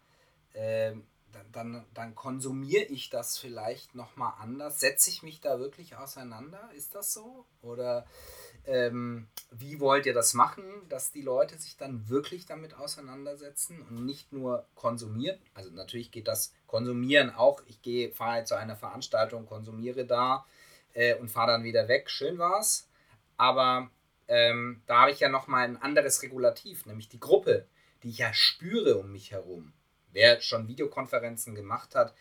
äh, 0.53 0.93
dann, 1.31 1.51
dann, 1.51 1.85
dann 1.93 2.15
konsumiere 2.15 2.83
ich 2.83 3.09
das 3.09 3.37
vielleicht 3.37 3.95
nochmal 3.95 4.33
anders. 4.39 4.79
Setze 4.79 5.09
ich 5.09 5.23
mich 5.23 5.39
da 5.41 5.59
wirklich 5.59 5.95
auseinander? 5.95 6.69
Ist 6.75 6.95
das 6.95 7.13
so? 7.13 7.45
Oder 7.61 8.05
ähm, 8.65 9.27
wie 9.49 9.79
wollt 9.79 10.05
ihr 10.05 10.13
das 10.13 10.33
machen, 10.33 10.63
dass 10.89 11.11
die 11.11 11.21
Leute 11.21 11.57
sich 11.57 11.77
dann 11.77 12.09
wirklich 12.09 12.45
damit 12.45 12.75
auseinandersetzen 12.75 13.81
und 13.81 14.05
nicht 14.05 14.31
nur 14.33 14.65
konsumieren? 14.75 15.39
Also 15.53 15.71
natürlich 15.71 16.11
geht 16.11 16.27
das 16.27 16.53
Konsumieren 16.67 17.31
auch. 17.31 17.61
Ich 17.67 17.81
gehe, 17.81 18.11
fahre 18.11 18.43
zu 18.43 18.55
einer 18.55 18.75
Veranstaltung, 18.75 19.45
konsumiere 19.45 20.05
da 20.05 20.45
äh, 20.93 21.15
und 21.15 21.29
fahre 21.29 21.51
dann 21.51 21.63
wieder 21.63 21.87
weg. 21.87 22.09
Schön 22.09 22.37
war's. 22.37 22.87
Aber 23.37 23.89
ähm, 24.31 24.81
da 24.85 25.01
habe 25.01 25.11
ich 25.11 25.19
ja 25.19 25.27
nochmal 25.27 25.65
ein 25.65 25.75
anderes 25.75 26.23
Regulativ, 26.23 26.85
nämlich 26.85 27.09
die 27.09 27.19
Gruppe, 27.19 27.67
die 28.01 28.09
ich 28.09 28.19
ja 28.19 28.33
spüre 28.33 28.97
um 28.97 29.11
mich 29.11 29.31
herum. 29.31 29.73
Wer 30.13 30.39
schon 30.39 30.69
Videokonferenzen 30.69 31.53
gemacht 31.53 31.95
hat, 31.95 32.15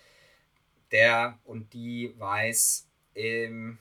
der 0.90 1.38
und 1.44 1.72
die 1.72 2.12
weiß, 2.18 2.88
ähm, 3.14 3.78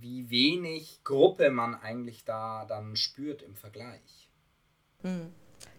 wie 0.00 0.30
wenig 0.30 1.04
Gruppe 1.04 1.50
man 1.50 1.76
eigentlich 1.76 2.24
da 2.24 2.64
dann 2.66 2.96
spürt 2.96 3.42
im 3.42 3.54
Vergleich. 3.54 4.28
Hm 5.02 5.32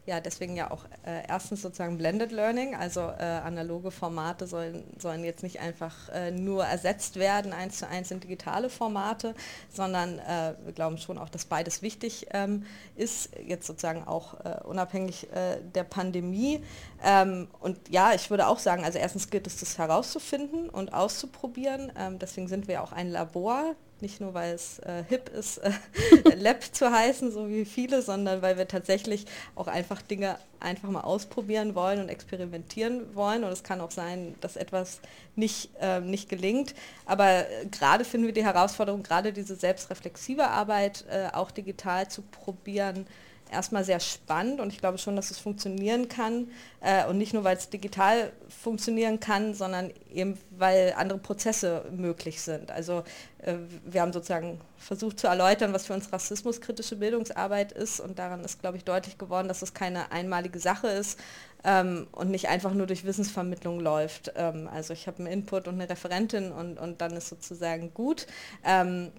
ja, 0.05 0.19
deswegen 0.19 0.55
ja 0.55 0.71
auch 0.71 0.85
äh, 1.05 1.27
erstens 1.27 1.61
sozusagen 1.61 1.97
Blended 1.97 2.31
Learning, 2.31 2.75
also 2.75 3.01
äh, 3.01 3.23
analoge 3.23 3.91
Formate 3.91 4.47
sollen, 4.47 4.83
sollen 4.97 5.23
jetzt 5.23 5.43
nicht 5.43 5.59
einfach 5.59 6.09
äh, 6.09 6.31
nur 6.31 6.65
ersetzt 6.65 7.17
werden, 7.17 7.53
eins 7.53 7.77
zu 7.77 7.87
eins 7.87 8.09
in 8.09 8.19
digitale 8.19 8.69
Formate, 8.69 9.35
sondern 9.69 10.17
äh, 10.17 10.55
wir 10.63 10.73
glauben 10.73 10.97
schon 10.97 11.19
auch, 11.19 11.29
dass 11.29 11.45
beides 11.45 11.83
wichtig 11.83 12.27
ähm, 12.31 12.65
ist, 12.95 13.29
jetzt 13.45 13.67
sozusagen 13.67 14.07
auch 14.07 14.33
äh, 14.43 14.63
unabhängig 14.63 15.31
äh, 15.33 15.57
der 15.75 15.83
Pandemie. 15.83 16.63
Ähm, 17.03 17.47
und 17.59 17.77
ja, 17.89 18.13
ich 18.13 18.31
würde 18.31 18.47
auch 18.47 18.59
sagen, 18.59 18.83
also 18.83 18.97
erstens 18.97 19.29
gilt 19.29 19.45
es, 19.45 19.59
das 19.59 19.77
herauszufinden 19.77 20.69
und 20.69 20.93
auszuprobieren. 20.93 21.91
Ähm, 21.95 22.17
deswegen 22.17 22.47
sind 22.47 22.67
wir 22.67 22.81
auch 22.81 22.91
ein 22.91 23.11
Labor, 23.11 23.75
nicht 24.01 24.21
nur, 24.21 24.33
weil 24.33 24.53
es 24.53 24.79
äh, 24.79 25.03
hip 25.07 25.29
ist, 25.29 25.57
äh, 25.57 25.71
Lab 26.35 26.63
zu 26.63 26.91
heißen, 26.91 27.31
so 27.31 27.49
wie 27.49 27.65
viele, 27.65 28.01
sondern 28.01 28.41
weil 28.41 28.57
wir 28.57 28.67
tatsächlich 28.67 29.25
auch 29.55 29.67
einfach 29.67 30.01
Dinge 30.01 30.37
einfach 30.59 30.89
mal 30.89 31.01
ausprobieren 31.01 31.75
wollen 31.75 31.99
und 31.99 32.09
experimentieren 32.09 33.15
wollen. 33.15 33.43
Und 33.43 33.51
es 33.51 33.63
kann 33.63 33.81
auch 33.81 33.91
sein, 33.91 34.35
dass 34.41 34.55
etwas 34.55 35.01
nicht, 35.35 35.71
äh, 35.79 35.99
nicht 35.99 36.29
gelingt. 36.29 36.75
Aber 37.05 37.49
äh, 37.49 37.65
gerade 37.71 38.05
finden 38.05 38.27
wir 38.27 38.33
die 38.33 38.45
Herausforderung, 38.45 39.03
gerade 39.03 39.33
diese 39.33 39.55
selbstreflexive 39.55 40.47
Arbeit 40.47 41.05
äh, 41.09 41.29
auch 41.33 41.51
digital 41.51 42.07
zu 42.09 42.21
probieren, 42.21 43.07
erstmal 43.51 43.83
sehr 43.83 43.99
spannend 43.99 44.59
und 44.59 44.71
ich 44.71 44.79
glaube 44.79 44.97
schon, 44.97 45.15
dass 45.15 45.31
es 45.31 45.39
funktionieren 45.39 46.07
kann. 46.07 46.49
Äh, 46.79 47.05
und 47.07 47.17
nicht 47.17 47.33
nur, 47.33 47.43
weil 47.43 47.57
es 47.57 47.69
digital 47.69 48.31
funktionieren 48.49 49.19
kann, 49.19 49.53
sondern 49.53 49.91
eben, 50.11 50.37
weil 50.51 50.93
andere 50.97 51.19
Prozesse 51.19 51.85
möglich 51.91 52.41
sind. 52.41 52.71
Also 52.71 53.03
äh, 53.39 53.55
wir 53.85 54.01
haben 54.01 54.13
sozusagen 54.13 54.59
versucht 54.77 55.19
zu 55.19 55.27
erläutern, 55.27 55.73
was 55.73 55.85
für 55.85 55.93
uns 55.93 56.11
rassismuskritische 56.11 56.95
Bildungsarbeit 56.95 57.71
ist 57.71 57.99
und 57.99 58.17
daran 58.17 58.43
ist, 58.43 58.61
glaube 58.61 58.77
ich, 58.77 58.83
deutlich 58.83 59.17
geworden, 59.17 59.47
dass 59.47 59.61
es 59.61 59.73
keine 59.73 60.11
einmalige 60.11 60.59
Sache 60.59 60.87
ist 60.87 61.19
ähm, 61.63 62.07
und 62.11 62.31
nicht 62.31 62.49
einfach 62.49 62.73
nur 62.73 62.87
durch 62.87 63.05
Wissensvermittlung 63.05 63.79
läuft. 63.79 64.33
Ähm, 64.35 64.69
also 64.71 64.93
ich 64.93 65.07
habe 65.07 65.19
einen 65.19 65.27
Input 65.27 65.67
und 65.67 65.75
eine 65.75 65.89
Referentin 65.89 66.51
und, 66.51 66.77
und 66.77 67.01
dann 67.01 67.11
ist 67.13 67.29
sozusagen 67.29 67.93
gut. 67.93 68.27
Ähm, 68.63 69.11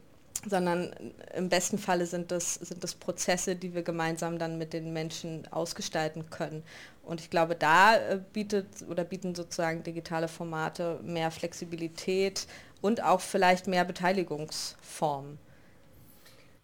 sondern 0.46 0.92
im 1.34 1.48
besten 1.48 1.78
Falle 1.78 2.06
sind 2.06 2.30
das, 2.30 2.54
sind 2.54 2.82
das 2.82 2.94
Prozesse, 2.94 3.54
die 3.54 3.74
wir 3.74 3.82
gemeinsam 3.82 4.38
dann 4.38 4.58
mit 4.58 4.72
den 4.72 4.92
Menschen 4.92 5.46
ausgestalten 5.52 6.30
können. 6.30 6.64
Und 7.02 7.20
ich 7.20 7.30
glaube, 7.30 7.54
da 7.54 7.96
äh, 7.96 8.20
bietet 8.32 8.66
oder 8.88 9.04
bieten 9.04 9.34
sozusagen 9.34 9.82
digitale 9.82 10.28
Formate 10.28 11.00
mehr 11.02 11.30
Flexibilität 11.30 12.46
und 12.80 13.02
auch 13.02 13.20
vielleicht 13.20 13.66
mehr 13.66 13.84
Beteiligungsformen. 13.84 15.38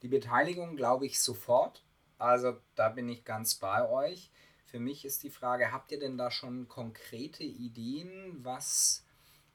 Die 0.02 0.08
Beteiligung 0.08 0.76
glaube 0.76 1.06
ich 1.06 1.20
sofort. 1.20 1.84
Also 2.18 2.56
da 2.74 2.88
bin 2.88 3.08
ich 3.08 3.24
ganz 3.24 3.56
bei 3.56 3.88
euch. 3.88 4.32
Für 4.66 4.80
mich 4.80 5.04
ist 5.04 5.22
die 5.22 5.30
Frage, 5.30 5.72
habt 5.72 5.92
ihr 5.92 6.00
denn 6.00 6.18
da 6.18 6.30
schon 6.30 6.68
konkrete 6.68 7.44
Ideen, 7.44 8.38
was 8.42 9.04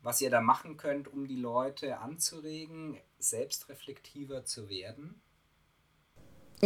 was 0.03 0.19
ihr 0.19 0.29
da 0.29 0.41
machen 0.41 0.77
könnt, 0.77 1.07
um 1.07 1.27
die 1.27 1.37
Leute 1.37 1.99
anzuregen, 1.99 2.99
selbstreflektiver 3.29 4.45
zu 4.45 4.69
werden? 4.69 5.15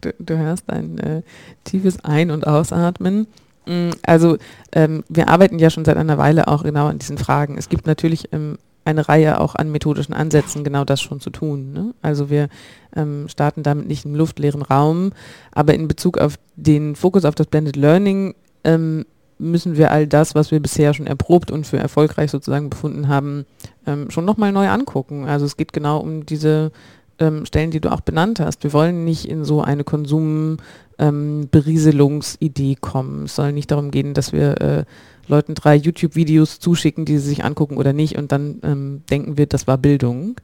du, 0.00 0.12
du, 0.18 0.36
hörst 0.36 0.68
ein 0.68 0.98
äh, 0.98 1.22
tiefes 1.64 2.04
Ein- 2.04 2.30
und 2.30 2.46
Ausatmen. 2.46 3.26
Mm, 3.66 3.90
also 4.02 4.36
ähm, 4.72 5.04
wir 5.08 5.28
arbeiten 5.28 5.58
ja 5.58 5.70
schon 5.70 5.84
seit 5.84 5.96
einer 5.96 6.18
Weile 6.18 6.48
auch 6.48 6.62
genau 6.62 6.88
an 6.88 6.98
diesen 6.98 7.18
Fragen. 7.18 7.56
Es 7.56 7.68
gibt 7.68 7.86
natürlich 7.86 8.32
ähm, 8.32 8.58
eine 8.84 9.08
Reihe 9.08 9.40
auch 9.40 9.54
an 9.54 9.70
methodischen 9.70 10.14
Ansätzen, 10.14 10.64
genau 10.64 10.84
das 10.84 11.00
schon 11.00 11.20
zu 11.20 11.30
tun. 11.30 11.72
Ne? 11.72 11.94
Also 12.02 12.28
wir 12.30 12.48
ähm, 12.94 13.28
starten 13.28 13.62
damit 13.62 13.86
nicht 13.86 14.04
im 14.04 14.14
luftleeren 14.14 14.62
Raum, 14.62 15.12
aber 15.52 15.74
in 15.74 15.88
Bezug 15.88 16.18
auf 16.18 16.38
den 16.56 16.96
Fokus 16.96 17.24
auf 17.24 17.34
das 17.34 17.46
Blended 17.46 17.76
Learning 17.76 18.34
ähm, 18.64 19.06
müssen 19.40 19.76
wir 19.76 19.90
all 19.90 20.06
das, 20.06 20.34
was 20.34 20.50
wir 20.50 20.60
bisher 20.60 20.94
schon 20.94 21.06
erprobt 21.06 21.50
und 21.50 21.66
für 21.66 21.78
erfolgreich 21.78 22.30
sozusagen 22.30 22.70
befunden 22.70 23.08
haben, 23.08 23.44
ähm, 23.86 24.10
schon 24.10 24.24
nochmal 24.24 24.52
neu 24.52 24.68
angucken. 24.68 25.24
Also 25.24 25.46
es 25.46 25.56
geht 25.56 25.72
genau 25.72 25.98
um 25.98 26.26
diese 26.26 26.72
ähm, 27.18 27.46
Stellen, 27.46 27.70
die 27.70 27.80
du 27.80 27.92
auch 27.92 28.00
benannt 28.00 28.40
hast. 28.40 28.64
Wir 28.64 28.72
wollen 28.72 29.04
nicht 29.04 29.26
in 29.26 29.44
so 29.44 29.62
eine 29.62 29.84
Konsumberieselungsidee 29.84 32.72
ähm, 32.72 32.80
kommen. 32.80 33.24
Es 33.24 33.36
soll 33.36 33.52
nicht 33.52 33.70
darum 33.70 33.90
gehen, 33.90 34.14
dass 34.14 34.32
wir 34.32 34.60
äh, 34.60 34.84
Leuten 35.28 35.54
drei 35.54 35.76
YouTube-Videos 35.76 36.60
zuschicken, 36.60 37.04
die 37.04 37.18
sie 37.18 37.28
sich 37.28 37.44
angucken 37.44 37.76
oder 37.76 37.92
nicht 37.92 38.16
und 38.18 38.32
dann 38.32 38.60
ähm, 38.62 39.02
denken 39.10 39.38
wir, 39.38 39.46
das 39.46 39.66
war 39.66 39.78
Bildung. 39.78 40.36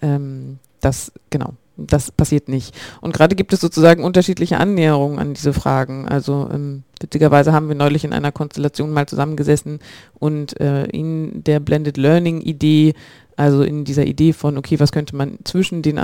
Ähm, 0.00 0.58
das, 0.80 1.12
genau, 1.28 1.52
das 1.86 2.10
passiert 2.10 2.48
nicht. 2.48 2.74
Und 3.00 3.14
gerade 3.14 3.36
gibt 3.36 3.52
es 3.52 3.60
sozusagen 3.60 4.04
unterschiedliche 4.04 4.58
Annäherungen 4.58 5.18
an 5.18 5.34
diese 5.34 5.52
Fragen. 5.52 6.08
Also 6.08 6.48
ähm, 6.52 6.82
witzigerweise 7.00 7.52
haben 7.52 7.68
wir 7.68 7.74
neulich 7.74 8.04
in 8.04 8.12
einer 8.12 8.32
Konstellation 8.32 8.92
mal 8.92 9.06
zusammengesessen 9.06 9.80
und 10.18 10.58
äh, 10.60 10.84
in 10.86 11.42
der 11.44 11.60
Blended 11.60 11.96
Learning 11.96 12.40
Idee 12.40 12.94
also 13.40 13.62
in 13.62 13.84
dieser 13.84 14.04
Idee 14.04 14.34
von, 14.34 14.58
okay, 14.58 14.78
was 14.80 14.92
könnte 14.92 15.16
man 15.16 15.38
zwischen 15.44 15.80
den 15.80 15.98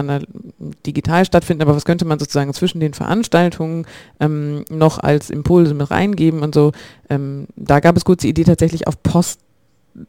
digital 0.87 1.27
stattfinden, 1.27 1.61
aber 1.61 1.77
was 1.77 1.85
könnte 1.85 2.07
man 2.07 2.19
sozusagen 2.19 2.55
zwischen 2.55 2.81
den 2.81 2.95
Veranstaltungen 2.95 3.85
ähm, 4.21 4.65
noch 4.71 4.99
als 4.99 5.29
Impulse 5.29 5.75
mit 5.75 5.91
reingeben 5.91 6.41
und 6.41 6.55
so. 6.55 6.73
Ähm, 7.11 7.47
da 7.55 7.81
gab 7.81 7.95
es 7.95 8.07
kurz 8.07 8.23
die 8.23 8.31
Idee 8.31 8.45
tatsächlich 8.45 8.87
auf 8.87 9.03
Post 9.03 9.41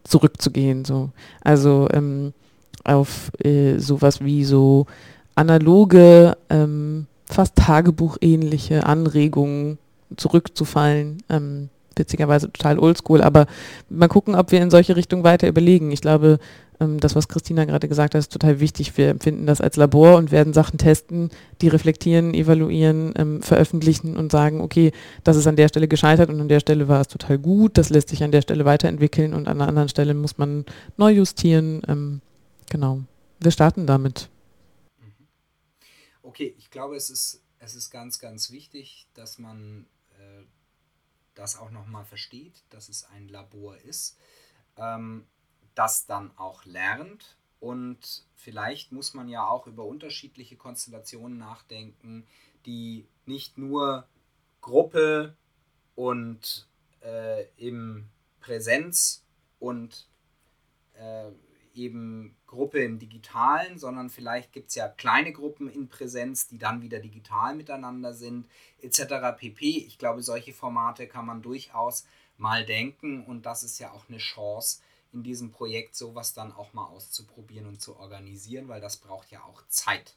zurückzugehen. 0.06 0.86
So. 0.86 1.10
Also 1.42 1.90
ähm, 1.92 2.34
auf 2.86 3.32
äh, 3.44 3.78
sowas 3.78 4.24
wie 4.24 4.46
so 4.46 4.86
analoge, 5.38 6.38
ähm, 6.50 7.08
fast 7.26 7.56
Tagebuchähnliche 7.56 8.86
Anregungen 8.86 9.78
zurückzufallen. 10.16 11.24
Ähm, 11.30 11.70
witzigerweise 11.96 12.52
total 12.52 12.80
oldschool, 12.80 13.22
aber 13.22 13.48
mal 13.90 14.08
gucken, 14.08 14.36
ob 14.36 14.52
wir 14.52 14.62
in 14.62 14.70
solche 14.70 14.96
Richtungen 14.96 15.24
weiter 15.24 15.48
überlegen. 15.48 15.92
Ich 15.92 16.02
glaube, 16.02 16.38
ähm, 16.80 17.00
das, 17.00 17.16
was 17.16 17.28
Christina 17.28 17.66
gerade 17.66 17.88
gesagt 17.88 18.14
hat, 18.14 18.20
ist 18.20 18.32
total 18.32 18.60
wichtig. 18.60 18.98
Wir 18.98 19.10
empfinden 19.10 19.46
das 19.46 19.62
als 19.62 19.78
Labor 19.78 20.18
und 20.18 20.32
werden 20.32 20.54
Sachen 20.54 20.78
testen, 20.78 21.30
die 21.62 21.68
reflektieren, 21.68 22.34
evaluieren, 22.34 23.14
ähm, 23.18 23.42
veröffentlichen 23.42 24.16
und 24.16 24.32
sagen, 24.32 24.62
okay, 24.62 24.92
das 25.24 25.38
ist 25.38 25.48
an 25.48 25.56
der 25.56 25.70
Stelle 25.70 25.88
gescheitert 25.88 26.30
und 26.30 26.40
an 26.40 26.48
der 26.48 26.60
Stelle 26.60 26.88
war 26.88 27.02
es 27.02 27.08
total 27.08 27.38
gut, 27.40 27.78
das 27.78 27.90
lässt 27.90 28.10
sich 28.10 28.24
an 28.24 28.32
der 28.32 28.42
Stelle 28.42 28.66
weiterentwickeln 28.66 29.34
und 29.34 29.48
an 29.48 29.60
einer 29.60 29.68
anderen 29.68 29.90
Stelle 29.90 30.14
muss 30.14 30.38
man 30.38 30.66
neu 30.98 31.12
justieren. 31.12 31.82
Ähm, 31.88 32.22
genau. 32.70 33.00
Wir 33.40 33.52
starten 33.52 33.86
damit. 33.86 34.30
Okay, 36.38 36.54
ich 36.60 36.70
glaube, 36.70 36.96
es 36.96 37.10
ist, 37.10 37.42
es 37.58 37.74
ist 37.74 37.90
ganz, 37.90 38.20
ganz 38.20 38.52
wichtig, 38.52 39.08
dass 39.16 39.40
man 39.40 39.88
äh, 40.20 40.44
das 41.34 41.58
auch 41.58 41.72
nochmal 41.72 42.06
versteht, 42.06 42.64
dass 42.70 42.90
es 42.90 43.06
ein 43.06 43.28
Labor 43.28 43.76
ist. 43.78 44.20
Ähm, 44.76 45.26
das 45.74 46.06
dann 46.06 46.30
auch 46.38 46.64
lernt. 46.64 47.38
Und 47.60 48.24
vielleicht 48.36 48.92
muss 48.92 49.16
man 49.16 49.30
ja 49.30 49.48
auch 49.48 49.66
über 49.66 49.84
unterschiedliche 49.86 50.58
Konstellationen 50.58 51.40
nachdenken, 51.40 52.28
die 52.68 53.08
nicht 53.26 53.58
nur 53.58 54.08
Gruppe 54.62 55.36
und 55.96 56.68
äh, 57.02 57.48
im 57.58 58.10
Präsenz 58.42 59.26
und 59.58 60.08
äh, 60.94 61.32
eben 61.78 62.36
Gruppe 62.48 62.84
im 62.84 63.00
Digitalen, 63.00 63.78
sondern 63.78 64.10
vielleicht 64.10 64.52
gibt 64.52 64.70
es 64.70 64.76
ja 64.76 64.88
kleine 64.88 65.32
Gruppen 65.32 65.70
in 65.70 65.88
Präsenz, 65.90 66.48
die 66.48 66.58
dann 66.58 66.82
wieder 66.82 67.00
digital 67.00 67.56
miteinander 67.56 68.14
sind, 68.14 68.48
etc. 68.82 69.38
pp. 69.38 69.66
Ich 69.66 69.98
glaube, 69.98 70.24
solche 70.24 70.54
Formate 70.54 71.08
kann 71.08 71.26
man 71.26 71.42
durchaus 71.42 72.06
mal 72.38 72.66
denken 72.66 73.24
und 73.26 73.46
das 73.46 73.64
ist 73.64 73.80
ja 73.80 73.92
auch 73.92 74.10
eine 74.10 74.18
Chance, 74.18 74.82
in 75.14 75.24
diesem 75.24 75.52
Projekt 75.52 75.96
sowas 75.96 76.34
dann 76.34 76.52
auch 76.52 76.74
mal 76.74 76.86
auszuprobieren 76.86 77.68
und 77.68 77.82
zu 77.82 77.98
organisieren, 77.98 78.68
weil 78.68 78.82
das 78.82 78.98
braucht 78.98 79.32
ja 79.32 79.44
auch 79.44 79.64
Zeit. 79.68 80.16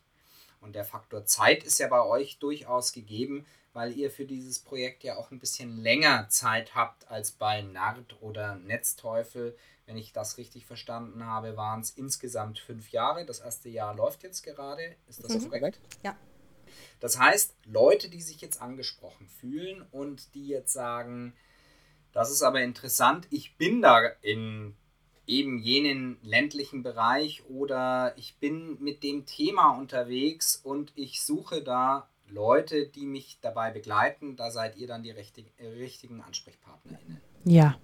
Und 0.61 0.75
der 0.75 0.85
Faktor 0.85 1.25
Zeit 1.25 1.65
ist 1.65 1.79
ja 1.79 1.89
bei 1.89 2.03
euch 2.03 2.39
durchaus 2.39 2.93
gegeben, 2.93 3.47
weil 3.73 3.97
ihr 3.97 4.11
für 4.11 4.25
dieses 4.25 4.59
Projekt 4.59 5.05
ja 5.05 5.17
auch 5.17 5.31
ein 5.31 5.39
bisschen 5.39 5.79
länger 5.79 6.29
Zeit 6.29 6.75
habt 6.75 7.09
als 7.09 7.31
bei 7.31 7.63
Nard 7.63 8.17
oder 8.21 8.57
Netzteufel. 8.57 9.57
Wenn 9.91 9.97
ich 9.97 10.13
das 10.13 10.39
richtig 10.39 10.67
verstanden 10.67 11.27
habe, 11.27 11.57
waren 11.57 11.81
es 11.81 11.91
insgesamt 11.91 12.61
fünf 12.61 12.93
Jahre. 12.93 13.27
Das 13.27 13.41
erste 13.41 13.69
Jahr 13.69 13.93
läuft 13.93 14.23
jetzt 14.23 14.45
gerade. 14.45 14.95
Ist 15.09 15.25
das 15.25 15.33
mhm. 15.33 15.51
korrekt? 15.51 15.81
Ja. 16.05 16.17
Das 17.01 17.19
heißt, 17.19 17.57
Leute, 17.65 18.09
die 18.09 18.23
sich 18.23 18.41
jetzt 18.41 18.63
angesprochen 18.63 19.27
fühlen 19.27 19.85
und 19.91 20.33
die 20.37 20.47
jetzt 20.47 20.73
sagen, 20.73 21.35
das 22.13 22.31
ist 22.31 22.43
aber 22.43 22.63
interessant, 22.63 23.27
ich 23.31 23.57
bin 23.57 23.83
da 23.83 24.07
in 24.23 24.77
eben 25.27 25.59
jenen 25.59 26.19
ländlichen 26.23 26.85
Bereich 26.85 27.43
oder 27.49 28.15
ich 28.17 28.37
bin 28.37 28.81
mit 28.81 29.03
dem 29.03 29.27
Thema 29.27 29.71
unterwegs 29.71 30.55
und 30.55 30.93
ich 30.95 31.21
suche 31.21 31.63
da 31.63 32.09
Leute, 32.29 32.87
die 32.87 33.07
mich 33.07 33.39
dabei 33.41 33.73
begleiten. 33.73 34.37
Da 34.37 34.53
seid 34.53 34.77
ihr 34.77 34.87
dann 34.87 35.03
die 35.03 35.11
richtig, 35.11 35.53
richtigen 35.59 36.21
AnsprechpartnerInnen. 36.21 37.21
Ja. 37.45 37.77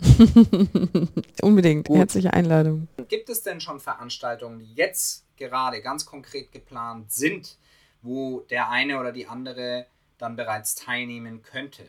Unbedingt. 1.42 1.88
Gut. 1.88 1.98
Herzliche 1.98 2.32
Einladung. 2.32 2.88
Gibt 3.08 3.28
es 3.28 3.42
denn 3.42 3.60
schon 3.60 3.80
Veranstaltungen, 3.80 4.60
die 4.60 4.74
jetzt 4.74 5.24
gerade 5.36 5.82
ganz 5.82 6.06
konkret 6.06 6.52
geplant 6.52 7.10
sind, 7.12 7.56
wo 8.02 8.40
der 8.50 8.70
eine 8.70 9.00
oder 9.00 9.12
die 9.12 9.26
andere 9.26 9.86
dann 10.18 10.36
bereits 10.36 10.74
teilnehmen 10.74 11.42
könnte? 11.42 11.84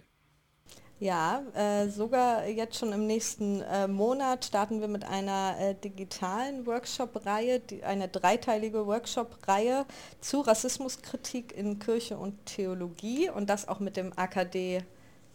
Ja, 1.01 1.43
äh, 1.53 1.87
sogar 1.87 2.45
jetzt 2.45 2.77
schon 2.77 2.91
im 2.91 3.07
nächsten 3.07 3.61
äh, 3.61 3.87
Monat 3.87 4.43
starten 4.43 4.81
wir 4.81 4.89
mit 4.89 5.05
einer 5.05 5.55
äh, 5.57 5.73
digitalen 5.73 6.65
Workshop-Reihe, 6.65 7.61
eine 7.83 8.09
dreiteilige 8.09 8.85
Workshop-Reihe 8.85 9.85
zu 10.19 10.41
Rassismuskritik 10.41 11.55
in 11.55 11.79
Kirche 11.79 12.17
und 12.17 12.45
Theologie 12.45 13.29
und 13.29 13.49
das 13.49 13.69
auch 13.69 13.79
mit 13.79 13.95
dem 13.95 14.11
AKD 14.17 14.83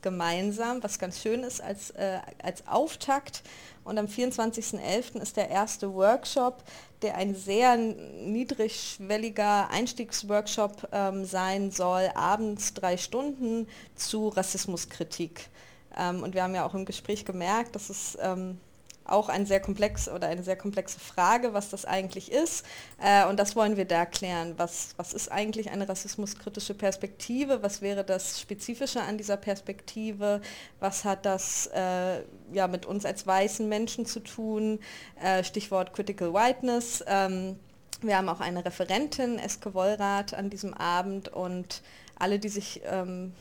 gemeinsam, 0.05 0.81
was 0.85 1.01
ganz 1.01 1.21
schön 1.21 1.43
ist 1.43 1.61
als, 1.61 1.91
äh, 1.91 2.19
als 2.41 2.69
Auftakt. 2.69 3.43
Und 3.83 3.99
am 3.99 4.07
24.11. 4.07 5.21
ist 5.21 5.37
der 5.37 5.51
erste 5.51 5.93
Workshop, 5.93 6.63
der 7.03 7.17
ein 7.17 7.35
sehr 7.35 7.77
niedrigschwelliger 7.77 9.69
Einstiegsworkshop 9.71 10.89
ähm, 10.93 11.25
sein 11.25 11.73
soll, 11.73 12.11
abends 12.15 12.75
drei 12.75 12.97
Stunden 12.97 13.67
zu 13.97 14.29
Rassismuskritik. 14.29 15.49
Ähm, 15.97 16.23
und 16.23 16.35
wir 16.35 16.45
haben 16.45 16.55
ja 16.55 16.65
auch 16.65 16.75
im 16.75 16.85
Gespräch 16.85 17.25
gemerkt, 17.25 17.75
dass 17.75 17.91
es 17.91 18.17
ähm, 18.21 18.61
auch 19.05 19.29
ein 19.29 19.47
sehr 19.47 19.61
komplex 19.61 20.09
oder 20.09 20.29
eine 20.29 20.43
sehr 20.43 20.57
komplexe 20.57 20.99
Frage, 20.99 21.53
was 21.53 21.71
das 21.71 21.85
eigentlich 21.85 22.33
ist. 22.33 22.65
Äh, 23.03 23.27
und 23.27 23.39
das 23.39 23.55
wollen 23.55 23.77
wir 23.77 23.85
da 23.85 24.07
klären. 24.07 24.55
Was, 24.57 24.95
was 24.97 25.13
ist 25.13 25.31
eigentlich 25.31 25.71
eine 25.71 25.89
rassismuskritische 25.89 26.75
Perspektive? 26.75 27.63
Was 27.63 27.83
wäre 27.83 28.05
das 28.05 28.41
Spezifische 28.41 29.03
an 29.03 29.19
dieser 29.19 29.37
Perspektive? 29.37 30.41
Was 30.81 31.05
hat 31.05 31.27
das 31.27 31.69
äh, 31.75 32.23
ja, 32.53 32.67
mit 32.69 32.87
uns 32.87 33.05
als 33.05 33.27
weißen 33.27 33.69
Menschen 33.69 34.07
zu 34.07 34.21
tun? 34.21 34.81
Äh, 35.23 35.45
Stichwort 35.45 35.93
Critical 35.93 36.33
Whiteness. 36.33 37.05
Ähm, 37.07 37.59
wir 38.01 38.17
haben 38.17 38.29
auch 38.29 38.41
eine 38.41 38.65
Referentin, 38.65 39.39
Eske 39.39 39.75
Wollrath, 39.75 40.35
an 40.35 40.51
diesem 40.51 40.75
Abend 40.75 41.29
und 41.29 41.83
alle, 42.19 42.39
die 42.39 42.49
sich 42.49 42.83
ähm, 42.85 43.33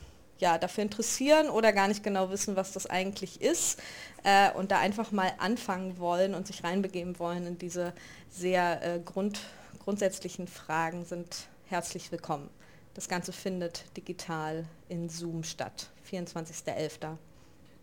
ja, 0.43 0.57
dafür 0.57 0.83
interessieren 0.83 1.49
oder 1.49 1.71
gar 1.71 1.87
nicht 1.87 2.03
genau 2.03 2.29
wissen, 2.29 2.57
was 2.57 2.73
das 2.73 2.85
eigentlich 2.85 3.41
ist 3.41 3.81
äh, 4.23 4.51
und 4.51 4.71
da 4.71 4.79
einfach 4.79 5.13
mal 5.13 5.31
anfangen 5.37 5.99
wollen 5.99 6.35
und 6.35 6.47
sich 6.47 6.65
reinbegeben 6.65 7.17
wollen 7.17 7.47
in 7.47 7.57
diese 7.57 7.93
sehr 8.29 8.81
äh, 8.83 8.99
grund, 8.99 9.39
grundsätzlichen 9.79 10.49
Fragen, 10.49 11.05
sind 11.05 11.47
herzlich 11.67 12.11
willkommen. 12.11 12.49
Das 12.93 13.07
Ganze 13.07 13.31
findet 13.31 13.85
digital 13.95 14.65
in 14.89 15.07
Zoom 15.07 15.45
statt, 15.45 15.87
24.11. 16.11 16.99
Genau, 16.99 17.17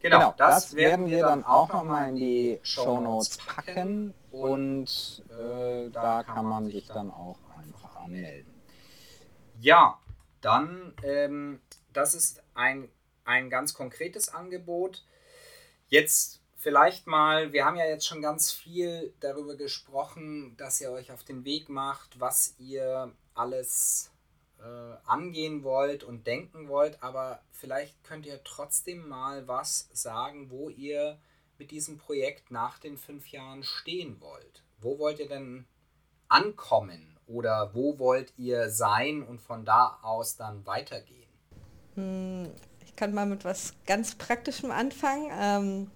genau, 0.02 0.34
das, 0.36 0.66
das 0.66 0.74
werden 0.74 1.08
wir 1.08 1.22
dann 1.22 1.44
auch 1.44 1.72
nochmal 1.72 2.10
in 2.10 2.16
die 2.16 2.60
Show 2.62 3.00
Notes 3.00 3.38
packen 3.38 4.12
und 4.30 5.22
äh, 5.30 5.88
da 5.88 6.24
kann 6.24 6.44
man 6.44 6.66
sich 6.70 6.86
dann 6.88 7.10
auch 7.10 7.38
einfach 7.58 7.96
anmelden. 7.96 8.52
Ja, 9.60 9.98
dann 10.42 10.94
ähm, 11.02 11.60
das 11.92 12.14
ist 12.14 12.42
ein, 12.60 12.88
ein 13.24 13.50
ganz 13.50 13.74
konkretes 13.74 14.28
Angebot. 14.28 15.02
Jetzt 15.88 16.40
vielleicht 16.56 17.06
mal, 17.06 17.52
wir 17.52 17.64
haben 17.64 17.76
ja 17.76 17.86
jetzt 17.86 18.06
schon 18.06 18.22
ganz 18.22 18.52
viel 18.52 19.14
darüber 19.20 19.56
gesprochen, 19.56 20.56
dass 20.56 20.80
ihr 20.80 20.90
euch 20.90 21.10
auf 21.10 21.24
den 21.24 21.44
Weg 21.44 21.68
macht, 21.68 22.20
was 22.20 22.54
ihr 22.58 23.12
alles 23.34 24.12
äh, 24.58 24.96
angehen 25.06 25.64
wollt 25.64 26.04
und 26.04 26.26
denken 26.26 26.68
wollt, 26.68 27.02
aber 27.02 27.40
vielleicht 27.50 28.04
könnt 28.04 28.26
ihr 28.26 28.44
trotzdem 28.44 29.08
mal 29.08 29.48
was 29.48 29.88
sagen, 29.92 30.50
wo 30.50 30.68
ihr 30.68 31.18
mit 31.58 31.70
diesem 31.70 31.98
Projekt 31.98 32.50
nach 32.50 32.78
den 32.78 32.98
fünf 32.98 33.28
Jahren 33.28 33.62
stehen 33.62 34.20
wollt. 34.20 34.62
Wo 34.78 34.98
wollt 34.98 35.18
ihr 35.18 35.28
denn 35.28 35.66
ankommen 36.28 37.18
oder 37.26 37.74
wo 37.74 37.98
wollt 37.98 38.32
ihr 38.36 38.70
sein 38.70 39.22
und 39.22 39.40
von 39.40 39.64
da 39.64 39.98
aus 40.02 40.36
dann 40.36 40.66
weitergehen? 40.66 41.19
Hm, 41.96 42.48
ich 42.84 42.96
kann 42.96 43.14
mal 43.14 43.26
mit 43.26 43.44
was 43.44 43.74
ganz 43.86 44.14
Praktischem 44.14 44.70
anfangen. 44.70 45.30
Ähm, 45.38 45.90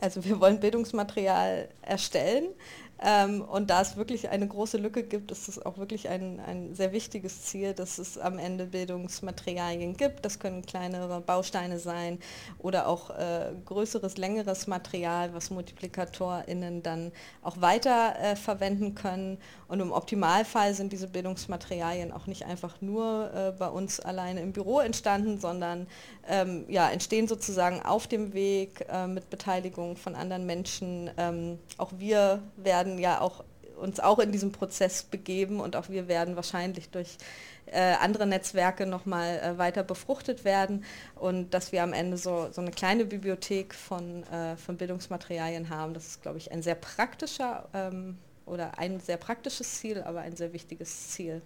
also 0.00 0.24
wir 0.24 0.40
wollen 0.40 0.60
Bildungsmaterial 0.60 1.68
erstellen 1.82 2.46
Ähm, 3.04 3.42
und 3.42 3.70
da 3.70 3.80
es 3.80 3.96
wirklich 3.96 4.28
eine 4.28 4.46
große 4.46 4.78
Lücke 4.78 5.02
gibt, 5.02 5.32
ist 5.32 5.48
es 5.48 5.64
auch 5.64 5.76
wirklich 5.78 6.08
ein, 6.08 6.38
ein 6.40 6.74
sehr 6.74 6.92
wichtiges 6.92 7.42
Ziel, 7.42 7.74
dass 7.74 7.98
es 7.98 8.16
am 8.16 8.38
Ende 8.38 8.66
Bildungsmaterialien 8.66 9.96
gibt. 9.96 10.24
Das 10.24 10.38
können 10.38 10.64
kleinere 10.64 11.20
Bausteine 11.20 11.80
sein 11.80 12.20
oder 12.58 12.86
auch 12.86 13.10
äh, 13.10 13.52
größeres, 13.64 14.18
längeres 14.18 14.68
Material, 14.68 15.34
was 15.34 15.50
MultiplikatorInnen 15.50 16.82
dann 16.82 17.10
auch 17.42 17.60
weiter 17.60 18.14
äh, 18.20 18.36
verwenden 18.36 18.94
können. 18.94 19.38
Und 19.66 19.80
im 19.80 19.90
Optimalfall 19.90 20.74
sind 20.74 20.92
diese 20.92 21.08
Bildungsmaterialien 21.08 22.12
auch 22.12 22.26
nicht 22.26 22.44
einfach 22.44 22.80
nur 22.80 23.32
äh, 23.34 23.52
bei 23.58 23.68
uns 23.68 23.98
alleine 23.98 24.40
im 24.40 24.52
Büro 24.52 24.78
entstanden, 24.80 25.40
sondern 25.40 25.88
ähm, 26.28 26.66
ja, 26.68 26.88
entstehen 26.88 27.26
sozusagen 27.26 27.80
auf 27.82 28.06
dem 28.06 28.32
Weg 28.32 28.86
äh, 28.88 29.06
mit 29.06 29.28
Beteiligung 29.30 29.96
von 29.96 30.14
anderen 30.14 30.46
Menschen. 30.46 31.10
Ähm, 31.16 31.58
auch 31.78 31.90
wir 31.98 32.42
werden 32.56 32.91
ja 32.98 33.20
auch 33.20 33.44
uns 33.76 34.00
auch 34.00 34.18
in 34.20 34.32
diesem 34.32 34.52
Prozess 34.52 35.02
begeben 35.02 35.60
und 35.60 35.76
auch 35.76 35.88
wir 35.88 36.06
werden 36.08 36.36
wahrscheinlich 36.36 36.90
durch 36.90 37.18
äh, 37.66 37.94
andere 38.00 38.26
Netzwerke 38.26 38.86
nochmal 38.86 39.38
äh, 39.38 39.58
weiter 39.58 39.82
befruchtet 39.82 40.44
werden 40.44 40.84
und 41.16 41.52
dass 41.54 41.72
wir 41.72 41.82
am 41.82 41.92
Ende 41.92 42.16
so, 42.16 42.48
so 42.52 42.60
eine 42.60 42.70
kleine 42.70 43.04
Bibliothek 43.04 43.74
von, 43.74 44.22
äh, 44.24 44.56
von 44.56 44.76
Bildungsmaterialien 44.76 45.68
haben. 45.68 45.94
Das 45.94 46.06
ist, 46.06 46.22
glaube 46.22 46.38
ich, 46.38 46.52
ein 46.52 46.62
sehr 46.62 46.74
praktischer 46.74 47.68
ähm, 47.74 48.18
oder 48.46 48.78
ein 48.78 49.00
sehr 49.00 49.16
praktisches 49.16 49.80
Ziel, 49.80 50.02
aber 50.02 50.20
ein 50.20 50.36
sehr 50.36 50.52
wichtiges 50.52 51.10
Ziel. 51.10 51.42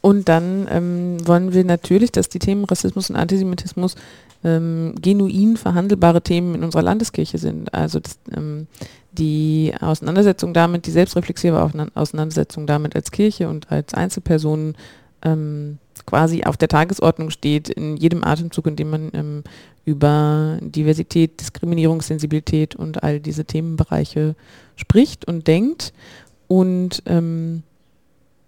Und 0.00 0.28
dann 0.28 0.68
ähm, 0.70 1.26
wollen 1.26 1.52
wir 1.52 1.64
natürlich, 1.64 2.12
dass 2.12 2.28
die 2.28 2.38
Themen 2.38 2.64
Rassismus 2.64 3.10
und 3.10 3.16
Antisemitismus 3.16 3.96
ähm, 4.44 4.94
genuin 5.00 5.56
verhandelbare 5.56 6.22
Themen 6.22 6.54
in 6.54 6.64
unserer 6.64 6.82
Landeskirche 6.82 7.38
sind. 7.38 7.72
Also 7.74 8.00
das, 8.00 8.18
ähm, 8.34 8.66
die 9.12 9.72
Auseinandersetzung 9.80 10.54
damit, 10.54 10.86
die 10.86 10.90
selbstreflexive 10.90 11.90
Auseinandersetzung 11.94 12.66
damit 12.66 12.94
als 12.94 13.10
Kirche 13.10 13.48
und 13.48 13.70
als 13.70 13.94
Einzelpersonen 13.94 14.76
ähm, 15.22 15.78
quasi 16.06 16.44
auf 16.44 16.56
der 16.56 16.68
Tagesordnung 16.68 17.30
steht, 17.30 17.68
in 17.68 17.96
jedem 17.96 18.24
Atemzug, 18.24 18.66
in 18.66 18.76
dem 18.76 18.90
man 18.90 19.10
ähm, 19.12 19.44
über 19.84 20.58
Diversität, 20.60 21.40
Diskriminierung, 21.40 22.02
Sensibilität 22.02 22.76
und 22.76 23.02
all 23.02 23.20
diese 23.20 23.44
Themenbereiche 23.44 24.36
spricht 24.76 25.26
und 25.26 25.46
denkt. 25.46 25.92
Und 26.46 27.02
ähm, 27.06 27.62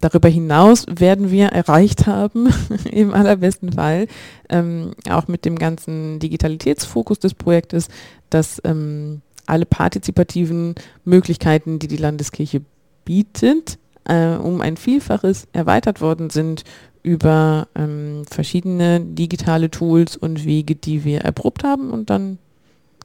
Darüber 0.00 0.28
hinaus 0.28 0.86
werden 0.88 1.30
wir 1.30 1.48
erreicht 1.48 2.06
haben, 2.06 2.48
im 2.90 3.12
allerbesten 3.12 3.72
Fall, 3.72 4.06
ähm, 4.48 4.92
auch 5.08 5.28
mit 5.28 5.44
dem 5.44 5.56
ganzen 5.58 6.18
Digitalitätsfokus 6.18 7.18
des 7.18 7.34
Projektes, 7.34 7.88
dass 8.30 8.60
ähm, 8.64 9.20
alle 9.46 9.66
partizipativen 9.66 10.74
Möglichkeiten, 11.04 11.78
die 11.78 11.88
die 11.88 11.96
Landeskirche 11.96 12.62
bietet, 13.04 13.78
äh, 14.04 14.36
um 14.36 14.60
ein 14.60 14.76
Vielfaches 14.76 15.48
erweitert 15.52 16.00
worden 16.00 16.30
sind 16.30 16.64
über 17.02 17.68
ähm, 17.74 18.24
verschiedene 18.30 19.00
digitale 19.00 19.70
Tools 19.70 20.16
und 20.16 20.44
Wege, 20.44 20.76
die 20.76 21.04
wir 21.04 21.20
erprobt 21.22 21.64
haben 21.64 21.90
und 21.90 22.10
dann 22.10 22.38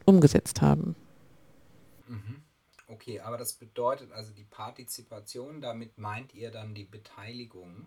umgesetzt 0.04 0.62
haben. 0.62 0.94
Okay, 3.06 3.20
aber 3.20 3.38
das 3.38 3.52
bedeutet 3.52 4.10
also 4.10 4.32
die 4.32 4.42
Partizipation, 4.42 5.60
damit 5.60 5.96
meint 5.96 6.34
ihr 6.34 6.50
dann 6.50 6.74
die 6.74 6.84
Beteiligung 6.84 7.86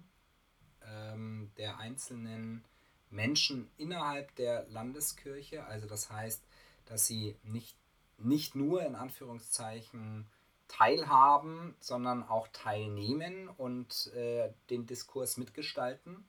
ähm, 0.82 1.52
der 1.58 1.78
einzelnen 1.78 2.64
Menschen 3.10 3.70
innerhalb 3.76 4.34
der 4.36 4.66
Landeskirche. 4.70 5.66
Also 5.66 5.88
das 5.88 6.10
heißt, 6.10 6.42
dass 6.86 7.06
sie 7.06 7.36
nicht, 7.44 7.76
nicht 8.18 8.56
nur 8.56 8.82
in 8.84 8.96
Anführungszeichen 8.96 10.26
teilhaben, 10.70 11.76
sondern 11.82 12.24
auch 12.24 12.48
teilnehmen 12.54 13.50
und 13.50 14.14
äh, 14.16 14.54
den 14.70 14.86
Diskurs 14.86 15.36
mitgestalten. 15.36 16.24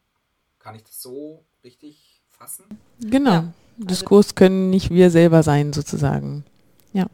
Kann 0.58 0.74
ich 0.74 0.82
das 0.82 1.00
so 1.00 1.44
richtig 1.62 2.22
fassen? 2.28 2.64
Genau. 2.98 3.30
Ja, 3.30 3.54
Diskurs 3.76 4.34
können 4.34 4.68
nicht 4.68 4.90
wir 4.90 5.12
selber 5.12 5.44
sein, 5.44 5.72
sozusagen. 5.72 6.44
Ja. 6.92 7.06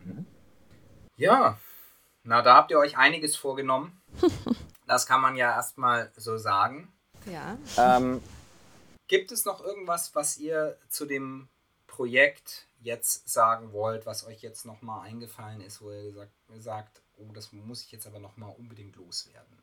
Ja, 1.18 1.58
na, 2.26 2.42
da 2.42 2.54
habt 2.56 2.70
ihr 2.70 2.78
euch 2.78 2.96
einiges 2.96 3.36
vorgenommen. 3.36 4.00
Das 4.88 5.04
kann 5.04 5.20
man 5.20 5.34
ja 5.34 5.50
erstmal 5.50 6.12
so 6.16 6.38
sagen. 6.38 6.92
Ja. 7.26 7.58
Ähm, 7.76 8.22
gibt 9.08 9.32
es 9.32 9.44
noch 9.44 9.60
irgendwas, 9.60 10.14
was 10.14 10.38
ihr 10.38 10.78
zu 10.88 11.06
dem 11.06 11.48
Projekt 11.88 12.68
jetzt 12.80 13.28
sagen 13.28 13.72
wollt, 13.72 14.06
was 14.06 14.24
euch 14.24 14.42
jetzt 14.42 14.64
nochmal 14.64 15.08
eingefallen 15.08 15.60
ist, 15.60 15.82
wo 15.82 15.90
ihr 15.90 16.04
gesagt, 16.04 16.30
sagt, 16.58 17.02
oh, 17.16 17.32
das 17.32 17.52
muss 17.52 17.82
ich 17.82 17.90
jetzt 17.90 18.06
aber 18.06 18.20
nochmal 18.20 18.54
unbedingt 18.56 18.94
loswerden? 18.94 19.58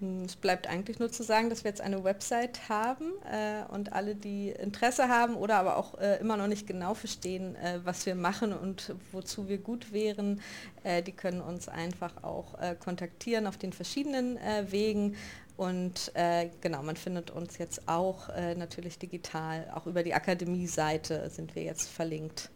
Hm, 0.00 0.24
es 0.24 0.36
bleibt 0.36 0.68
eigentlich 0.68 0.98
nur 0.98 1.10
zu 1.10 1.22
sagen, 1.22 1.50
dass 1.50 1.64
wir 1.64 1.70
jetzt 1.70 1.80
eine 1.80 2.04
Website 2.04 2.68
haben 2.68 3.12
äh, 3.30 3.64
und 3.72 3.92
alle, 3.92 4.14
die 4.14 4.50
Interesse 4.50 5.08
haben 5.08 5.34
oder 5.34 5.56
aber 5.56 5.76
auch 5.76 5.98
äh, 5.98 6.18
immer 6.20 6.36
noch 6.36 6.46
nicht 6.46 6.66
genau 6.66 6.94
verstehen, 6.94 7.56
äh, 7.56 7.80
was 7.84 8.06
wir 8.06 8.14
machen 8.14 8.52
und 8.52 8.94
wozu 9.10 9.48
wir 9.48 9.58
gut 9.58 9.92
wären, 9.92 10.40
äh, 10.84 11.02
die 11.02 11.12
können 11.12 11.40
uns 11.40 11.68
einfach 11.68 12.22
auch 12.22 12.60
äh, 12.60 12.76
kontaktieren 12.76 13.46
auf 13.46 13.56
den 13.56 13.72
verschiedenen 13.72 14.36
äh, 14.36 14.70
Wegen. 14.70 15.16
Und 15.56 16.12
genau, 16.60 16.84
man 16.84 16.94
findet 16.94 17.32
uns 17.32 17.58
jetzt 17.58 17.88
auch 17.88 18.28
natürlich 18.28 18.96
digital, 18.96 19.68
auch 19.74 19.86
über 19.86 20.04
die 20.04 20.14
Akademie-Seite 20.14 21.28
sind 21.30 21.56
wir 21.56 21.64
jetzt 21.64 21.88
verlinkt. 21.88 22.50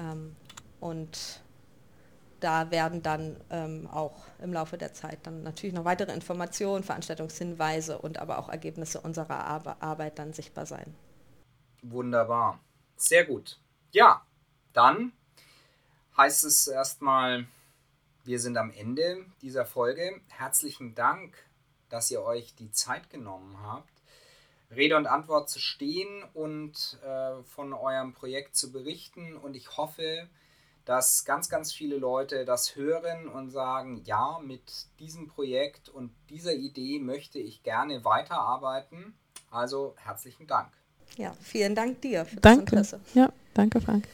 Ähm, 0.00 0.34
und 0.80 1.43
da 2.44 2.70
werden 2.70 3.02
dann 3.02 3.40
ähm, 3.48 3.88
auch 3.90 4.26
im 4.38 4.52
Laufe 4.52 4.76
der 4.76 4.92
Zeit 4.92 5.26
dann 5.26 5.42
natürlich 5.42 5.74
noch 5.74 5.86
weitere 5.86 6.12
Informationen, 6.12 6.84
Veranstaltungshinweise 6.84 7.98
und 7.98 8.18
aber 8.18 8.38
auch 8.38 8.50
Ergebnisse 8.50 9.00
unserer 9.00 9.46
Ar 9.46 9.76
Arbeit 9.80 10.18
dann 10.18 10.34
sichtbar 10.34 10.66
sein. 10.66 10.94
Wunderbar. 11.82 12.60
Sehr 12.96 13.24
gut. 13.24 13.58
Ja, 13.92 14.26
dann 14.74 15.12
heißt 16.18 16.44
es 16.44 16.66
erstmal, 16.66 17.46
wir 18.24 18.38
sind 18.38 18.58
am 18.58 18.70
Ende 18.70 19.24
dieser 19.40 19.64
Folge. 19.64 20.20
Herzlichen 20.28 20.94
Dank, 20.94 21.34
dass 21.88 22.10
ihr 22.10 22.22
euch 22.22 22.54
die 22.54 22.70
Zeit 22.70 23.08
genommen 23.08 23.58
habt, 23.62 24.02
Rede 24.70 24.98
und 24.98 25.06
Antwort 25.06 25.48
zu 25.48 25.60
stehen 25.60 26.22
und 26.34 26.98
äh, 27.02 27.42
von 27.44 27.72
eurem 27.72 28.12
Projekt 28.12 28.54
zu 28.54 28.70
berichten. 28.70 29.34
Und 29.34 29.54
ich 29.54 29.78
hoffe, 29.78 30.28
dass 30.84 31.24
ganz, 31.24 31.48
ganz 31.48 31.72
viele 31.72 31.96
Leute 31.96 32.44
das 32.44 32.76
hören 32.76 33.28
und 33.28 33.50
sagen, 33.50 34.02
ja, 34.04 34.38
mit 34.42 34.86
diesem 34.98 35.28
Projekt 35.28 35.88
und 35.88 36.12
dieser 36.28 36.52
Idee 36.52 36.98
möchte 36.98 37.38
ich 37.38 37.62
gerne 37.62 38.04
weiterarbeiten. 38.04 39.14
Also 39.50 39.94
herzlichen 39.96 40.46
Dank. 40.46 40.72
Ja, 41.16 41.32
vielen 41.40 41.74
Dank 41.74 42.00
dir 42.02 42.24
für 42.24 42.36
danke. 42.36 42.76
das 42.76 42.92
Interesse. 42.92 43.00
Ja, 43.14 43.32
danke 43.54 43.80
Frank. 43.80 44.06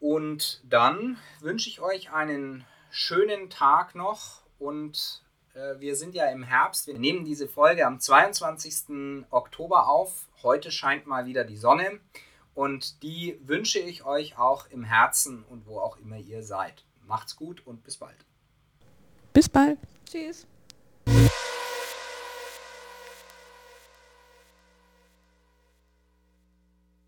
Und 0.00 0.62
dann 0.64 1.16
wünsche 1.40 1.68
ich 1.68 1.80
euch 1.80 2.12
einen 2.12 2.64
schönen 2.90 3.48
Tag 3.48 3.94
noch 3.94 4.42
und 4.58 5.22
äh, 5.54 5.80
wir 5.80 5.96
sind 5.96 6.14
ja 6.14 6.26
im 6.26 6.42
Herbst. 6.42 6.86
Wir 6.86 6.98
nehmen 6.98 7.24
diese 7.24 7.48
Folge 7.48 7.86
am 7.86 8.00
22. 8.00 9.24
Oktober 9.30 9.88
auf. 9.88 10.28
Heute 10.42 10.70
scheint 10.70 11.06
mal 11.06 11.26
wieder 11.26 11.44
die 11.44 11.56
Sonne. 11.56 12.00
Und 12.54 13.02
die 13.02 13.38
wünsche 13.42 13.80
ich 13.80 14.04
euch 14.04 14.38
auch 14.38 14.66
im 14.68 14.84
Herzen 14.84 15.44
und 15.44 15.66
wo 15.66 15.80
auch 15.80 15.96
immer 15.96 16.18
ihr 16.18 16.42
seid. 16.42 16.84
Macht's 17.06 17.36
gut 17.36 17.66
und 17.66 17.82
bis 17.82 17.96
bald. 17.96 18.24
Bis 19.32 19.48
bald. 19.48 19.78
Tschüss. 20.06 20.46